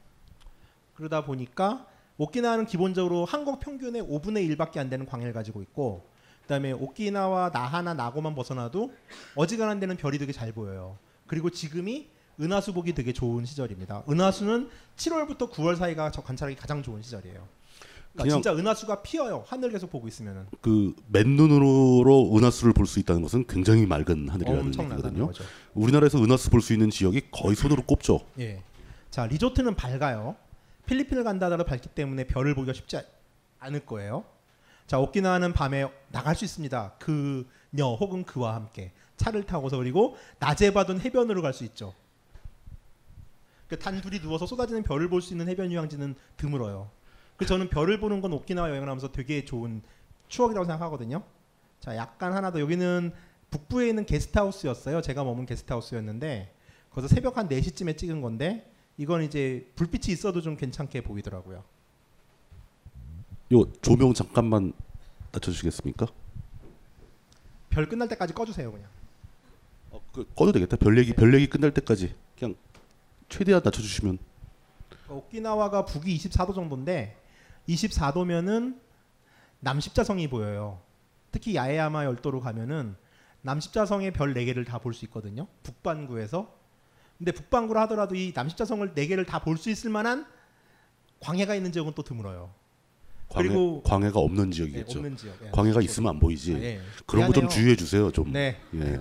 그러다 0.94 1.24
보니까 1.24 1.86
오키나와는 2.18 2.66
기본적으로 2.66 3.24
한국 3.24 3.60
평균의 3.60 4.02
5분의 4.02 4.56
1밖에 4.56 4.78
안 4.78 4.88
되는 4.88 5.04
광해를 5.04 5.32
가지고 5.32 5.60
있고 5.62 6.06
그다음에 6.42 6.72
오키나와 6.72 7.50
나하나 7.50 7.92
나고만 7.92 8.34
벗어나도 8.34 8.92
어지간한 9.34 9.80
데는 9.80 9.96
별이 9.96 10.18
되게 10.18 10.32
잘 10.32 10.52
보여요. 10.52 10.96
그리고 11.26 11.50
지금이 11.50 12.08
은하수 12.40 12.72
보기 12.72 12.94
되게 12.94 13.12
좋은 13.12 13.44
시절입니다. 13.44 14.04
은하수는 14.08 14.68
7월부터 14.96 15.50
9월 15.50 15.76
사이가 15.76 16.10
저 16.12 16.22
관찰하기 16.22 16.56
가장 16.56 16.82
좋은 16.82 17.02
시절이에요. 17.02 17.46
그러니까 18.16 18.34
진짜 18.36 18.54
은하수가 18.56 19.02
피어요. 19.02 19.44
하늘 19.46 19.70
계속 19.70 19.90
보고 19.90 20.08
있으면은. 20.08 20.46
그 20.60 20.94
맨눈으로 21.08 22.30
은하수를 22.36 22.72
볼 22.72 22.86
수 22.86 22.98
있다는 22.98 23.22
것은 23.22 23.46
굉장히 23.46 23.84
맑은 23.86 24.28
하늘이라는 24.28 24.66
얘기거든요. 24.68 25.30
우리나라에서 25.74 26.22
은하수 26.22 26.50
볼 26.50 26.60
수 26.60 26.72
있는 26.72 26.90
지역이 26.90 27.30
거의 27.30 27.54
손으로 27.56 27.82
꼽죠. 27.82 28.20
예. 28.38 28.62
자 29.10 29.26
리조트는 29.26 29.74
밝아요. 29.76 30.36
필리핀을 30.86 31.24
간다 31.24 31.46
하더라도 31.46 31.68
밝기 31.68 31.88
때문에 31.88 32.24
별을 32.26 32.54
보기가 32.54 32.72
쉽지 32.72 32.96
아- 32.98 33.02
않을 33.60 33.80
거예요. 33.86 34.24
자 34.86 34.98
오키나와는 35.00 35.52
밤에 35.52 35.90
나갈 36.12 36.34
수 36.36 36.44
있습니다. 36.44 36.92
그녀 36.98 37.94
혹은 37.98 38.24
그와 38.24 38.54
함께 38.54 38.92
차를 39.16 39.44
타고서 39.44 39.78
그리고 39.78 40.16
낮에 40.38 40.72
봐둔 40.72 41.00
해변으로 41.00 41.42
갈 41.42 41.52
수 41.52 41.64
있죠. 41.64 41.92
그 43.68 43.76
단둘이 43.78 44.20
누워서 44.20 44.46
쏟아지는 44.46 44.82
별을 44.84 45.08
볼 45.08 45.20
수 45.20 45.34
있는 45.34 45.48
해변 45.48 45.70
휴양지는 45.72 46.14
드물어요. 46.36 46.88
그 47.36 47.44
저는 47.44 47.68
별을 47.68 48.00
보는 48.00 48.20
건 48.20 48.32
오키나와 48.32 48.70
여행을 48.70 48.88
하면서 48.88 49.12
되게 49.12 49.44
좋은 49.44 49.82
추억이라고 50.28 50.64
생각하거든요. 50.64 51.22
자 51.80 51.96
약간 51.96 52.32
하나 52.32 52.50
더 52.50 52.60
여기는 52.60 53.12
북부에 53.50 53.88
있는 53.88 54.06
게스트하우스였어요. 54.06 55.02
제가 55.02 55.22
머문 55.24 55.46
게스트하우스였는데 55.46 56.52
거기서 56.90 57.14
새벽 57.14 57.36
한 57.36 57.48
4시쯤에 57.48 57.96
찍은 57.96 58.20
건데 58.22 58.72
이건 58.96 59.22
이제 59.22 59.70
불빛이 59.76 60.12
있어도 60.12 60.40
좀 60.40 60.56
괜찮게 60.56 61.02
보이더라고요. 61.02 61.62
요 63.52 63.72
조명 63.82 64.14
잠깐만 64.14 64.72
낮춰 65.30 65.50
주시겠습니까? 65.52 66.06
별 67.70 67.86
끝날 67.88 68.08
때까지 68.08 68.32
꺼 68.32 68.44
주세요 68.46 68.72
그냥. 68.72 68.88
그 70.12 70.26
꺼도 70.34 70.52
되겠다. 70.52 70.76
별 70.76 70.98
얘기 70.98 71.12
별 71.12 71.34
얘기 71.34 71.46
끝날 71.46 71.72
때까지 71.74 72.14
그냥 72.38 72.54
최대한 73.28 73.62
낮춰 73.62 73.82
주시면 73.82 74.18
그러니까 74.88 75.14
오키나와가 75.14 75.84
북위 75.84 76.16
24도 76.16 76.54
정도인데 76.54 77.16
24도면은 77.68 78.78
남십자성이 79.60 80.28
보여요. 80.28 80.80
특히 81.32 81.54
야에야마 81.56 82.04
열도로 82.04 82.40
가면은 82.40 82.96
남십자성의 83.42 84.12
별 84.12 84.34
4개를 84.34 84.66
다 84.66 84.78
볼 84.78 84.92
수 84.94 85.04
있거든요. 85.06 85.46
북반구에서. 85.62 86.54
근데 87.18 87.32
북반구를 87.32 87.80
하더라도 87.82 88.14
이 88.14 88.32
남십자성을 88.34 88.94
4개를 88.94 89.26
다 89.26 89.38
볼 89.40 89.56
수 89.56 89.70
있을 89.70 89.90
만한 89.90 90.26
광해가 91.20 91.54
있는 91.54 91.72
지역은 91.72 91.92
또 91.94 92.02
드물어요. 92.02 92.52
광해, 93.28 93.48
그리고 93.48 93.82
광해가 93.82 94.20
없는 94.20 94.50
지역이겠죠. 94.52 94.92
네, 94.92 94.98
없는 94.98 95.16
지역. 95.16 95.34
예. 95.44 95.50
광해가 95.50 95.80
있으면 95.80 96.10
안 96.10 96.20
보이지. 96.20 96.54
아, 96.54 96.58
예. 96.58 96.80
그런 97.06 97.26
거 97.26 97.32
좀. 97.32 97.48
주의해 97.48 97.74
주세요. 97.74 98.10
좀. 98.12 98.32
네. 98.32 98.56
예. 98.74 99.00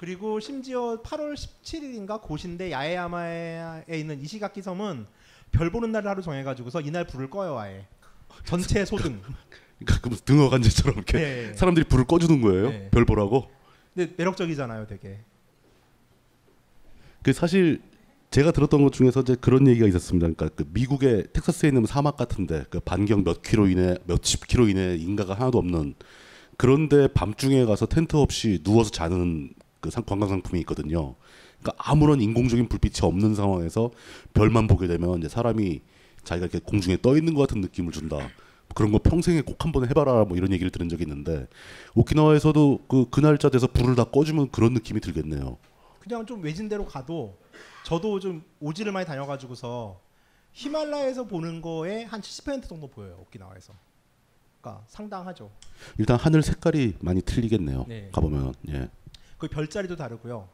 그리고 0.00 0.40
심지어 0.40 1.00
8월 1.02 1.34
17일인가 1.34 2.20
고신데 2.20 2.72
야에야마에 2.72 3.84
있는 3.90 4.20
이시가키 4.20 4.60
섬은 4.62 5.06
별 5.52 5.70
보는 5.70 5.92
날을 5.92 6.10
하루 6.10 6.22
정해가지고서 6.22 6.80
이날 6.80 7.06
불을 7.06 7.30
꺼요 7.30 7.58
아예 7.58 7.86
전체 8.44 8.84
소등. 8.84 9.20
그러니까 9.78 10.00
그 10.02 10.08
무슨 10.08 10.24
등어간제처럼 10.24 10.96
이렇게 10.96 11.18
네. 11.18 11.54
사람들이 11.54 11.86
불을 11.86 12.04
꺼주는 12.06 12.40
거예요. 12.40 12.70
네. 12.70 12.88
별 12.90 13.04
보라고. 13.04 13.50
근데 13.94 14.12
매력적이잖아요, 14.16 14.86
되게. 14.86 15.18
그 17.22 17.32
사실 17.32 17.82
제가 18.30 18.50
들었던 18.52 18.82
것 18.82 18.92
중에서 18.92 19.20
이제 19.20 19.36
그런 19.40 19.66
얘기가 19.68 19.86
있었습니다. 19.86 20.26
그러니까 20.28 20.48
그 20.56 20.64
미국의 20.72 21.26
텍사스에 21.32 21.68
있는 21.68 21.84
사막 21.84 22.16
같은데 22.16 22.64
그 22.70 22.80
반경 22.80 23.24
몇 23.24 23.42
킬로 23.42 23.68
이내 23.68 23.96
몇십 24.06 24.46
킬로 24.46 24.68
이내 24.68 24.96
인가가 24.96 25.34
하나도 25.34 25.58
없는 25.58 25.94
그런데 26.56 27.08
밤중에 27.08 27.64
가서 27.66 27.86
텐트 27.86 28.16
없이 28.16 28.60
누워서 28.62 28.90
자는 28.90 29.52
그 29.80 29.90
상- 29.90 30.04
관광 30.04 30.28
상품이 30.30 30.60
있거든요. 30.60 31.14
그러니까 31.62 31.72
아무런 31.78 32.20
인공적인 32.20 32.68
불빛이 32.68 33.06
없는 33.06 33.34
상황에서 33.34 33.90
별만 34.34 34.66
보게 34.66 34.88
되면 34.88 35.18
이제 35.18 35.28
사람이 35.28 35.80
자기가 36.24 36.46
이렇게 36.46 36.58
공중에 36.58 36.98
떠 37.00 37.16
있는 37.16 37.34
것 37.34 37.42
같은 37.42 37.60
느낌을 37.60 37.92
준다. 37.92 38.18
그런 38.74 38.90
거 38.90 38.98
평생에 38.98 39.42
꼭 39.42 39.64
한번 39.64 39.88
해봐라 39.88 40.24
뭐 40.24 40.36
이런 40.36 40.52
얘기를 40.52 40.70
들은 40.70 40.88
적이 40.88 41.04
있는데 41.04 41.46
오키나와에서도 41.94 42.84
그, 42.88 43.06
그 43.10 43.20
날짜 43.20 43.48
돼서 43.50 43.66
불을 43.66 43.94
다 43.94 44.04
꺼주면 44.04 44.50
그런 44.50 44.72
느낌이 44.72 45.00
들겠네요. 45.00 45.58
그냥 46.00 46.26
좀 46.26 46.42
외진 46.42 46.68
데로 46.68 46.84
가도 46.84 47.38
저도 47.84 48.18
좀 48.18 48.42
오지를 48.60 48.92
많이 48.92 49.06
다녀가지고서 49.06 50.00
히말라야에서 50.52 51.24
보는 51.24 51.60
거에 51.60 52.04
한 52.04 52.20
70% 52.20 52.68
정도 52.68 52.88
보여요, 52.88 53.18
오키나와에서. 53.22 53.72
그러니까 54.60 54.84
상당하죠. 54.86 55.50
일단 55.98 56.16
하늘 56.18 56.42
색깔이 56.42 56.94
많이 57.00 57.22
틀리겠네요. 57.22 57.86
네. 57.88 58.10
가보면 58.12 58.54
예. 58.68 58.88
그 59.38 59.48
별자리도 59.48 59.96
다르고요. 59.96 60.48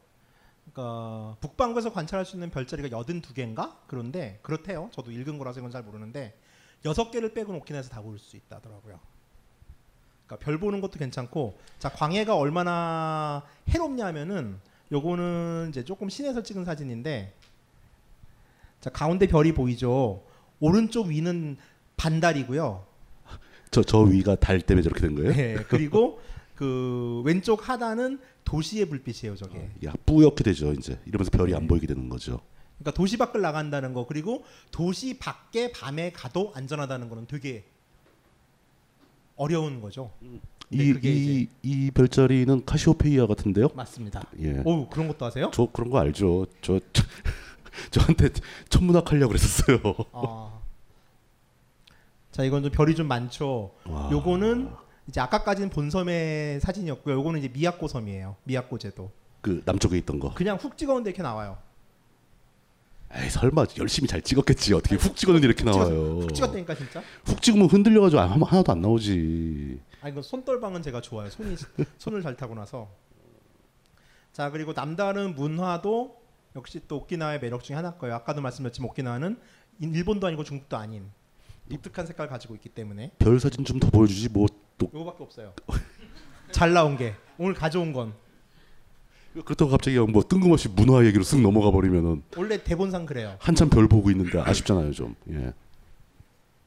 그러니까 0.73 1.35
북반구에서 1.41 1.91
관찰할 1.91 2.25
수 2.25 2.35
있는 2.35 2.49
별자리가 2.49 2.89
82개인가? 2.97 3.75
그런데 3.87 4.39
그렇대요. 4.41 4.89
저도 4.93 5.11
읽은 5.11 5.37
거라서 5.37 5.59
이건 5.59 5.71
잘 5.71 5.83
모르는데 5.83 6.37
여섯 6.85 7.11
개를 7.11 7.33
빼고는 7.33 7.59
오키나와에서 7.61 7.89
다 7.89 8.01
볼 8.01 8.19
수 8.19 8.37
있다더라고요. 8.37 8.99
그러니까 10.25 10.45
별 10.45 10.59
보는 10.59 10.79
것도 10.81 10.99
괜찮고 10.99 11.57
자 11.79 11.89
광해가 11.89 12.35
얼마나 12.37 13.43
해롭냐면은 13.69 14.59
요거는 14.91 15.67
이제 15.69 15.83
조금 15.83 16.09
시내에서 16.09 16.43
찍은 16.43 16.65
사진인데 16.65 17.33
자 18.79 18.89
가운데 18.89 19.27
별이 19.27 19.53
보이죠. 19.53 20.23
오른쪽 20.59 21.07
위는 21.07 21.57
반달이고요. 21.97 22.85
저 23.71 23.83
저 23.83 23.99
위가 23.99 24.35
달 24.35 24.61
때문에 24.61 24.81
저렇게 24.83 25.01
된 25.01 25.15
거예요? 25.15 25.31
네, 25.33 25.55
그리고 25.67 26.21
그 26.59 27.21
왼쪽 27.23 27.69
하단은 27.69 28.19
도시의 28.43 28.89
불빛이에요, 28.89 29.37
저게. 29.37 29.69
야 29.85 29.93
뿌옇게 30.05 30.43
되죠 30.43 30.73
이제 30.73 30.99
이러면서 31.05 31.31
별이 31.31 31.55
안 31.55 31.69
보이게 31.69 31.87
되는 31.87 32.09
거죠. 32.09 32.41
그러니까 32.77 32.91
도시 32.97 33.15
밖을 33.15 33.39
나간다는 33.39 33.93
거 33.93 34.05
그리고 34.05 34.43
도시 34.69 35.17
밖에 35.17 35.71
밤에 35.71 36.11
가도 36.11 36.51
안전하다는 36.53 37.07
거는 37.07 37.27
되게 37.27 37.63
어려운 39.37 39.79
거죠. 39.79 40.11
네, 40.19 40.93
이이 41.01 41.47
이 41.63 41.91
별자리는 41.91 42.65
카시오페이아 42.65 43.25
같은데요? 43.27 43.69
맞습니다. 43.73 44.29
예. 44.41 44.61
오 44.65 44.89
그런 44.89 45.07
것도 45.07 45.27
아세요? 45.27 45.51
저 45.53 45.65
그런 45.71 45.89
거 45.89 45.99
알죠. 45.99 46.45
저, 46.61 46.77
저 46.91 47.03
저한테 47.91 48.31
천문학 48.67 49.09
하려고 49.09 49.29
그랬었어요. 49.29 49.79
아. 50.11 50.59
자 52.33 52.43
이건 52.43 52.63
좀 52.63 52.71
별이 52.73 52.95
좀 52.95 53.07
많죠. 53.07 53.71
와. 53.85 54.09
요거는 54.11 54.88
이제 55.09 55.19
아까까지는 55.21 55.69
본섬의 55.71 56.59
사진이었고요. 56.61 57.15
요거는 57.15 57.39
이제 57.39 57.49
미야코 57.49 57.87
섬이에요. 57.87 58.35
미야코 58.43 58.77
제도. 58.77 59.11
그 59.41 59.61
남쪽에 59.65 59.97
있던 59.97 60.19
거. 60.19 60.33
그냥 60.35 60.57
훅 60.57 60.77
찍었는데 60.77 61.09
이렇게 61.09 61.23
나와요. 61.23 61.57
에이 63.11 63.27
설마 63.31 63.65
열심히 63.79 64.07
잘 64.07 64.21
찍었겠지. 64.21 64.75
어떻게 64.75 64.95
훅 64.95 65.15
찍었는데 65.15 65.47
이렇게 65.47 65.63
훅 65.63 65.71
나와요. 65.71 66.19
훅 66.21 66.33
찍었다니까 66.35 66.75
진짜. 66.75 67.01
훅 67.25 67.41
찍으면 67.41 67.67
흔들려가지고 67.67 68.21
하나도 68.21 68.71
안 68.71 68.81
나오지. 68.81 69.79
아 70.01 70.09
이거 70.09 70.21
손떨방은 70.21 70.83
제가 70.83 71.01
좋아요. 71.01 71.27
손이 71.31 71.55
손을 71.97 72.21
잘 72.21 72.37
타고 72.37 72.53
나서. 72.53 72.87
자 74.31 74.51
그리고 74.51 74.73
남다른 74.73 75.33
문화도 75.33 76.19
역시 76.55 76.81
또 76.87 76.97
오키나와의 76.97 77.39
매력 77.39 77.63
중에 77.63 77.75
하나일 77.75 77.97
거예요. 77.97 78.13
아까도 78.15 78.41
말씀드렸지만 78.41 78.89
오키나와는 78.91 79.39
인- 79.79 79.95
일본도 79.95 80.27
아니고 80.27 80.43
중국도 80.43 80.77
아닌 80.77 81.09
독특한 81.67 82.05
색깔 82.05 82.27
가지고 82.27 82.53
있기 82.55 82.69
때문에 82.69 83.11
별 83.17 83.39
사진 83.39 83.63
좀 83.65 83.79
더 83.79 83.89
보여주지 83.89 84.29
뭐또 84.29 84.53
요거밖에 84.81 85.23
없어요. 85.23 85.53
잘 86.51 86.73
나온 86.73 86.97
게 86.97 87.15
오늘 87.37 87.53
가져온 87.53 87.93
건 87.93 88.13
그렇다고 89.33 89.69
갑자기 89.69 89.97
뭐 89.99 90.23
뜬금없이 90.23 90.69
문화 90.69 91.05
얘기로 91.05 91.23
쓱 91.23 91.41
넘어가 91.41 91.71
버리면은 91.71 92.23
원래 92.35 92.61
대본상 92.63 93.05
그래요. 93.05 93.37
한참 93.39 93.69
별 93.69 93.87
보고 93.87 94.09
있는데 94.11 94.39
아쉽잖아요 94.39 94.91
좀. 94.91 95.15
예. 95.29 95.53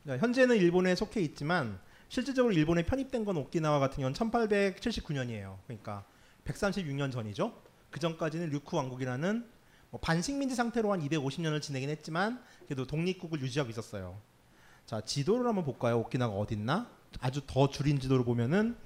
자, 0.07 0.19
현재는 0.19 0.57
일본에 0.57 0.95
속해 0.95 1.21
있지만 1.21 1.79
실질적으로 2.09 2.53
일본에 2.53 2.85
편입된 2.85 3.25
건 3.25 3.37
오키나와 3.37 3.79
같은 3.79 3.97
경우는 3.97 4.15
1879년이에요. 4.15 5.57
그러니까 5.67 6.05
136년 6.45 7.11
전이죠. 7.11 7.53
그 7.91 8.01
전까지는 8.01 8.51
류쿠 8.51 8.77
왕국이라는 8.77 9.45
뭐 9.91 10.01
반식민지 10.01 10.55
상태로 10.55 10.93
한 10.93 11.01
250년을 11.07 11.61
지내긴 11.61 11.91
했지만 11.91 12.43
그래도 12.67 12.87
독립국을 12.87 13.41
유지하고 13.41 13.71
있었어요. 13.71 14.17
자 14.87 15.01
지도를 15.01 15.47
한번 15.47 15.65
볼까요? 15.65 15.99
오키나가 15.99 16.33
어딨나? 16.35 16.89
아주 17.21 17.41
더 17.47 17.69
줄인 17.69 18.01
지도를 18.01 18.25
보면은 18.25 18.77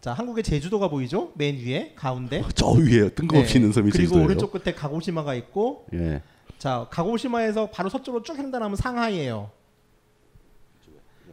자 0.00 0.12
한국의 0.12 0.44
제주도가 0.44 0.88
보이죠? 0.88 1.32
맨 1.34 1.56
위에 1.56 1.92
가운데. 1.96 2.42
저 2.54 2.68
위에 2.70 3.10
뜬금없이 3.10 3.56
있는 3.58 3.72
섬이 3.72 3.86
네. 3.86 3.92
그리고 3.92 4.02
제주도예요. 4.08 4.24
오른쪽 4.26 4.52
끝에 4.52 4.74
가고시마가 4.74 5.34
있고 5.34 5.86
예. 5.94 6.22
자 6.58 6.86
가고시마에서 6.90 7.70
바로 7.70 7.88
서쪽으로 7.88 8.22
쭉 8.22 8.36
횡단하면 8.38 8.76
상하이예요. 8.76 9.50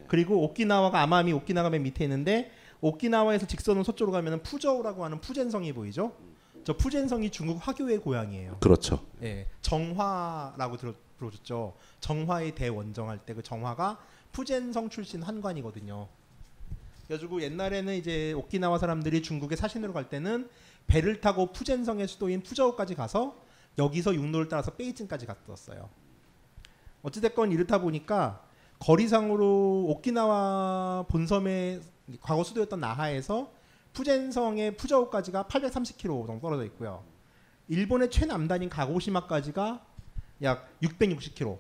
그리고 0.08 0.44
오키나와가 0.44 1.02
아마미 1.02 1.34
오키나가 1.34 1.70
맨 1.70 1.84
밑에 1.84 2.04
있는데 2.06 2.52
오키나와에서 2.82 3.48
직선으로 3.48 3.84
서쪽으로 3.84 4.12
가면 4.12 4.44
푸저우라고 4.44 5.04
하는 5.06 5.20
푸젠성이 5.22 5.74
보이죠. 5.74 6.14
저 6.66 6.76
푸젠성이 6.76 7.30
중국 7.30 7.58
화교의 7.66 7.98
고향이에요. 8.00 8.58
그렇죠. 8.60 9.06
예, 9.22 9.48
정화라고 9.62 10.78
들어, 10.78 10.94
들어줬죠. 11.18 11.74
정화의 12.00 12.56
대원정할 12.56 13.20
때 13.20 13.34
그 13.34 13.42
정화가 13.42 13.98
푸젠성 14.32 14.90
출신 14.90 15.22
한관이거든요. 15.24 16.08
그래가지고 17.06 17.42
옛날에는 17.42 17.96
이제 17.96 18.34
오키나와 18.34 18.78
사람들이 18.78 19.22
중국에 19.22 19.56
사신으로 19.56 19.94
갈 19.94 20.10
때는 20.10 20.50
배를 20.88 21.22
타고 21.22 21.52
푸젠성의 21.52 22.08
수도인 22.08 22.44
푸저우까지 22.44 22.96
가서 22.96 23.36
여기서 23.78 24.14
육로를 24.16 24.48
따라서 24.48 24.72
베이징까지 24.72 25.26
갔었어요. 25.26 25.90
어찌됐건 27.02 27.52
이렇다 27.52 27.80
보니까 27.80 28.46
거리상으로 28.80 29.86
오키나와 29.88 31.06
본섬의 31.10 31.82
과거 32.22 32.44
수도였던 32.44 32.80
나하에서 32.80 33.52
푸젠성의 33.94 34.78
푸저우까지가 34.78 35.44
830km 35.44 36.28
정도 36.28 36.42
떨어져 36.42 36.66
있고요. 36.66 37.04
일본의 37.68 38.10
최남단인 38.10 38.70
가고시마까지가 38.70 39.86
약 40.42 40.80
660km. 40.82 41.58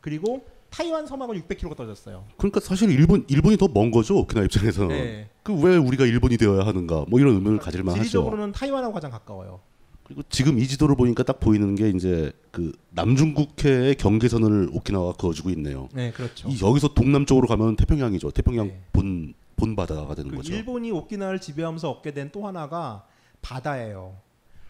그리고 0.00 0.46
타이완 0.70 1.06
섬하고는 1.06 1.42
600km가 1.42 1.76
떨어졌어요. 1.76 2.24
그러니까 2.36 2.60
사실 2.60 2.90
일본 2.90 3.24
일본이 3.28 3.56
더 3.56 3.68
먼 3.68 3.90
거죠 3.90 4.16
오키나와 4.18 4.44
입장에서는. 4.46 4.88
네. 4.88 5.28
그왜 5.42 5.76
우리가 5.76 6.04
일본이 6.04 6.36
되어야 6.36 6.66
하는가 6.66 7.04
뭐 7.08 7.18
이런 7.20 7.34
의문을 7.34 7.58
가질 7.58 7.82
만하죠. 7.82 8.02
지리적으로는 8.02 8.52
타이완하고 8.52 8.92
가장 8.92 9.10
가까워요. 9.10 9.60
그리고 10.04 10.22
지금 10.30 10.58
이 10.58 10.66
지도를 10.66 10.96
보니까 10.96 11.22
딱 11.22 11.38
보이는 11.40 11.74
게 11.74 11.90
이제 11.90 12.32
그 12.50 12.72
남중국해의 12.90 13.94
경계선을 13.96 14.70
오키나와가 14.72 15.16
그어주고 15.18 15.50
있네요. 15.50 15.88
네, 15.92 16.10
그렇죠. 16.12 16.48
이 16.48 16.58
여기서 16.62 16.94
동남쪽으로 16.94 17.46
가면 17.46 17.76
태평양이죠. 17.76 18.30
태평양 18.30 18.70
본 18.92 19.34
본바다가 19.56 20.14
되는 20.14 20.30
그 20.30 20.36
거죠. 20.38 20.52
일본이 20.54 20.90
오키나와를 20.92 21.40
지배하면서 21.40 21.90
얻게 21.90 22.12
된 22.12 22.30
또 22.32 22.46
하나가 22.46 23.04
바다예요. 23.42 24.16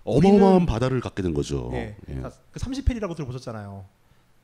어마어마한 0.04 0.60
우리는- 0.62 0.66
바다를 0.66 1.00
갖게 1.00 1.22
된 1.22 1.34
거죠. 1.34 1.70
예. 1.72 1.76
예. 1.76 1.96
그러니까 2.06 2.32
그 2.50 2.58
30페리라고 2.60 3.14
들어보셨잖아요. 3.14 3.84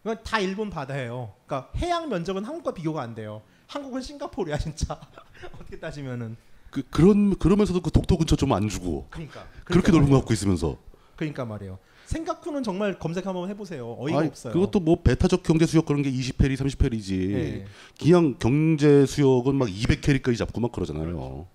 이건 0.04 0.22
다 0.22 0.38
일본 0.38 0.68
바다예요. 0.70 1.32
그러니까 1.46 1.70
해양 1.76 2.08
면적은 2.08 2.44
한국과 2.44 2.74
비교가 2.74 3.00
안 3.02 3.14
돼요. 3.14 3.40
한국은 3.66 4.02
싱가포르야 4.02 4.58
진짜. 4.58 5.00
어떻게 5.58 5.78
따지면은. 5.78 6.36
그 6.70 6.82
그런 6.90 7.38
그러면서도 7.38 7.80
그 7.80 7.90
독도 7.90 8.18
근처 8.18 8.36
좀 8.36 8.52
안 8.52 8.68
주고. 8.68 9.06
그러니까. 9.10 9.46
그렇게 9.64 9.86
그러니까 9.86 9.92
넓은 9.92 10.10
거. 10.10 10.18
갖고 10.18 10.34
있으면서. 10.34 10.76
그러니까 11.16 11.44
말이에요. 11.46 11.78
생각후는 12.04 12.62
정말 12.62 12.98
검색 12.98 13.26
한번 13.26 13.48
해보세요. 13.48 13.96
어이가 13.98 14.18
아니, 14.18 14.28
없어요. 14.28 14.52
그것도 14.52 14.80
뭐 14.80 15.00
베타적 15.02 15.42
경제 15.42 15.64
수역 15.64 15.86
그런 15.86 16.02
게 16.02 16.10
20페리, 16.12 16.54
30페리지. 16.58 17.32
예. 17.32 17.66
그냥 17.98 18.34
경제 18.38 19.06
수역은 19.06 19.54
막 19.54 19.68
200캐리까지 19.68 20.36
잡고 20.36 20.60
막 20.60 20.70
그러잖아요. 20.70 21.46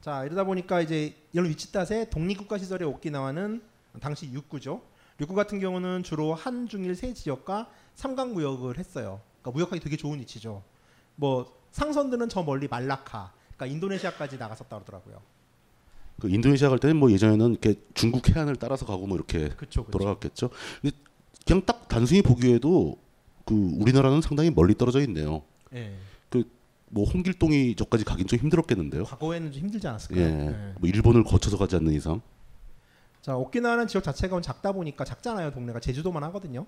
자 0.00 0.24
이러다 0.24 0.42
보니까 0.44 0.80
이제 0.80 1.14
이런 1.32 1.48
위치 1.48 1.70
탓에 1.70 2.08
독립국가 2.10 2.58
시절의 2.58 2.88
오키나와는 2.88 3.62
당시 4.00 4.30
육구죠. 4.32 4.82
육구 5.20 5.34
같은 5.34 5.58
경우는 5.58 6.02
주로 6.02 6.34
한중일 6.34 6.94
세 6.94 7.14
지역과 7.14 7.70
삼강 7.94 8.34
무역을 8.34 8.78
했어요. 8.78 9.20
그러니까 9.40 9.50
무역하기 9.56 9.80
되게 9.80 9.96
좋은 9.96 10.20
위치죠. 10.20 10.62
뭐 11.14 11.56
상선들은 11.70 12.28
저 12.28 12.42
멀리 12.42 12.68
말라카, 12.68 13.32
그러니까 13.56 13.66
인도네시아까지 13.66 14.38
나갔었다 14.38 14.76
그러더라고요. 14.76 15.20
그 16.20 16.28
인도네시아 16.28 16.68
갈 16.68 16.78
때는 16.78 16.96
뭐 16.96 17.10
예전에는 17.10 17.50
이렇게 17.50 17.74
중국 17.94 18.28
해안을 18.28 18.56
따라서 18.56 18.86
가고 18.86 19.06
뭐 19.06 19.16
이렇게 19.16 19.48
그쵸, 19.50 19.84
그쵸. 19.84 19.98
돌아갔겠죠. 19.98 20.50
근데 20.80 20.96
그냥 21.46 21.62
딱 21.64 21.88
단순히 21.88 22.22
보기에도 22.22 22.96
그 23.44 23.54
우리나라는 23.54 24.20
상당히 24.20 24.50
멀리 24.50 24.74
떨어져 24.74 25.00
있네요. 25.02 25.42
예. 25.74 25.94
그뭐 26.30 27.04
홍길동이 27.04 27.74
저까지 27.76 28.04
가긴 28.04 28.26
좀 28.26 28.38
힘들었겠는데요. 28.38 29.04
과거에는 29.04 29.52
좀 29.52 29.62
힘들지 29.62 29.86
않았을까요? 29.86 30.24
예. 30.24 30.46
예. 30.48 30.74
뭐 30.78 30.88
일본을 30.88 31.24
거쳐서 31.24 31.56
가지 31.56 31.76
않는 31.76 31.92
이상. 31.92 32.20
자 33.26 33.36
오키나와는 33.36 33.88
지역 33.88 34.04
자체가 34.04 34.40
작다 34.40 34.70
보니까 34.70 35.04
작잖아요 35.04 35.50
동네가 35.50 35.80
제주도만 35.80 36.22
하거든요. 36.22 36.64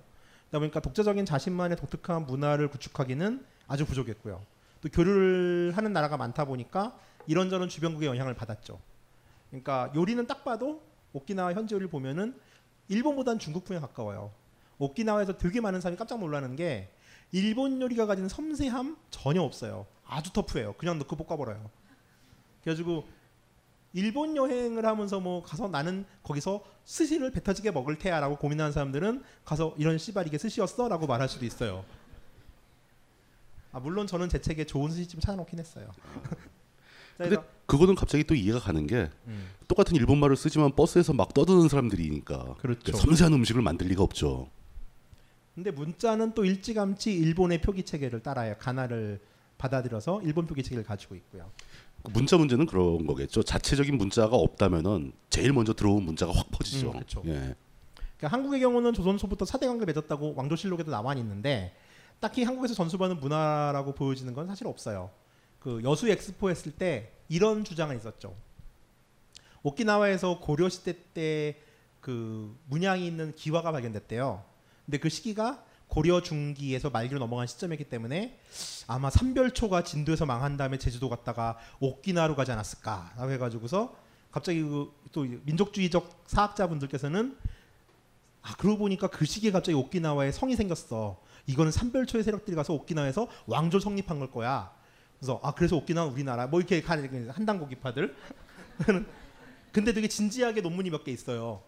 그러다 0.49 0.59
보니까 0.59 0.81
독자적인 0.81 1.25
자신만의 1.25 1.77
독특한 1.77 2.25
문화를 2.25 2.67
구축하기는 2.67 3.45
아주 3.69 3.85
부족했고요. 3.85 4.41
또 4.81 4.89
교류를 4.89 5.71
하는 5.77 5.93
나라가 5.93 6.17
많다 6.17 6.43
보니까 6.43 6.99
이런저런 7.27 7.69
주변국의 7.69 8.09
영향을 8.09 8.33
받았죠. 8.33 8.77
그러니까 9.49 9.89
요리는 9.95 10.27
딱 10.27 10.43
봐도 10.43 10.83
오키나와 11.13 11.53
현지 11.53 11.75
요리를 11.75 11.89
보면은 11.89 12.37
일본보다는 12.89 13.39
중국풍에 13.39 13.79
가까워요. 13.79 14.29
오키나와에서 14.79 15.37
되게 15.37 15.61
많은 15.61 15.79
사람이 15.79 15.95
깜짝 15.95 16.19
놀라는 16.19 16.57
게 16.57 16.91
일본 17.31 17.81
요리가 17.81 18.05
가지는 18.05 18.27
섬세함 18.27 18.97
전혀 19.11 19.41
없어요. 19.41 19.85
아주 20.05 20.33
터프해요. 20.33 20.73
그냥 20.73 20.99
넣고 20.99 21.15
볶아버려요. 21.15 21.69
그래가지고 22.63 23.07
일본 23.93 24.35
여행을 24.35 24.85
하면서 24.85 25.19
뭐 25.19 25.41
가서 25.41 25.67
나는 25.67 26.05
거기서 26.23 26.63
스시를 26.85 27.31
배 27.31 27.41
터지게 27.41 27.71
먹을 27.71 27.97
테야라고 27.97 28.37
고민하는 28.37 28.71
사람들은 28.71 29.23
가서 29.45 29.73
이런 29.77 29.97
씨발 29.97 30.27
이게 30.27 30.37
스시였어라고 30.37 31.07
말할 31.07 31.27
수도 31.27 31.45
있어요. 31.45 31.83
아 33.71 33.79
물론 33.79 34.07
저는 34.07 34.29
제 34.29 34.39
책에 34.39 34.65
좋은 34.65 34.91
스시집 34.91 35.21
찾아놓긴 35.21 35.59
했어요. 35.59 35.89
자, 37.17 37.25
근데 37.25 37.37
그거는 37.65 37.95
갑자기 37.95 38.23
또 38.23 38.33
이해가 38.33 38.59
가는 38.59 38.87
게 38.87 39.09
음. 39.27 39.49
똑같은 39.67 39.95
일본 39.95 40.19
말을 40.19 40.37
쓰지만 40.37 40.75
버스에서 40.75 41.13
막 41.13 41.33
떠드는 41.33 41.67
사람들이니까 41.67 42.55
그렇죠. 42.59 42.95
섬세한 42.95 43.33
음식을 43.33 43.61
만들 43.61 43.87
리가 43.87 44.01
없죠. 44.01 44.49
근데 45.53 45.71
문자는 45.71 46.33
또 46.33 46.45
일찌감치 46.45 47.11
일본의 47.13 47.61
표기 47.61 47.83
체계를 47.83 48.21
따라요. 48.21 48.55
가나를 48.57 49.19
받아들여서 49.57 50.21
일본 50.23 50.47
표기 50.47 50.63
체계를 50.63 50.85
가지고 50.85 51.15
있고요. 51.15 51.51
그 52.03 52.11
문자 52.11 52.37
문제는 52.37 52.65
그런 52.65 53.05
거겠죠. 53.05 53.43
자체적인 53.43 53.97
문자가 53.97 54.35
없다면은 54.35 55.13
제일 55.29 55.53
먼저 55.53 55.73
들어온 55.73 56.03
문자가 56.03 56.31
확 56.33 56.49
퍼지죠. 56.51 56.87
음, 56.87 56.93
그렇죠. 56.93 57.21
예. 57.25 57.55
그러니까 58.17 58.27
한국의 58.29 58.59
경우는 58.59 58.93
조선소부터 58.93 59.45
사대 59.45 59.67
관계 59.67 59.85
맺었다고 59.85 60.35
왕조실록에도 60.35 60.91
나와 60.91 61.13
있는데 61.15 61.75
딱히 62.19 62.43
한국에서 62.43 62.73
전수받는 62.73 63.19
문화라고 63.19 63.93
보여지는 63.93 64.33
건 64.33 64.47
사실 64.47 64.67
없어요. 64.67 65.09
그 65.59 65.81
여수 65.83 66.09
엑스포 66.09 66.49
했을 66.49 66.71
때 66.71 67.11
이런 67.27 67.63
주장은 67.63 67.97
있었죠. 67.97 68.35
오키나와에서 69.63 70.39
고려 70.39 70.69
시대 70.69 70.95
때 71.13 71.69
그 72.01 72.57
문양이 72.67 73.05
있는 73.05 73.33
기와가 73.35 73.71
발견됐대요. 73.71 74.43
근데 74.85 74.97
그 74.97 75.09
시기가 75.09 75.63
고려 75.89 76.21
중기에서 76.21 76.89
말기로 76.89 77.19
넘어간 77.19 77.47
시점이기 77.47 77.85
때문에 77.85 78.39
아마 78.87 79.09
삼별초가 79.09 79.83
진도에서 79.83 80.25
망한 80.25 80.55
다음에 80.55 80.77
제주도 80.77 81.09
갔다가 81.09 81.57
오키나와로 81.81 82.35
가지 82.35 82.51
않았을까라고 82.51 83.31
해가지고서 83.31 83.95
갑자기 84.31 84.61
그 84.61 84.99
또 85.11 85.23
민족주의적 85.23 86.23
사학자분들께서는 86.27 87.35
아 88.43 88.55
그러고 88.57 88.77
보니까 88.79 89.07
그 89.07 89.25
시기에 89.25 89.49
갑자기 89.49 89.75
오키나와에 89.75 90.31
성이 90.31 90.55
생겼어. 90.55 91.19
이거는 91.47 91.71
삼별초의 91.71 92.23
세력들이 92.23 92.55
가서 92.55 92.73
오키나와에서 92.73 93.27
왕조 93.47 93.79
성립한 93.79 94.19
걸 94.19 94.29
거야. 94.29 94.71
그래서 95.17 95.39
아 95.41 95.51
그래서 95.55 95.75
오키나와 95.77 96.11
우리나라 96.11 96.45
뭐 96.45 96.59
이렇게 96.59 96.81
가는 96.81 97.29
한당 97.31 97.57
고기파들. 97.59 98.15
근데 99.73 99.93
되게 99.93 100.07
진지하게 100.07 100.61
논문이 100.61 100.91
몇 100.91 101.03
개 101.03 101.11
있어요. 101.11 101.63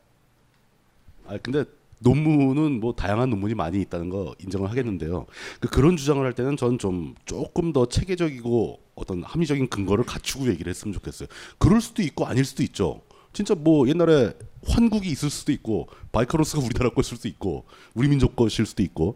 아 1.26 1.38
근데 1.42 1.66
논문은 2.02 2.80
뭐 2.80 2.94
다양한 2.94 3.30
논문이 3.30 3.54
많이 3.56 3.80
있다는 3.82 4.10
거 4.10 4.36
인정을 4.40 4.70
하겠는데요. 4.70 5.26
그 5.60 5.70
그런 5.70 5.98
주장을 5.98 6.24
할 6.24 6.34
때는 6.34 6.58
전좀 6.58 7.16
조금 7.26 7.74
더 7.74 7.86
체계적이고 7.88 8.80
어떤 8.96 9.24
합리적인 9.24 9.70
근거를 9.70 10.04
갖추고 10.06 10.48
얘기를 10.48 10.70
했으면 10.70 10.94
좋겠어요. 10.94 11.28
그럴 11.58 11.80
수도 11.80 12.02
있고 12.02 12.26
아닐 12.26 12.44
수도 12.44 12.64
있죠. 12.64 13.02
진짜 13.34 13.56
뭐 13.56 13.88
옛날에 13.88 14.34
환국이 14.68 15.10
있을 15.10 15.30
수도 15.30 15.52
있고 15.52 15.88
바이카로스가 16.12 16.62
우리나라 16.64 16.90
것일 16.90 17.18
수도 17.18 17.28
있고 17.28 17.66
우리 17.94 18.08
민족 18.08 18.36
것일 18.36 18.66
수도 18.66 18.84
있고 18.84 19.16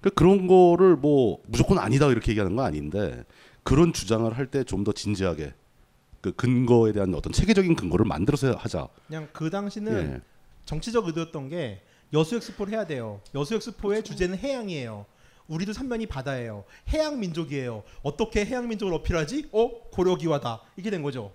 그 0.00 0.10
그런 0.10 0.46
거를 0.46 0.96
뭐 0.96 1.38
무조건 1.46 1.78
아니다 1.78 2.08
이렇게 2.08 2.32
얘기하는 2.32 2.56
건 2.56 2.64
아닌데 2.64 3.24
그런 3.62 3.92
주장을 3.92 4.30
할 4.36 4.46
때 4.50 4.64
좀 4.64 4.82
더 4.84 4.92
진지하게 4.92 5.54
그 6.20 6.32
근거에 6.32 6.92
대한 6.92 7.14
어떤 7.14 7.32
체계적인 7.32 7.76
근거를 7.76 8.04
만들어서 8.06 8.52
하자. 8.52 8.88
그냥 9.06 9.28
그 9.32 9.50
당시는 9.50 10.14
예. 10.14 10.20
정치적 10.64 11.06
의도였던 11.06 11.48
게 11.48 11.82
여수 12.12 12.36
엑스포를 12.36 12.72
해야 12.74 12.86
돼요. 12.86 13.20
여수 13.34 13.54
엑스포의 13.54 14.02
주제는 14.04 14.38
해양이에요. 14.38 15.06
우리도 15.48 15.72
삼면이 15.72 16.06
바다예요. 16.06 16.64
해양 16.92 17.18
민족이에요. 17.18 17.82
어떻게 18.02 18.44
해양 18.44 18.68
민족을 18.68 18.94
어필하지? 18.94 19.48
어 19.52 19.70
고려 19.90 20.16
기와다. 20.16 20.60
이게 20.76 20.90
된 20.90 21.02
거죠. 21.02 21.32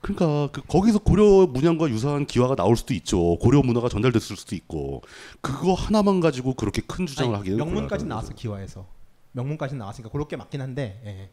그러니까 0.00 0.48
그 0.52 0.60
거기서 0.66 0.98
고려 0.98 1.46
문양과 1.46 1.88
유사한 1.88 2.26
기와가 2.26 2.54
나올 2.54 2.76
수도 2.76 2.92
있죠. 2.94 3.36
고려 3.38 3.62
문화가 3.62 3.88
전달됐을 3.88 4.36
수도 4.36 4.54
있고 4.54 5.02
그거 5.40 5.72
하나만 5.72 6.20
가지고 6.20 6.54
그렇게 6.54 6.82
큰 6.82 7.06
주장을 7.06 7.30
아니, 7.30 7.38
하기는 7.38 7.56
명문까지 7.56 7.80
곤란하다는 8.04 8.08
나왔어 8.08 8.28
거죠. 8.28 8.36
기와에서. 8.36 8.86
명문까지 9.32 9.74
나왔으니까 9.76 10.10
그렇게 10.12 10.36
맞긴 10.36 10.60
한데. 10.60 11.00
예. 11.06 11.30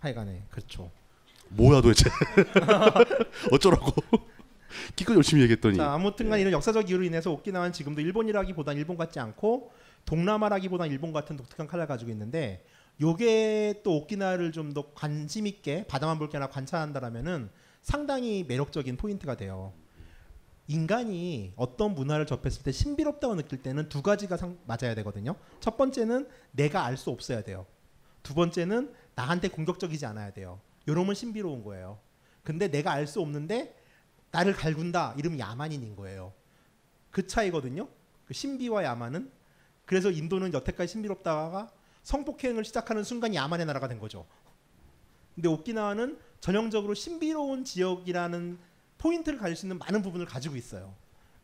하여간에 0.00 0.44
그렇죠. 0.50 0.90
뭐야 1.48 1.80
도대체 1.80 2.10
어쩌라고 3.52 3.92
기껏 4.96 5.14
열심히 5.14 5.42
얘기했더니 5.42 5.76
자 5.76 5.92
아무튼간 5.92 6.38
이런 6.40 6.52
역사적 6.52 6.88
이유로 6.90 7.04
인해서 7.04 7.30
오키나와는 7.32 7.72
지금도 7.72 8.00
일본이라기보단 8.00 8.76
일본 8.76 8.96
같지 8.96 9.18
않고 9.20 9.70
동남아라기보단 10.04 10.90
일본 10.90 11.12
같은 11.12 11.36
독특한 11.36 11.66
칼라를 11.66 11.86
가지고 11.88 12.10
있는데 12.10 12.64
요게 13.00 13.80
또 13.84 13.96
오키나와를 13.96 14.52
좀 14.52 14.72
더 14.74 14.92
관심 14.94 15.46
있게 15.46 15.84
바다만 15.88 16.18
볼 16.18 16.28
게 16.28 16.36
아니라 16.36 16.50
관찰한다라면은 16.50 17.48
상당히 17.82 18.44
매력적인 18.48 18.96
포인트가 18.96 19.36
돼요. 19.36 19.72
인간이 20.68 21.52
어떤 21.56 21.94
문화를 21.94 22.24
접했을 22.26 22.62
때 22.62 22.70
신비롭다고 22.72 23.34
느낄 23.36 23.62
때는 23.62 23.88
두 23.88 24.00
가지가 24.02 24.36
상- 24.36 24.58
맞아야 24.66 24.94
되거든요. 24.96 25.34
첫 25.60 25.76
번째는 25.76 26.28
내가 26.52 26.84
알 26.84 26.96
수 26.96 27.10
없어야 27.10 27.42
돼요. 27.42 27.66
두 28.22 28.34
번째는 28.34 28.92
나한테 29.16 29.48
공격적이지 29.48 30.06
않아야 30.06 30.32
돼요. 30.32 30.60
요러면 30.88 31.14
신비로운 31.14 31.64
거예요. 31.64 31.98
근데 32.44 32.68
내가 32.68 32.92
알 32.92 33.06
수 33.06 33.20
없는데 33.20 33.74
나를 34.32 34.54
갈군다 34.54 35.14
이러면 35.16 35.38
야만인인 35.38 35.94
거예요. 35.94 36.32
그 37.10 37.26
차이거든요. 37.26 37.88
그 38.24 38.34
신비와 38.34 38.82
야만은 38.84 39.30
그래서 39.84 40.10
인도는 40.10 40.52
여태까지 40.54 40.92
신비롭다가 40.92 41.70
성폭행을 42.02 42.64
시작하는 42.64 43.04
순간 43.04 43.34
야만의 43.34 43.66
나라가 43.66 43.88
된 43.88 43.98
거죠. 43.98 44.26
근데 45.34 45.48
오키나와는 45.48 46.18
전형적으로 46.40 46.94
신비로운 46.94 47.64
지역이라는 47.64 48.58
포인트를 48.98 49.38
가질 49.38 49.56
수 49.56 49.66
있는 49.66 49.78
많은 49.78 50.02
부분을 50.02 50.26
가지고 50.26 50.56
있어요. 50.56 50.94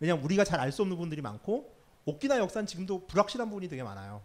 왜냐하면 0.01 0.25
우리가 0.25 0.45
잘 0.45 0.61
알 0.61 0.73
수 0.73 0.83
없는 0.83 0.97
부분들이 0.97 1.23
많고 1.23 1.75
오키나와 2.05 2.41
역사는 2.41 2.67
지금도 2.67 3.07
불확실한 3.07 3.49
부분이 3.49 3.69
되게 3.69 3.83
많아요. 3.83 4.23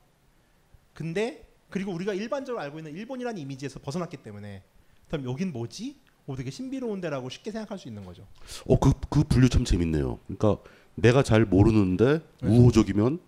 근데 0.93 1.49
그리고 1.70 1.91
우리가 1.91 2.14
일반적으로 2.14 2.61
알고 2.61 2.80
있는 2.80 2.93
일본이라는 2.93 3.41
이미지에서 3.41 3.80
벗어났기 3.80 4.18
때문에 4.18 4.64
그럼 5.09 5.26
여긴 5.26 5.51
뭐지? 5.51 5.99
오 6.26 6.36
되게 6.36 6.49
신비로운 6.51 7.01
데라고 7.01 7.30
쉽게 7.30 7.51
생각할 7.51 7.78
수 7.78 7.88
있는 7.88 8.05
거죠. 8.05 8.24
어 8.67 8.78
그 8.78 8.93
그 9.09 9.24
분류 9.24 9.49
참 9.49 9.65
재밌네요. 9.65 10.19
그러니까 10.28 10.57
내가 10.95 11.21
잘 11.24 11.43
모르는데 11.45 12.21
네. 12.41 12.47
우호적이면 12.49 13.19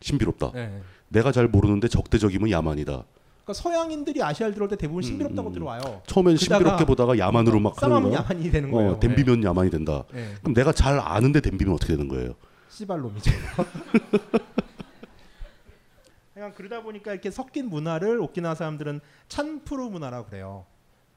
신비롭다. 0.00 0.52
네. 0.52 0.80
내가 1.08 1.30
잘 1.32 1.46
모르는데 1.48 1.88
적대적이면 1.88 2.50
야만이다. 2.50 3.04
그러니까 3.44 3.52
서양인들이 3.54 4.22
아시아를 4.22 4.54
들어올 4.54 4.68
때 4.68 4.76
대부분 4.76 5.02
신비롭다고 5.02 5.48
음. 5.50 5.52
들어와요. 5.52 6.02
처음엔 6.06 6.36
신비롭게 6.36 6.84
보다가 6.86 7.18
야만으로 7.18 7.60
막 7.60 7.80
하는 7.82 8.02
거야. 8.02 8.14
야만이 8.20 8.50
되는 8.50 8.70
거예요. 8.70 8.92
어, 8.92 9.00
댐비면 9.00 9.44
야만이 9.44 9.70
된다. 9.70 10.04
네. 10.12 10.34
그럼 10.40 10.54
내가 10.54 10.72
잘 10.72 10.98
아는데 10.98 11.40
댐비면 11.40 11.74
어떻게 11.74 11.92
되는 11.94 12.08
거예요? 12.08 12.34
씨발놈이죠. 12.68 13.30
그냥 16.34 16.52
그러다 16.54 16.82
보니까 16.82 17.12
이렇게 17.12 17.30
섞인 17.30 17.68
문화를 17.68 18.18
오키나와 18.20 18.54
사람들은 18.54 19.00
찬푸루 19.28 19.90
문화라고 19.90 20.26
그래요. 20.26 20.64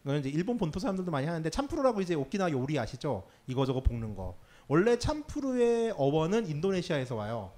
이제 0.06 0.30
일본 0.30 0.58
본토 0.58 0.80
사람들도 0.80 1.12
많이 1.12 1.28
하는데 1.28 1.50
찬푸루라고 1.50 2.02
이제 2.02 2.14
오키나와 2.14 2.52
요리 2.52 2.78
아시죠? 2.78 3.24
이거 3.48 3.66
저거 3.66 3.82
볶는 3.82 4.16
거. 4.16 4.36
원래 4.68 4.98
찬푸루의 4.98 5.92
어원은 5.98 6.48
인도네시아에서 6.48 7.16
와요. 7.16 7.52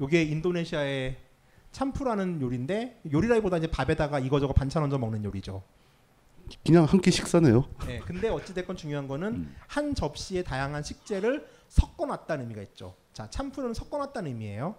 요게 0.00 0.22
인도네시아의 0.22 1.16
찬푸라는 1.72 2.40
요리인데 2.42 3.00
요리라기보다 3.10 3.58
이제 3.58 3.66
밥에다가 3.70 4.18
이거 4.18 4.38
저거 4.38 4.52
반찬 4.52 4.82
얹어 4.82 4.98
먹는 4.98 5.24
요리죠. 5.24 5.62
그냥 6.64 6.84
한 6.84 7.00
끼 7.00 7.10
식사네요. 7.10 7.64
네, 7.86 8.00
근데 8.00 8.28
어찌 8.28 8.54
됐건 8.54 8.76
중요한 8.76 9.06
거는 9.06 9.28
음. 9.28 9.56
한 9.66 9.94
접시에 9.94 10.42
다양한 10.42 10.82
식재를 10.82 11.46
섞어놨다는 11.68 12.44
의미가 12.44 12.62
있죠. 12.62 12.94
자, 13.12 13.28
참푸르는 13.28 13.74
섞어놨다는 13.74 14.30
의미예요. 14.30 14.74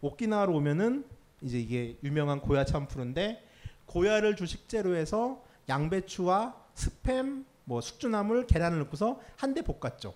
오키나와로 0.00 0.54
오면은 0.54 1.04
이제 1.42 1.58
이게 1.58 1.96
유명한 2.04 2.40
고야 2.40 2.64
참푸르인데 2.64 3.42
고야를 3.86 4.36
주 4.36 4.46
식재로 4.46 4.94
해서 4.94 5.42
양배추와 5.68 6.54
스팸, 6.74 7.44
뭐 7.64 7.80
숙주나물, 7.80 8.46
계란을 8.46 8.78
넣고서 8.80 9.20
한 9.36 9.54
대 9.54 9.62
볶았죠. 9.62 10.14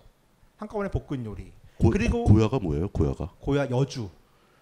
한꺼번에 0.57 0.89
볶은 0.89 1.25
요리. 1.25 1.51
고, 1.77 1.89
그리고 1.89 2.23
고야가 2.23 2.59
뭐예요? 2.59 2.87
고야가? 2.89 3.33
고야 3.39 3.69
여주, 3.69 4.09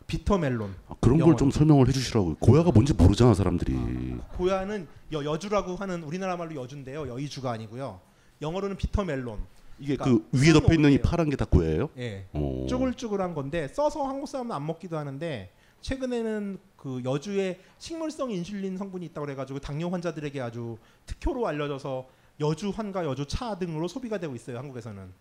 비터멜론. 0.08 0.74
아, 0.90 0.96
그런 1.00 1.20
걸 1.20 1.38
좀. 1.38 1.52
설명을 1.52 1.88
해주시라고. 1.88 2.36
고야가 2.40 2.72
뭔지 2.72 2.94
모르잖아 2.94 3.34
사람들이. 3.34 4.18
고야는 4.38 4.88
여, 5.14 5.24
여주라고 5.24 5.76
하는 5.76 6.04
우리나라 6.04 6.36
말로 6.38 6.56
여주인데요. 6.56 7.08
여의주가 7.08 7.52
아니고요. 7.52 8.00
영어로는 8.42 8.78
비터멜론. 8.78 9.40
이게 9.80 9.96
그러니까 9.96 10.26
그 10.32 10.38
위에 10.40 10.54
덮여 10.54 10.74
있는 10.74 10.92
이. 10.92 10.98
파란 11.02 11.30
게 11.30 11.36
다 11.36 11.46
고야예요? 11.46 11.90
예. 11.98 12.26
어. 12.34 12.66
쭈글쭈글한 12.70 13.34
건데 13.34 13.68
써서 13.68 14.04
한국 14.08 14.28
사람은 14.28 14.52
안 14.52 14.66
먹기도 14.66 14.98
하는데 14.98 15.52
최근에는 15.82 16.60
그 16.82 17.00
여주에 17.06 17.60
식물성 17.78 18.32
인슐린 18.32 18.76
성분이 18.76 19.06
있다고 19.08 19.28
그래가지고 19.28 19.60
당뇨 19.60 19.90
환자들에게 19.90 20.42
아주 20.42 20.80
특효로 21.06 21.46
알려져서 21.46 22.08
여주 22.40 22.72
환과 22.72 23.06
여주 23.06 23.28
차 23.28 23.56
등으로 23.60 23.88
소비가 23.88 24.18
되고 24.18 24.34
있어요 24.34 24.58
한국에서는. 24.58 25.14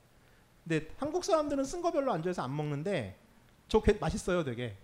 근데 0.65 0.89
한국 0.97 1.23
사람들은 1.23 1.65
쓴 1.65 1.83
거 1.83 1.91
별로 1.93 2.13
안 2.15 2.23
좋아해서 2.23 2.41
안 2.41 2.57
먹는데 2.57 3.19
저 3.69 3.83
게- 3.83 3.93
맛있어요 4.01 4.43
되게. 4.43 4.75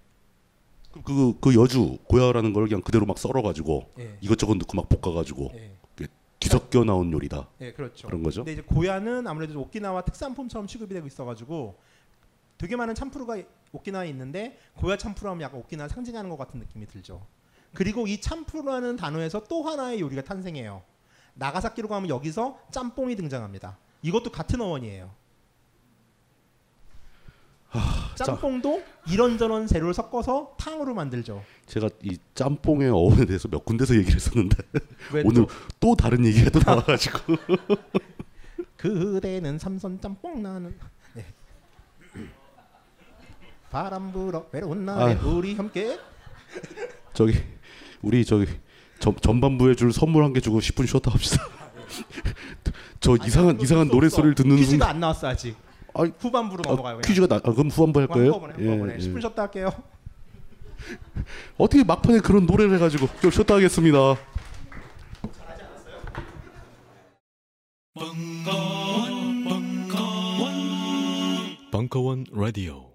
그, 1.03 1.39
그 1.41 1.55
여주 1.55 1.97
고야라는 2.09 2.53
걸 2.53 2.69
그냥 2.69 2.83
그대로 2.83 3.07
막 3.07 3.17
썰어가지고 3.17 3.93
예. 3.99 4.19
이것저것 4.21 4.55
넣고 4.59 4.77
막 4.77 4.87
볶아가지고 4.91 5.53
예. 5.55 5.77
뒤섞여 6.39 6.85
나온 6.85 7.11
요리다. 7.11 7.49
예, 7.63 7.73
그렇죠. 7.73 8.07
그런 8.07 8.23
거죠. 8.23 8.41
근데 8.45 8.53
이제 8.53 8.61
고야는 8.63 9.27
아무래도 9.27 9.59
오키나와 9.63 10.03
특산품처럼 10.03 10.67
취급이 10.67 10.93
되고 10.93 11.07
있어가지고 11.07 11.79
되게 12.59 12.77
많은 12.77 12.95
참프루가 12.95 13.39
오키나와에 13.73 14.09
있는데 14.11 14.59
고야 14.75 14.97
참프루 14.97 15.31
하면 15.31 15.43
약간 15.43 15.61
오키나와 15.61 15.89
상징하는 15.89 16.31
것 16.31 16.37
같은 16.37 16.61
느낌이 16.61 16.87
들죠. 16.87 17.27
그리고 17.75 18.07
이 18.07 18.21
참프루라는 18.21 18.97
단어에서 18.97 19.45
또 19.45 19.63
하나의 19.63 20.01
요리가 20.01 20.23
탄생해요. 20.23 20.83
나가사키로 21.35 21.89
가면 21.89 22.09
여기서 22.09 22.59
짬뽕이 22.71 23.17
등장합니다. 23.17 23.79
이것도 24.03 24.31
같은 24.31 24.61
어원이에요. 24.61 25.11
짬뽕도 28.15 28.83
이런저런 29.11 29.67
재료를 29.67 29.93
섞어서 29.93 30.55
탕으로 30.59 30.95
만들죠. 30.95 31.45
제가 31.67 31.91
이 32.03 32.17
짬뽕의 32.35 32.89
어원에 32.89 33.27
대해서 33.27 33.49
몇 33.49 33.65
군데서 33.65 33.95
얘기를 33.97 34.15
했었는데 34.15 34.57
왜 35.13 35.23
오늘 35.25 35.47
또? 35.47 35.49
또 35.81 35.97
다른 35.97 36.25
얘기가 36.25 36.51
또 36.51 36.61
나와가지고 36.65 37.19
그대는 38.77 39.59
삼선 39.59 40.01
짬뽕 40.01 40.43
나는 40.43 40.71
네. 40.71 40.77
바람 43.71 44.13
불어 44.13 44.47
외로운 44.53 44.85
날에 44.87 45.15
아유. 45.15 45.19
우리 45.37 45.55
함께 45.55 45.99
저기 47.13 47.35
우리 48.03 48.25
저기 48.25 48.47
전, 48.99 49.15
전반부에 49.21 49.75
줄 49.75 49.93
선물 49.93 50.25
한 50.25 50.33
개 50.33 50.41
주고 50.41 50.61
10분 50.61 50.87
쉬었다 50.87 51.11
합시다. 51.11 51.45
저 53.01 53.13
아니, 53.13 53.27
이상한 53.27 53.61
이상한 53.61 53.89
노래 53.89 54.09
소리를 54.09 54.35
듣는 54.35 54.57
퀴즈가 54.57 54.71
순간 54.71 54.89
안 54.91 55.01
나왔어 55.01 55.29
아직. 55.29 55.57
아, 55.95 56.03
후반부로 56.19 56.63
아, 56.67 56.71
넘어가요. 56.71 56.99
퀴즈가 57.01 57.27
나 57.27 57.37
아, 57.37 57.41
그럼 57.53 57.69
후반부 57.71 58.01
할 58.01 58.07
거예요? 58.09 58.33
한꺼번에, 58.33 58.55
한꺼번에. 58.55 58.93
예, 58.95 58.97
예. 58.99 59.09
10분 59.09 59.21
쉬었다 59.21 59.43
할게요. 59.43 59.71
어떻게 61.59 61.85
막판에 61.85 62.21
그런 62.21 62.47
노래를 62.47 62.75
해가지고 62.77 63.09
좀 63.21 63.31
쉬었다 63.31 63.55
하겠습니다. 63.57 64.17
벙커원 71.71 72.25
라디오 72.33 72.86